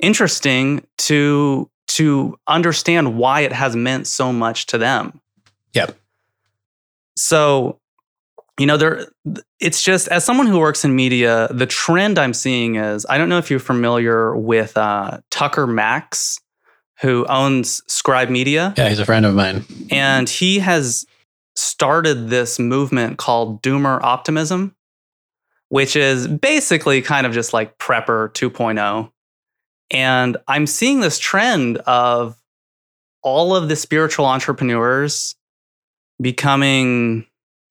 interesting 0.00 0.86
to 0.98 1.70
to 1.88 2.38
understand 2.46 3.16
why 3.16 3.40
it 3.40 3.52
has 3.52 3.76
meant 3.76 4.06
so 4.06 4.32
much 4.32 4.66
to 4.66 4.78
them. 4.78 5.20
Yep. 5.72 5.96
So, 7.16 7.78
you 8.58 8.66
know, 8.66 8.76
there 8.76 9.06
it's 9.60 9.82
just 9.82 10.08
as 10.08 10.24
someone 10.24 10.46
who 10.46 10.58
works 10.58 10.84
in 10.84 10.94
media, 10.94 11.48
the 11.50 11.66
trend 11.66 12.18
I'm 12.18 12.34
seeing 12.34 12.76
is 12.76 13.06
I 13.08 13.18
don't 13.18 13.28
know 13.28 13.38
if 13.38 13.50
you're 13.50 13.60
familiar 13.60 14.36
with 14.36 14.76
uh, 14.76 15.20
Tucker 15.30 15.66
Max, 15.66 16.40
who 17.00 17.24
owns 17.26 17.82
Scribe 17.86 18.30
Media. 18.30 18.74
Yeah, 18.76 18.88
he's 18.88 18.98
a 18.98 19.04
friend 19.04 19.24
of 19.26 19.34
mine. 19.34 19.64
And 19.90 20.28
he 20.28 20.58
has 20.58 21.06
started 21.54 22.28
this 22.28 22.58
movement 22.58 23.18
called 23.18 23.62
Doomer 23.62 24.00
Optimism, 24.02 24.74
which 25.68 25.96
is 25.96 26.28
basically 26.28 27.02
kind 27.02 27.26
of 27.26 27.32
just 27.32 27.52
like 27.52 27.78
Prepper 27.78 28.30
2.0. 28.32 29.10
And 29.90 30.36
I'm 30.48 30.66
seeing 30.66 31.00
this 31.00 31.18
trend 31.18 31.78
of 31.78 32.36
all 33.22 33.54
of 33.54 33.68
the 33.68 33.76
spiritual 33.76 34.26
entrepreneurs 34.26 35.34
becoming 36.20 37.26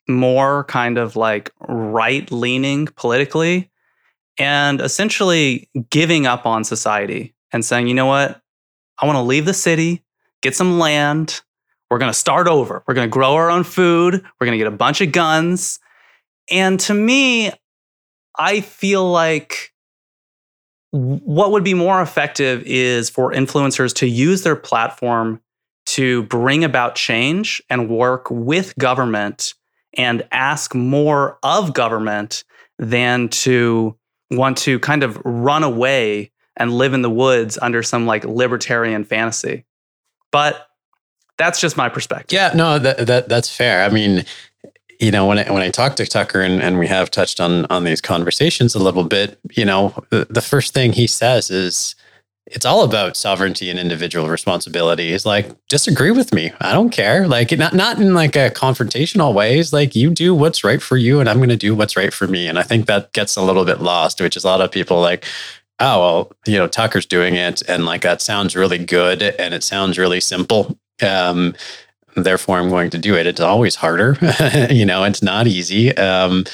more 0.07 0.65
kind 0.65 0.97
of 0.97 1.15
like 1.15 1.51
right 1.67 2.29
leaning 2.31 2.87
politically 2.87 3.71
and 4.37 4.81
essentially 4.81 5.69
giving 5.89 6.27
up 6.27 6.45
on 6.45 6.63
society 6.63 7.33
and 7.51 7.65
saying, 7.65 7.87
you 7.87 7.93
know 7.93 8.05
what? 8.05 8.41
I 8.99 9.05
want 9.05 9.17
to 9.17 9.21
leave 9.21 9.45
the 9.45 9.53
city, 9.53 10.03
get 10.41 10.55
some 10.55 10.79
land. 10.79 11.41
We're 11.89 11.97
going 11.97 12.11
to 12.11 12.17
start 12.17 12.47
over. 12.47 12.83
We're 12.87 12.93
going 12.93 13.07
to 13.07 13.13
grow 13.13 13.35
our 13.35 13.49
own 13.49 13.63
food. 13.63 14.15
We're 14.39 14.45
going 14.45 14.57
to 14.57 14.63
get 14.63 14.71
a 14.71 14.75
bunch 14.75 15.01
of 15.01 15.11
guns. 15.11 15.79
And 16.49 16.79
to 16.81 16.93
me, 16.93 17.51
I 18.37 18.61
feel 18.61 19.09
like 19.09 19.73
what 20.95 21.51
would 21.51 21.63
be 21.63 21.73
more 21.73 22.01
effective 22.01 22.63
is 22.65 23.09
for 23.09 23.31
influencers 23.31 23.93
to 23.95 24.07
use 24.07 24.43
their 24.43 24.55
platform 24.55 25.41
to 25.87 26.23
bring 26.23 26.63
about 26.63 26.95
change 26.95 27.61
and 27.69 27.89
work 27.89 28.29
with 28.31 28.75
government 28.77 29.53
and 29.97 30.25
ask 30.31 30.73
more 30.73 31.37
of 31.43 31.73
government 31.73 32.43
than 32.79 33.27
to 33.29 33.95
want 34.31 34.57
to 34.57 34.79
kind 34.79 35.03
of 35.03 35.21
run 35.25 35.63
away 35.63 36.31
and 36.57 36.73
live 36.73 36.93
in 36.93 37.01
the 37.01 37.09
woods 37.09 37.57
under 37.61 37.83
some 37.83 38.05
like 38.05 38.23
libertarian 38.23 39.03
fantasy. 39.03 39.65
But 40.31 40.67
that's 41.37 41.59
just 41.59 41.75
my 41.75 41.89
perspective. 41.89 42.35
Yeah, 42.35 42.53
no, 42.55 42.79
that, 42.79 43.05
that 43.07 43.29
that's 43.29 43.53
fair. 43.53 43.83
I 43.83 43.89
mean, 43.89 44.23
you 44.99 45.11
know, 45.11 45.25
when 45.27 45.39
I, 45.39 45.51
when 45.51 45.61
I 45.61 45.69
talk 45.69 45.95
to 45.97 46.05
Tucker 46.05 46.41
and, 46.41 46.61
and 46.61 46.79
we 46.79 46.87
have 46.87 47.11
touched 47.11 47.39
on 47.39 47.65
on 47.65 47.83
these 47.83 48.01
conversations 48.01 48.75
a 48.75 48.79
little 48.79 49.03
bit, 49.03 49.39
you 49.51 49.65
know, 49.65 49.93
the, 50.09 50.25
the 50.29 50.41
first 50.41 50.73
thing 50.73 50.93
he 50.93 51.07
says 51.07 51.49
is 51.49 51.95
it's 52.47 52.65
all 52.65 52.83
about 52.83 53.17
sovereignty 53.17 53.69
and 53.71 53.79
individual 53.79 54.29
responsibility. 54.29 55.11
He's 55.11 55.25
like, 55.25 55.49
disagree 55.67 56.11
with 56.11 56.31
me. 56.33 56.51
I 56.61 56.73
don't 56.73 56.91
care. 56.91 57.27
Like 57.27 57.51
not 57.57 57.73
not 57.73 57.99
in 57.99 58.13
like 58.13 58.35
a 58.35 58.51
confrontational 58.51 59.33
ways. 59.33 59.73
Like 59.73 59.95
you 59.95 60.11
do 60.11 60.35
what's 60.35 60.63
right 60.63 60.81
for 60.81 60.95
you 60.95 61.19
and 61.19 61.27
I'm 61.27 61.39
gonna 61.39 61.57
do 61.57 61.73
what's 61.73 61.97
right 61.97 62.13
for 62.13 62.27
me. 62.27 62.47
And 62.47 62.59
I 62.59 62.63
think 62.63 62.85
that 62.85 63.13
gets 63.13 63.35
a 63.35 63.41
little 63.41 63.65
bit 63.65 63.81
lost, 63.81 64.21
which 64.21 64.37
is 64.37 64.43
a 64.43 64.47
lot 64.47 64.61
of 64.61 64.71
people 64.71 65.01
like, 65.01 65.25
oh 65.79 65.99
well, 65.99 66.31
you 66.45 66.57
know, 66.57 66.67
Tucker's 66.67 67.07
doing 67.07 67.33
it 67.33 67.63
and 67.67 67.85
like 67.85 68.01
that 68.01 68.21
sounds 68.21 68.55
really 68.55 68.77
good 68.77 69.23
and 69.23 69.53
it 69.53 69.63
sounds 69.63 69.97
really 69.97 70.21
simple. 70.21 70.77
Um, 71.01 71.55
therefore 72.15 72.57
I'm 72.57 72.69
going 72.69 72.89
to 72.91 72.97
do 72.97 73.15
it. 73.15 73.27
It's 73.27 73.41
always 73.41 73.75
harder. 73.75 74.17
you 74.69 74.85
know, 74.85 75.03
it's 75.03 75.21
not 75.21 75.47
easy. 75.47 75.95
Um, 75.97 76.45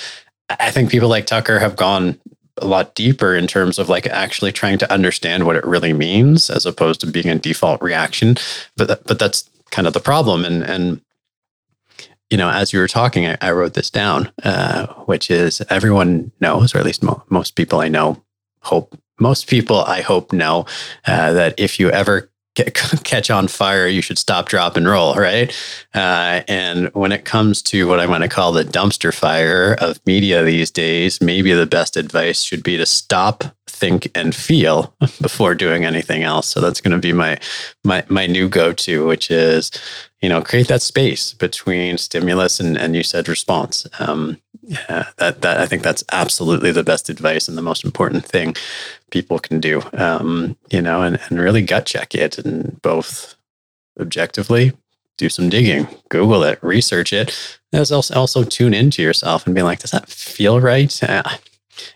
I 0.50 0.72
think 0.72 0.90
people 0.90 1.10
like 1.10 1.26
Tucker 1.26 1.60
have 1.60 1.76
gone 1.76 2.20
a 2.58 2.66
lot 2.66 2.96
deeper 2.96 3.36
in 3.36 3.48
terms 3.48 3.80
of 3.80 3.90
like 3.90 4.06
actually 4.08 4.52
trying 4.52 4.78
to 4.80 4.92
understand 4.92 5.46
what 5.46 5.56
it 5.56 5.66
really 5.66 5.94
means 5.94 6.50
as 6.50 6.66
opposed 6.66 7.02
to 7.02 7.08
being 7.08 7.30
a 7.30 7.38
default 7.38 7.82
reaction. 7.82 8.38
But 8.76 8.88
that, 8.88 9.04
but 9.06 9.20
that's 9.20 9.50
kind 9.72 9.88
of 9.88 9.94
the 9.94 10.00
problem. 10.00 10.46
And 10.46 10.64
and 10.64 11.02
you 12.30 12.38
know, 12.38 12.50
as 12.50 12.72
you 12.72 12.80
were 12.80 12.88
talking, 12.88 13.28
I, 13.28 13.38
I 13.42 13.52
wrote 13.52 13.74
this 13.74 13.90
down, 13.90 14.32
uh, 14.44 14.88
which 15.06 15.30
is 15.30 15.62
everyone 15.70 16.32
knows, 16.40 16.74
or 16.74 16.80
at 16.80 16.86
least 16.86 17.04
mo- 17.04 17.24
most 17.30 17.56
people 17.56 17.82
I 17.82 17.90
know, 17.90 18.24
hope 18.62 18.98
most 19.20 19.48
people 19.48 19.84
I 19.84 20.02
hope 20.02 20.34
know 20.34 20.66
uh, 21.06 21.34
that 21.34 21.56
if 21.58 21.80
you 21.80 21.92
ever 21.92 22.31
catch 22.56 23.32
on 23.32 23.48
fire, 23.48 23.88
you 23.88 24.02
should 24.02 24.18
stop, 24.18 24.50
drop, 24.50 24.76
and 24.76 24.88
roll, 24.88 25.16
right? 25.16 25.56
Uh, 25.94 26.42
and 26.48 26.90
when 26.94 27.12
it 27.12 27.24
comes 27.24 27.62
to 27.62 27.88
what 27.88 28.00
I 28.00 28.08
want 28.08 28.24
to 28.24 28.30
call 28.30 28.52
the 28.52 28.64
dumpster 28.64 29.14
fire 29.14 29.76
of 29.80 30.00
media 30.06 30.44
these 30.44 30.70
days, 30.70 31.22
maybe 31.22 31.54
the 31.54 31.66
best 31.66 31.96
advice 31.96 32.44
should 32.44 32.64
be 32.64 32.76
to 32.78 32.86
stop, 32.86 33.46
think, 33.68 34.10
and 34.16 34.36
feel 34.36 34.94
before 35.22 35.56
doing 35.56 35.86
anything 35.86 36.24
else. 36.24 36.48
So 36.48 36.60
that's 36.60 36.82
going 36.82 36.92
to 36.92 36.98
be 36.98 37.14
my 37.14 37.40
my 37.86 38.04
my 38.10 38.28
new 38.28 38.50
go-to, 38.50 39.06
which 39.06 39.32
is, 39.32 39.72
you 40.22 40.28
know, 40.28 40.42
create 40.42 40.68
that 40.68 40.82
space 40.82 41.34
between 41.34 41.98
stimulus 41.98 42.60
and 42.60 42.78
and 42.78 42.96
you 42.96 43.04
said 43.04 43.30
response. 43.30 43.88
Um, 44.00 44.38
yeah, 44.64 45.08
that 45.18 45.42
that 45.42 45.60
I 45.60 45.66
think 45.66 45.84
that's 45.84 46.04
absolutely 46.12 46.72
the 46.72 46.84
best 46.84 47.10
advice 47.10 47.48
and 47.48 47.58
the 47.58 47.62
most 47.62 47.86
important 47.86 48.26
thing 48.26 48.56
people 49.12 49.40
can 49.40 49.60
do. 49.60 49.82
Um, 49.94 50.58
you 50.70 50.82
know, 50.82 51.04
and, 51.04 51.20
and 51.30 51.40
really 51.40 51.62
gut 51.62 51.86
check 51.86 52.16
it 52.16 52.38
and 52.38 52.82
both 52.82 53.36
objectively 54.00 54.74
do 55.18 55.30
some 55.30 55.50
digging, 55.50 55.88
Google 56.10 56.44
it, 56.44 56.58
research 56.64 57.14
it. 57.14 57.60
As 57.74 57.92
also 57.92 58.16
also 58.16 58.44
tune 58.44 58.74
into 58.74 59.02
yourself 59.02 59.46
and 59.46 59.56
be 59.56 59.62
like, 59.62 59.80
does 59.80 59.92
that 59.92 60.10
feel 60.10 60.60
right? 60.60 61.02
Uh, 61.04 61.24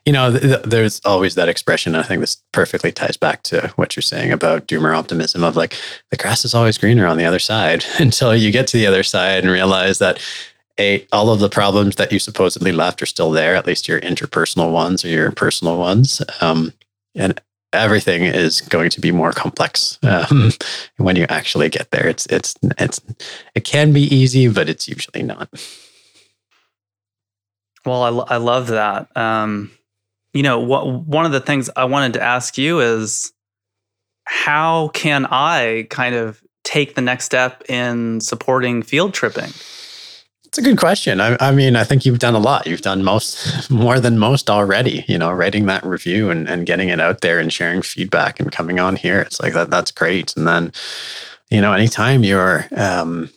you 0.05 0.13
know, 0.13 0.31
th- 0.31 0.41
th- 0.41 0.63
there's 0.63 1.01
always 1.03 1.35
that 1.35 1.49
expression. 1.49 1.95
I 1.95 2.03
think 2.03 2.21
this 2.21 2.41
perfectly 2.53 2.91
ties 2.91 3.17
back 3.17 3.43
to 3.43 3.73
what 3.75 3.95
you're 3.95 4.03
saying 4.03 4.31
about 4.31 4.67
doomer 4.67 4.95
optimism 4.95 5.43
of 5.43 5.55
like 5.55 5.75
the 6.11 6.17
grass 6.17 6.45
is 6.45 6.53
always 6.53 6.77
greener 6.77 7.07
on 7.07 7.17
the 7.17 7.25
other 7.25 7.39
side 7.39 7.83
until 7.99 8.35
you 8.35 8.51
get 8.51 8.67
to 8.67 8.77
the 8.77 8.87
other 8.87 9.03
side 9.03 9.43
and 9.43 9.51
realize 9.51 9.99
that 9.99 10.19
a 10.79 11.05
all 11.11 11.29
of 11.29 11.39
the 11.39 11.49
problems 11.49 11.95
that 11.95 12.11
you 12.11 12.19
supposedly 12.19 12.71
left 12.71 13.01
are 13.01 13.07
still 13.07 13.31
there, 13.31 13.55
at 13.55 13.65
least 13.65 13.87
your 13.87 14.01
interpersonal 14.01 14.71
ones 14.71 15.03
or 15.03 15.07
your 15.07 15.31
personal 15.31 15.77
ones. 15.77 16.21
Um, 16.41 16.73
and 17.15 17.41
everything 17.73 18.23
is 18.23 18.61
going 18.61 18.89
to 18.89 19.01
be 19.01 19.11
more 19.11 19.31
complex 19.31 19.99
um, 20.03 20.51
when 20.97 21.15
you 21.15 21.25
actually 21.29 21.69
get 21.69 21.91
there. 21.91 22.07
It's 22.07 22.25
it's 22.27 22.55
it's 22.79 23.01
it 23.53 23.63
can 23.63 23.93
be 23.93 24.03
easy, 24.03 24.47
but 24.47 24.69
it's 24.69 24.87
usually 24.87 25.23
not. 25.23 25.49
Well, 27.85 28.23
I, 28.29 28.35
I 28.35 28.37
love 28.37 28.67
that. 28.67 29.15
Um, 29.15 29.71
you 30.33 30.43
know, 30.43 30.59
what, 30.59 30.87
one 30.87 31.25
of 31.25 31.31
the 31.31 31.39
things 31.39 31.69
I 31.75 31.85
wanted 31.85 32.13
to 32.13 32.21
ask 32.21 32.57
you 32.57 32.79
is 32.79 33.31
how 34.25 34.89
can 34.89 35.27
I 35.27 35.87
kind 35.89 36.15
of 36.15 36.41
take 36.63 36.95
the 36.95 37.01
next 37.01 37.25
step 37.25 37.63
in 37.69 38.19
supporting 38.21 38.81
field 38.81 39.13
tripping? 39.13 39.51
It's 40.55 40.65
a 40.65 40.69
good 40.69 40.77
question. 40.77 41.19
I, 41.19 41.35
I, 41.41 41.51
mean, 41.51 41.75
I 41.75 41.83
think 41.83 42.05
you've 42.05 42.19
done 42.19 42.33
a 42.33 42.39
lot. 42.39 42.65
You've 42.65 42.79
done 42.79 43.03
most, 43.03 43.69
more 43.69 43.99
than 43.99 44.17
most 44.17 44.49
already. 44.49 45.03
You 45.05 45.17
know, 45.17 45.29
writing 45.29 45.65
that 45.65 45.85
review 45.85 46.29
and, 46.29 46.47
and 46.47 46.65
getting 46.65 46.87
it 46.87 47.01
out 47.01 47.19
there 47.19 47.41
and 47.41 47.51
sharing 47.51 47.81
feedback 47.81 48.39
and 48.39 48.53
coming 48.53 48.79
on 48.79 48.95
here. 48.95 49.19
It's 49.19 49.41
like 49.41 49.51
that. 49.51 49.69
That's 49.69 49.91
great. 49.91 50.33
And 50.37 50.47
then, 50.47 50.71
you 51.51 51.59
know, 51.59 51.73
anytime 51.73 52.23
you're 52.23 52.67
um, 52.73 53.29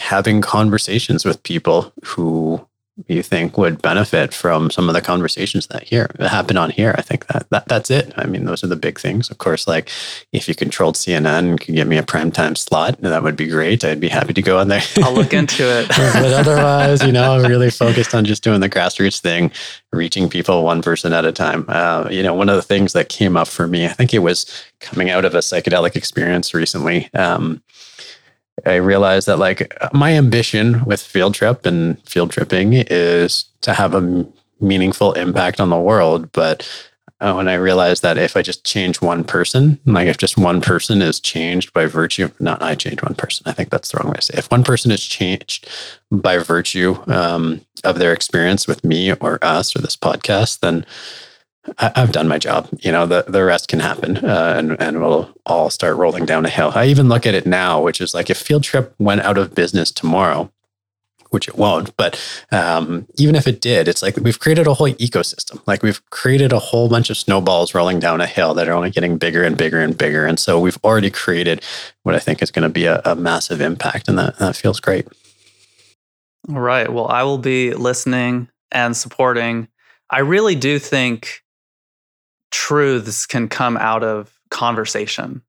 having 0.00 0.40
conversations 0.40 1.24
with 1.24 1.44
people 1.44 1.92
who 2.04 2.67
you 3.06 3.22
think 3.22 3.56
would 3.56 3.80
benefit 3.80 4.34
from 4.34 4.70
some 4.70 4.88
of 4.88 4.94
the 4.94 5.00
conversations 5.00 5.68
that 5.68 5.84
here 5.84 6.10
that 6.18 6.30
happen 6.30 6.56
on 6.56 6.70
here. 6.70 6.94
I 6.98 7.02
think 7.02 7.26
that, 7.28 7.48
that 7.50 7.68
that's 7.68 7.90
it. 7.90 8.12
I 8.16 8.26
mean, 8.26 8.44
those 8.44 8.64
are 8.64 8.68
the 8.68 8.76
big 8.76 8.98
things. 8.98 9.30
Of 9.30 9.38
course, 9.38 9.68
like 9.68 9.90
if 10.32 10.48
you 10.48 10.54
controlled 10.54 10.96
CNN 10.96 11.38
and 11.38 11.60
could 11.60 11.74
give 11.74 11.86
me 11.86 11.96
a 11.96 12.02
prime 12.02 12.32
time 12.32 12.56
slot, 12.56 13.00
that 13.00 13.22
would 13.22 13.36
be 13.36 13.46
great. 13.46 13.84
I'd 13.84 14.00
be 14.00 14.08
happy 14.08 14.34
to 14.34 14.42
go 14.42 14.58
on 14.58 14.68
there. 14.68 14.82
I'll 14.98 15.14
look 15.14 15.32
into 15.32 15.62
it. 15.62 15.88
but 15.96 16.32
otherwise, 16.32 17.04
you 17.04 17.12
know, 17.12 17.34
I'm 17.34 17.48
really 17.48 17.70
focused 17.70 18.14
on 18.14 18.24
just 18.24 18.42
doing 18.42 18.60
the 18.60 18.68
grassroots 18.68 19.20
thing, 19.20 19.52
reaching 19.92 20.28
people 20.28 20.64
one 20.64 20.82
person 20.82 21.12
at 21.12 21.24
a 21.24 21.32
time. 21.32 21.64
Uh, 21.68 22.08
you 22.10 22.22
know, 22.22 22.34
one 22.34 22.48
of 22.48 22.56
the 22.56 22.62
things 22.62 22.92
that 22.94 23.08
came 23.08 23.36
up 23.36 23.48
for 23.48 23.66
me, 23.68 23.86
I 23.86 23.90
think 23.90 24.12
it 24.12 24.20
was 24.20 24.46
coming 24.80 25.10
out 25.10 25.24
of 25.24 25.34
a 25.34 25.38
psychedelic 25.38 25.94
experience 25.94 26.54
recently. 26.54 27.08
Um, 27.14 27.62
I 28.66 28.76
realized 28.76 29.26
that 29.28 29.38
like 29.38 29.72
my 29.92 30.12
ambition 30.12 30.84
with 30.84 31.00
field 31.02 31.34
trip 31.34 31.66
and 31.66 32.00
field 32.08 32.30
tripping 32.30 32.72
is 32.74 33.44
to 33.62 33.74
have 33.74 33.94
a 33.94 34.26
meaningful 34.60 35.12
impact 35.12 35.60
on 35.60 35.70
the 35.70 35.78
world. 35.78 36.30
But 36.32 36.68
uh, 37.20 37.34
when 37.34 37.48
I 37.48 37.54
realized 37.54 38.02
that 38.02 38.16
if 38.16 38.36
I 38.36 38.42
just 38.42 38.64
change 38.64 39.00
one 39.00 39.24
person, 39.24 39.80
like 39.86 40.06
if 40.06 40.18
just 40.18 40.38
one 40.38 40.60
person 40.60 41.02
is 41.02 41.18
changed 41.18 41.72
by 41.72 41.86
virtue, 41.86 42.26
of, 42.26 42.40
not 42.40 42.62
I 42.62 42.74
change 42.76 43.02
one 43.02 43.14
person. 43.14 43.42
I 43.46 43.52
think 43.52 43.70
that's 43.70 43.90
the 43.90 43.98
wrong 43.98 44.12
way 44.12 44.16
to 44.16 44.22
say. 44.22 44.34
If 44.38 44.50
one 44.50 44.62
person 44.62 44.92
is 44.92 45.04
changed 45.04 45.68
by 46.12 46.38
virtue 46.38 46.96
um, 47.08 47.60
of 47.82 47.98
their 47.98 48.12
experience 48.12 48.68
with 48.68 48.84
me 48.84 49.12
or 49.14 49.38
us 49.42 49.74
or 49.74 49.80
this 49.80 49.96
podcast, 49.96 50.60
then 50.60 50.86
I, 51.78 51.92
have 51.96 52.12
done 52.12 52.28
my 52.28 52.38
job. 52.38 52.68
You 52.80 52.92
know, 52.92 53.06
the, 53.06 53.24
the 53.28 53.44
rest 53.44 53.68
can 53.68 53.80
happen 53.80 54.18
uh, 54.18 54.54
and, 54.56 54.80
and 54.80 55.00
we'll 55.00 55.30
all 55.46 55.70
start 55.70 55.96
rolling 55.96 56.24
down 56.26 56.46
a 56.46 56.48
hill. 56.48 56.72
I 56.74 56.86
even 56.86 57.08
look 57.08 57.26
at 57.26 57.34
it 57.34 57.46
now, 57.46 57.82
which 57.82 58.00
is 58.00 58.14
like 58.14 58.30
if 58.30 58.38
Field 58.38 58.62
Trip 58.64 58.94
went 58.98 59.22
out 59.22 59.38
of 59.38 59.54
business 59.54 59.90
tomorrow, 59.90 60.50
which 61.30 61.48
it 61.48 61.56
won't, 61.56 61.94
but 61.96 62.18
um, 62.50 63.06
even 63.16 63.34
if 63.34 63.46
it 63.46 63.60
did, 63.60 63.86
it's 63.86 64.02
like 64.02 64.16
we've 64.16 64.38
created 64.38 64.66
a 64.66 64.74
whole 64.74 64.88
ecosystem. 64.94 65.60
Like 65.66 65.82
we've 65.82 66.04
created 66.10 66.52
a 66.52 66.58
whole 66.58 66.88
bunch 66.88 67.10
of 67.10 67.16
snowballs 67.16 67.74
rolling 67.74 68.00
down 68.00 68.20
a 68.20 68.26
hill 68.26 68.54
that 68.54 68.68
are 68.68 68.72
only 68.72 68.90
getting 68.90 69.18
bigger 69.18 69.42
and 69.42 69.56
bigger 69.56 69.80
and 69.80 69.96
bigger. 69.96 70.26
And 70.26 70.38
so 70.38 70.58
we've 70.58 70.78
already 70.82 71.10
created 71.10 71.62
what 72.02 72.14
I 72.14 72.18
think 72.18 72.42
is 72.42 72.50
going 72.50 72.62
to 72.62 72.68
be 72.70 72.86
a, 72.86 73.02
a 73.04 73.14
massive 73.14 73.60
impact. 73.60 74.08
And 74.08 74.18
that, 74.18 74.38
that 74.38 74.56
feels 74.56 74.80
great. 74.80 75.06
All 76.48 76.60
right. 76.60 76.90
Well, 76.90 77.08
I 77.08 77.24
will 77.24 77.38
be 77.38 77.74
listening 77.74 78.48
and 78.72 78.96
supporting. 78.96 79.68
I 80.10 80.20
really 80.20 80.54
do 80.54 80.78
think 80.78 81.42
truths 82.50 83.26
can 83.26 83.48
come 83.48 83.76
out 83.76 84.02
of 84.02 84.38
conversation 84.50 85.42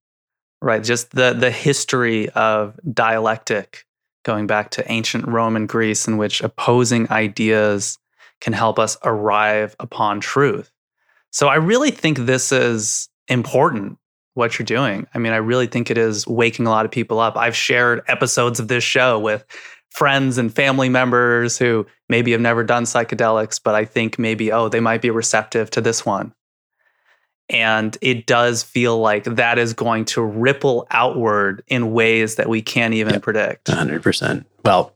right? 0.62 0.84
Just 0.84 1.12
the 1.12 1.34
the 1.34 1.52
history 1.52 2.30
of 2.30 2.80
dialectic 2.92 3.86
going 4.26 4.48
back 4.48 4.72
to 4.72 4.92
ancient 4.92 5.28
rome 5.28 5.56
and 5.56 5.68
greece 5.68 6.08
in 6.08 6.18
which 6.18 6.42
opposing 6.42 7.10
ideas 7.10 7.98
can 8.42 8.54
help 8.54 8.78
us 8.78 8.98
arrive 9.04 9.76
upon 9.80 10.20
truth. 10.20 10.72
So 11.32 11.48
i 11.48 11.56
really 11.56 11.92
think 11.92 12.18
this 12.20 12.52
is 12.52 13.10
important 13.28 13.98
what 14.34 14.58
you're 14.58 14.66
doing. 14.66 15.08
I 15.14 15.20
mean 15.20 15.34
i 15.34 15.38
really 15.38 15.68
think 15.68 15.90
it 15.90 15.98
is 15.98 16.28
waking 16.28 16.68
a 16.68 16.70
lot 16.70 16.86
of 16.86 16.92
people 16.92 17.20
up. 17.20 17.38
I've 17.38 17.56
shared 17.56 18.04
episodes 18.08 18.60
of 18.60 18.68
this 18.68 18.84
show 18.84 19.20
with 19.20 19.46
friends 19.90 20.38
and 20.38 20.54
family 20.54 20.90
members 20.90 21.58
who 21.58 21.86
maybe 22.10 22.32
have 22.32 22.42
never 22.42 22.64
done 22.64 22.84
psychedelics 22.84 23.60
but 23.62 23.74
i 23.74 23.84
think 23.84 24.20
maybe 24.20 24.52
oh 24.52 24.70
they 24.70 24.80
might 24.80 25.02
be 25.02 25.10
receptive 25.10 25.72
to 25.72 25.82
this 25.82 26.06
one 26.06 26.32
and 27.50 27.98
it 28.02 28.26
does 28.26 28.64
feel 28.64 29.00
like 29.00 29.24
that 29.24 29.58
is 29.58 29.74
going 29.74 30.06
to 30.06 30.22
ripple 30.22 30.88
outward 30.92 31.64
in 31.68 31.92
ways 31.92 32.36
that 32.36 32.48
we 32.48 32.62
can't 32.62 32.94
even 32.94 33.14
yep, 33.14 33.24
predict. 33.24 33.68
100%. 33.68 34.46
Well, 34.64 34.94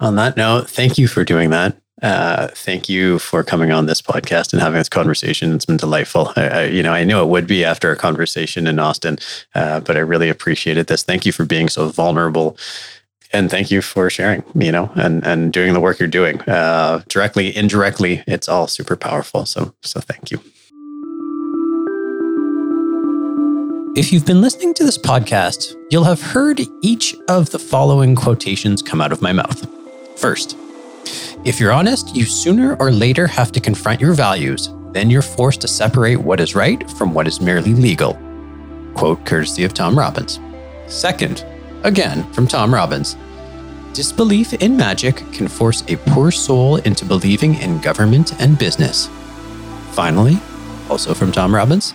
on 0.00 0.16
that 0.16 0.36
note, 0.36 0.68
thank 0.68 0.98
you 0.98 1.08
for 1.08 1.24
doing 1.24 1.50
that. 1.50 1.76
Uh, 2.02 2.48
thank 2.48 2.88
you 2.88 3.18
for 3.18 3.42
coming 3.42 3.72
on 3.72 3.86
this 3.86 4.02
podcast 4.02 4.52
and 4.52 4.60
having 4.60 4.78
this 4.78 4.88
conversation. 4.88 5.54
It's 5.54 5.64
been 5.64 5.76
delightful. 5.76 6.32
I, 6.36 6.48
I 6.48 6.64
you 6.64 6.82
know, 6.82 6.92
I 6.92 7.04
knew 7.04 7.20
it 7.20 7.28
would 7.28 7.46
be 7.46 7.64
after 7.64 7.90
a 7.90 7.96
conversation 7.96 8.66
in 8.66 8.78
Austin, 8.78 9.18
uh, 9.54 9.80
but 9.80 9.96
I 9.96 10.00
really 10.00 10.28
appreciated 10.28 10.88
this. 10.88 11.02
Thank 11.02 11.24
you 11.24 11.32
for 11.32 11.44
being 11.44 11.68
so 11.68 11.88
vulnerable 11.88 12.58
and 13.32 13.50
thank 13.50 13.70
you 13.70 13.82
for 13.82 14.08
sharing 14.08 14.44
you 14.54 14.70
know 14.70 14.90
and 14.94 15.26
and 15.26 15.52
doing 15.52 15.72
the 15.72 15.80
work 15.80 15.98
you're 15.98 16.08
doing 16.08 16.40
uh, 16.42 17.02
directly 17.08 17.54
indirectly 17.54 18.22
it's 18.26 18.48
all 18.48 18.66
super 18.68 18.96
powerful 18.96 19.44
so 19.44 19.74
so 19.82 20.00
thank 20.00 20.30
you 20.30 20.40
If 23.96 24.12
you've 24.12 24.26
been 24.26 24.40
listening 24.40 24.74
to 24.74 24.82
this 24.82 24.98
podcast, 24.98 25.76
you'll 25.88 26.02
have 26.02 26.20
heard 26.20 26.60
each 26.82 27.14
of 27.28 27.50
the 27.50 27.60
following 27.60 28.16
quotations 28.16 28.82
come 28.82 29.00
out 29.00 29.12
of 29.12 29.22
my 29.22 29.32
mouth. 29.32 29.68
First, 30.18 30.56
if 31.44 31.60
you're 31.60 31.70
honest, 31.70 32.16
you 32.16 32.24
sooner 32.24 32.74
or 32.80 32.90
later 32.90 33.28
have 33.28 33.52
to 33.52 33.60
confront 33.60 34.00
your 34.00 34.12
values. 34.12 34.70
Then 34.90 35.10
you're 35.10 35.22
forced 35.22 35.60
to 35.60 35.68
separate 35.68 36.16
what 36.16 36.40
is 36.40 36.56
right 36.56 36.90
from 36.90 37.14
what 37.14 37.28
is 37.28 37.40
merely 37.40 37.72
legal. 37.72 38.18
Quote 38.94 39.24
courtesy 39.24 39.62
of 39.62 39.74
Tom 39.74 39.96
Robbins. 39.96 40.40
Second, 40.88 41.44
again 41.84 42.24
from 42.32 42.48
Tom 42.48 42.74
Robbins. 42.74 43.16
Disbelief 43.92 44.54
in 44.54 44.76
magic 44.76 45.18
can 45.30 45.46
force 45.46 45.84
a 45.86 45.98
poor 45.98 46.32
soul 46.32 46.78
into 46.78 47.04
believing 47.04 47.54
in 47.60 47.78
government 47.78 48.34
and 48.40 48.58
business. 48.58 49.08
Finally, 49.92 50.40
also 50.90 51.14
from 51.14 51.30
Tom 51.30 51.54
Robbins, 51.54 51.94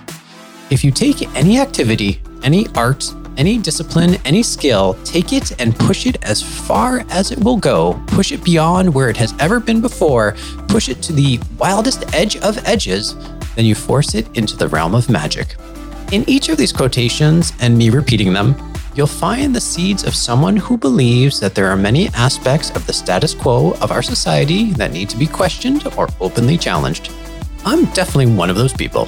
if 0.69 0.83
you 0.83 0.91
take 0.91 1.27
any 1.35 1.59
activity, 1.59 2.21
any 2.43 2.67
art, 2.75 3.11
any 3.37 3.57
discipline, 3.57 4.17
any 4.25 4.43
skill, 4.43 4.95
take 5.03 5.33
it 5.33 5.59
and 5.61 5.75
push 5.75 6.05
it 6.05 6.23
as 6.23 6.41
far 6.41 7.05
as 7.09 7.31
it 7.31 7.39
will 7.39 7.57
go, 7.57 7.99
push 8.07 8.31
it 8.31 8.43
beyond 8.43 8.93
where 8.93 9.09
it 9.09 9.17
has 9.17 9.33
ever 9.39 9.59
been 9.59 9.81
before, 9.81 10.35
push 10.67 10.89
it 10.89 11.01
to 11.01 11.13
the 11.13 11.39
wildest 11.57 12.13
edge 12.13 12.37
of 12.37 12.57
edges, 12.67 13.15
then 13.55 13.65
you 13.65 13.73
force 13.73 14.13
it 14.13 14.27
into 14.37 14.55
the 14.55 14.67
realm 14.67 14.93
of 14.93 15.09
magic. 15.09 15.55
In 16.11 16.23
each 16.29 16.49
of 16.49 16.57
these 16.57 16.73
quotations, 16.73 17.53
and 17.61 17.77
me 17.77 17.89
repeating 17.89 18.33
them, 18.33 18.55
you'll 18.93 19.07
find 19.07 19.55
the 19.55 19.61
seeds 19.61 20.03
of 20.03 20.13
someone 20.13 20.57
who 20.57 20.77
believes 20.77 21.39
that 21.39 21.55
there 21.55 21.67
are 21.67 21.77
many 21.77 22.09
aspects 22.09 22.69
of 22.71 22.85
the 22.85 22.93
status 22.93 23.33
quo 23.33 23.71
of 23.81 23.91
our 23.91 24.01
society 24.01 24.71
that 24.73 24.91
need 24.91 25.09
to 25.09 25.17
be 25.17 25.27
questioned 25.27 25.87
or 25.97 26.09
openly 26.19 26.57
challenged. 26.57 27.11
I'm 27.65 27.85
definitely 27.93 28.33
one 28.33 28.49
of 28.49 28.55
those 28.55 28.73
people. 28.73 29.07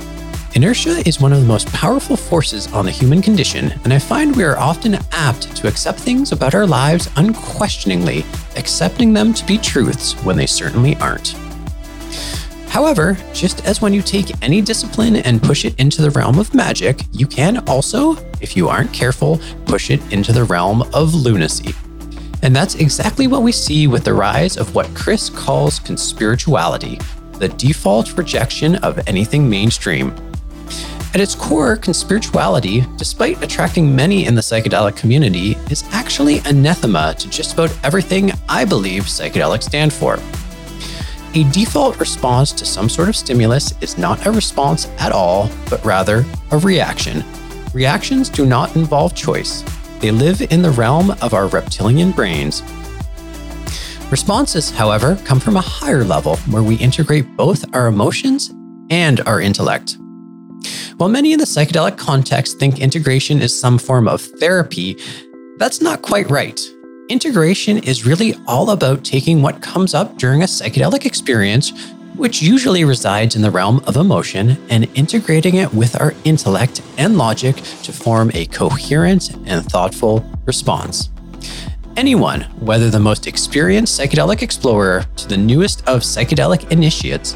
Inertia 0.53 1.01
is 1.07 1.21
one 1.21 1.31
of 1.31 1.39
the 1.39 1.47
most 1.47 1.71
powerful 1.71 2.17
forces 2.17 2.67
on 2.73 2.83
the 2.83 2.91
human 2.91 3.21
condition, 3.21 3.73
and 3.85 3.93
I 3.93 3.99
find 3.99 4.35
we 4.35 4.43
are 4.43 4.57
often 4.57 4.97
apt 5.13 5.55
to 5.55 5.67
accept 5.69 5.97
things 5.97 6.33
about 6.33 6.53
our 6.53 6.67
lives 6.67 7.09
unquestioningly, 7.15 8.25
accepting 8.57 9.13
them 9.13 9.33
to 9.33 9.45
be 9.45 9.57
truths 9.57 10.11
when 10.25 10.35
they 10.35 10.45
certainly 10.45 10.97
aren't. 10.97 11.35
However, 12.67 13.17
just 13.33 13.65
as 13.65 13.81
when 13.81 13.93
you 13.93 14.01
take 14.01 14.29
any 14.43 14.59
discipline 14.59 15.15
and 15.15 15.41
push 15.41 15.63
it 15.63 15.79
into 15.79 16.01
the 16.01 16.11
realm 16.11 16.37
of 16.37 16.53
magic, 16.53 16.99
you 17.13 17.27
can 17.27 17.59
also, 17.69 18.17
if 18.41 18.57
you 18.57 18.67
aren't 18.67 18.91
careful, 18.91 19.39
push 19.65 19.89
it 19.89 20.01
into 20.11 20.33
the 20.33 20.43
realm 20.43 20.81
of 20.93 21.13
lunacy. 21.13 21.73
And 22.43 22.53
that's 22.53 22.75
exactly 22.75 23.27
what 23.27 23.43
we 23.43 23.53
see 23.53 23.87
with 23.87 24.03
the 24.03 24.13
rise 24.13 24.57
of 24.57 24.75
what 24.75 24.93
Chris 24.95 25.29
calls 25.29 25.79
conspirituality, 25.79 27.01
the 27.39 27.47
default 27.47 28.17
rejection 28.17 28.75
of 28.77 28.99
anything 29.07 29.49
mainstream. 29.49 30.13
At 31.13 31.19
its 31.19 31.35
core, 31.35 31.75
conspirituality, 31.75 32.85
despite 32.97 33.43
attracting 33.43 33.93
many 33.93 34.25
in 34.25 34.33
the 34.33 34.41
psychedelic 34.41 34.95
community, 34.95 35.57
is 35.69 35.83
actually 35.91 36.39
anathema 36.45 37.15
to 37.19 37.29
just 37.29 37.53
about 37.53 37.77
everything 37.83 38.31
I 38.47 38.63
believe 38.63 39.03
psychedelics 39.03 39.63
stand 39.63 39.91
for. 39.91 40.19
A 41.33 41.43
default 41.51 41.99
response 41.99 42.53
to 42.53 42.65
some 42.65 42.87
sort 42.87 43.09
of 43.09 43.17
stimulus 43.17 43.73
is 43.81 43.97
not 43.97 44.25
a 44.25 44.31
response 44.31 44.87
at 44.99 45.11
all, 45.11 45.49
but 45.69 45.83
rather 45.83 46.23
a 46.51 46.57
reaction. 46.57 47.25
Reactions 47.73 48.29
do 48.29 48.45
not 48.45 48.73
involve 48.77 49.13
choice, 49.13 49.65
they 49.99 50.11
live 50.11 50.41
in 50.49 50.61
the 50.61 50.71
realm 50.71 51.11
of 51.21 51.33
our 51.33 51.47
reptilian 51.47 52.11
brains. 52.11 52.63
Responses, 54.09 54.71
however, 54.71 55.17
come 55.25 55.39
from 55.41 55.57
a 55.57 55.61
higher 55.61 56.03
level 56.05 56.37
where 56.49 56.63
we 56.63 56.75
integrate 56.75 57.35
both 57.35 57.65
our 57.75 57.87
emotions 57.87 58.51
and 58.89 59.19
our 59.21 59.41
intellect. 59.41 59.97
While 61.01 61.09
many 61.09 61.33
in 61.33 61.39
the 61.39 61.45
psychedelic 61.45 61.97
context 61.97 62.59
think 62.59 62.79
integration 62.79 63.41
is 63.41 63.59
some 63.59 63.79
form 63.79 64.07
of 64.07 64.21
therapy, 64.21 64.99
that's 65.57 65.81
not 65.81 66.03
quite 66.03 66.29
right. 66.29 66.61
Integration 67.09 67.79
is 67.79 68.05
really 68.05 68.35
all 68.45 68.69
about 68.69 69.03
taking 69.03 69.41
what 69.41 69.63
comes 69.63 69.95
up 69.95 70.19
during 70.19 70.43
a 70.43 70.45
psychedelic 70.45 71.07
experience, 71.07 71.71
which 72.15 72.43
usually 72.43 72.83
resides 72.83 73.35
in 73.35 73.41
the 73.41 73.49
realm 73.49 73.81
of 73.87 73.97
emotion, 73.97 74.63
and 74.69 74.87
integrating 74.93 75.55
it 75.55 75.73
with 75.73 75.99
our 75.99 76.13
intellect 76.23 76.83
and 76.99 77.17
logic 77.17 77.55
to 77.55 77.91
form 77.91 78.29
a 78.35 78.45
coherent 78.45 79.31
and 79.47 79.65
thoughtful 79.71 80.23
response. 80.45 81.09
Anyone, 81.97 82.41
whether 82.59 82.91
the 82.91 82.99
most 82.99 83.25
experienced 83.25 83.99
psychedelic 83.99 84.43
explorer 84.43 85.03
to 85.15 85.27
the 85.27 85.37
newest 85.37 85.79
of 85.87 86.01
psychedelic 86.01 86.71
initiates, 86.71 87.35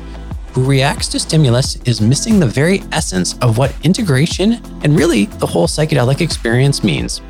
who 0.55 0.63
reacts 0.63 1.09
to 1.09 1.19
stimulus 1.19 1.75
is 1.83 1.99
missing 1.99 2.39
the 2.39 2.47
very 2.47 2.81
essence 2.93 3.37
of 3.39 3.57
what 3.57 3.75
integration 3.83 4.53
and 4.83 4.97
really 4.97 5.25
the 5.25 5.45
whole 5.45 5.67
psychedelic 5.67 6.21
experience 6.21 6.81
means. 6.81 7.21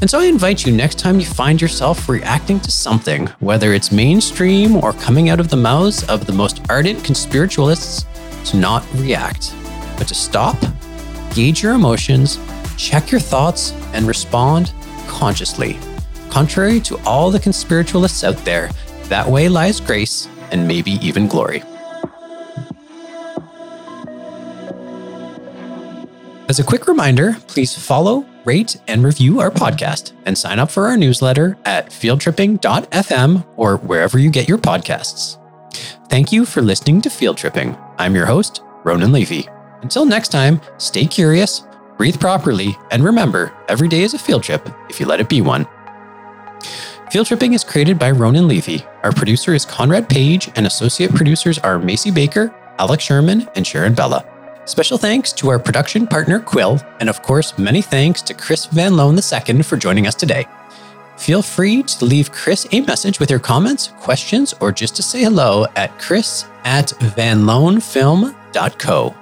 And 0.00 0.08
so 0.08 0.20
I 0.20 0.26
invite 0.26 0.64
you 0.64 0.72
next 0.72 1.00
time 1.00 1.18
you 1.18 1.26
find 1.26 1.60
yourself 1.60 2.08
reacting 2.08 2.60
to 2.60 2.70
something, 2.70 3.26
whether 3.40 3.72
it's 3.74 3.90
mainstream 3.90 4.76
or 4.76 4.92
coming 4.92 5.30
out 5.30 5.40
of 5.40 5.48
the 5.48 5.56
mouths 5.56 6.08
of 6.08 6.24
the 6.24 6.32
most 6.32 6.60
ardent 6.70 7.00
conspiritualists, 7.00 8.06
to 8.50 8.56
not 8.56 8.86
react, 8.94 9.52
but 9.98 10.06
to 10.06 10.14
stop, 10.14 10.56
gauge 11.34 11.60
your 11.60 11.72
emotions, 11.72 12.38
check 12.76 13.10
your 13.10 13.20
thoughts, 13.20 13.72
and 13.94 14.06
respond 14.06 14.72
consciously. 15.08 15.76
Contrary 16.30 16.78
to 16.80 16.96
all 17.04 17.32
the 17.32 17.40
conspiritualists 17.40 18.22
out 18.22 18.44
there, 18.44 18.70
that 19.04 19.26
way 19.26 19.48
lies 19.48 19.80
grace 19.80 20.28
and 20.52 20.68
maybe 20.68 20.92
even 20.92 21.26
glory. 21.26 21.64
As 26.48 26.58
a 26.58 26.64
quick 26.64 26.86
reminder, 26.86 27.36
please 27.46 27.74
follow, 27.74 28.26
rate, 28.44 28.76
and 28.88 29.04
review 29.04 29.40
our 29.40 29.50
podcast 29.50 30.12
and 30.26 30.36
sign 30.36 30.58
up 30.58 30.70
for 30.70 30.86
our 30.86 30.96
newsletter 30.96 31.56
at 31.64 31.90
fieldtripping.fm 31.90 33.46
or 33.56 33.76
wherever 33.78 34.18
you 34.18 34.30
get 34.30 34.48
your 34.48 34.58
podcasts. 34.58 35.38
Thank 36.08 36.32
you 36.32 36.44
for 36.44 36.60
listening 36.60 37.00
to 37.02 37.10
Field 37.10 37.38
Tripping. 37.38 37.76
I'm 37.96 38.14
your 38.14 38.26
host, 38.26 38.60
Ronan 38.84 39.12
Levy. 39.12 39.48
Until 39.82 40.04
next 40.04 40.28
time, 40.28 40.60
stay 40.78 41.06
curious, 41.06 41.62
breathe 41.96 42.20
properly, 42.20 42.76
and 42.90 43.04
remember 43.04 43.52
every 43.68 43.88
day 43.88 44.02
is 44.02 44.12
a 44.12 44.18
field 44.18 44.42
trip 44.42 44.68
if 44.90 45.00
you 45.00 45.06
let 45.06 45.20
it 45.20 45.28
be 45.28 45.40
one. 45.40 45.66
Field 47.10 47.26
Tripping 47.26 47.54
is 47.54 47.64
created 47.64 47.98
by 47.98 48.10
Ronan 48.10 48.48
Levy. 48.48 48.84
Our 49.04 49.12
producer 49.12 49.54
is 49.54 49.64
Conrad 49.64 50.08
Page, 50.08 50.50
and 50.56 50.66
associate 50.66 51.14
producers 51.14 51.58
are 51.60 51.78
Macy 51.78 52.10
Baker, 52.10 52.54
Alex 52.78 53.04
Sherman, 53.04 53.48
and 53.54 53.66
Sharon 53.66 53.94
Bella. 53.94 54.24
Special 54.64 54.96
thanks 54.96 55.32
to 55.34 55.48
our 55.48 55.58
production 55.58 56.06
partner, 56.06 56.38
Quill, 56.38 56.80
and 57.00 57.08
of 57.08 57.20
course, 57.22 57.58
many 57.58 57.82
thanks 57.82 58.22
to 58.22 58.32
Chris 58.32 58.66
Van 58.66 58.96
Loan 58.96 59.16
II 59.16 59.62
for 59.62 59.76
joining 59.76 60.06
us 60.06 60.14
today. 60.14 60.46
Feel 61.16 61.42
free 61.42 61.82
to 61.82 62.04
leave 62.04 62.30
Chris 62.30 62.64
a 62.72 62.80
message 62.82 63.18
with 63.18 63.28
your 63.30 63.40
comments, 63.40 63.88
questions, 64.00 64.54
or 64.60 64.70
just 64.70 64.94
to 64.96 65.02
say 65.02 65.22
hello 65.22 65.64
at 65.76 65.98
chris 65.98 66.44
at 66.64 66.88
vanloanfilm.co. 66.88 69.21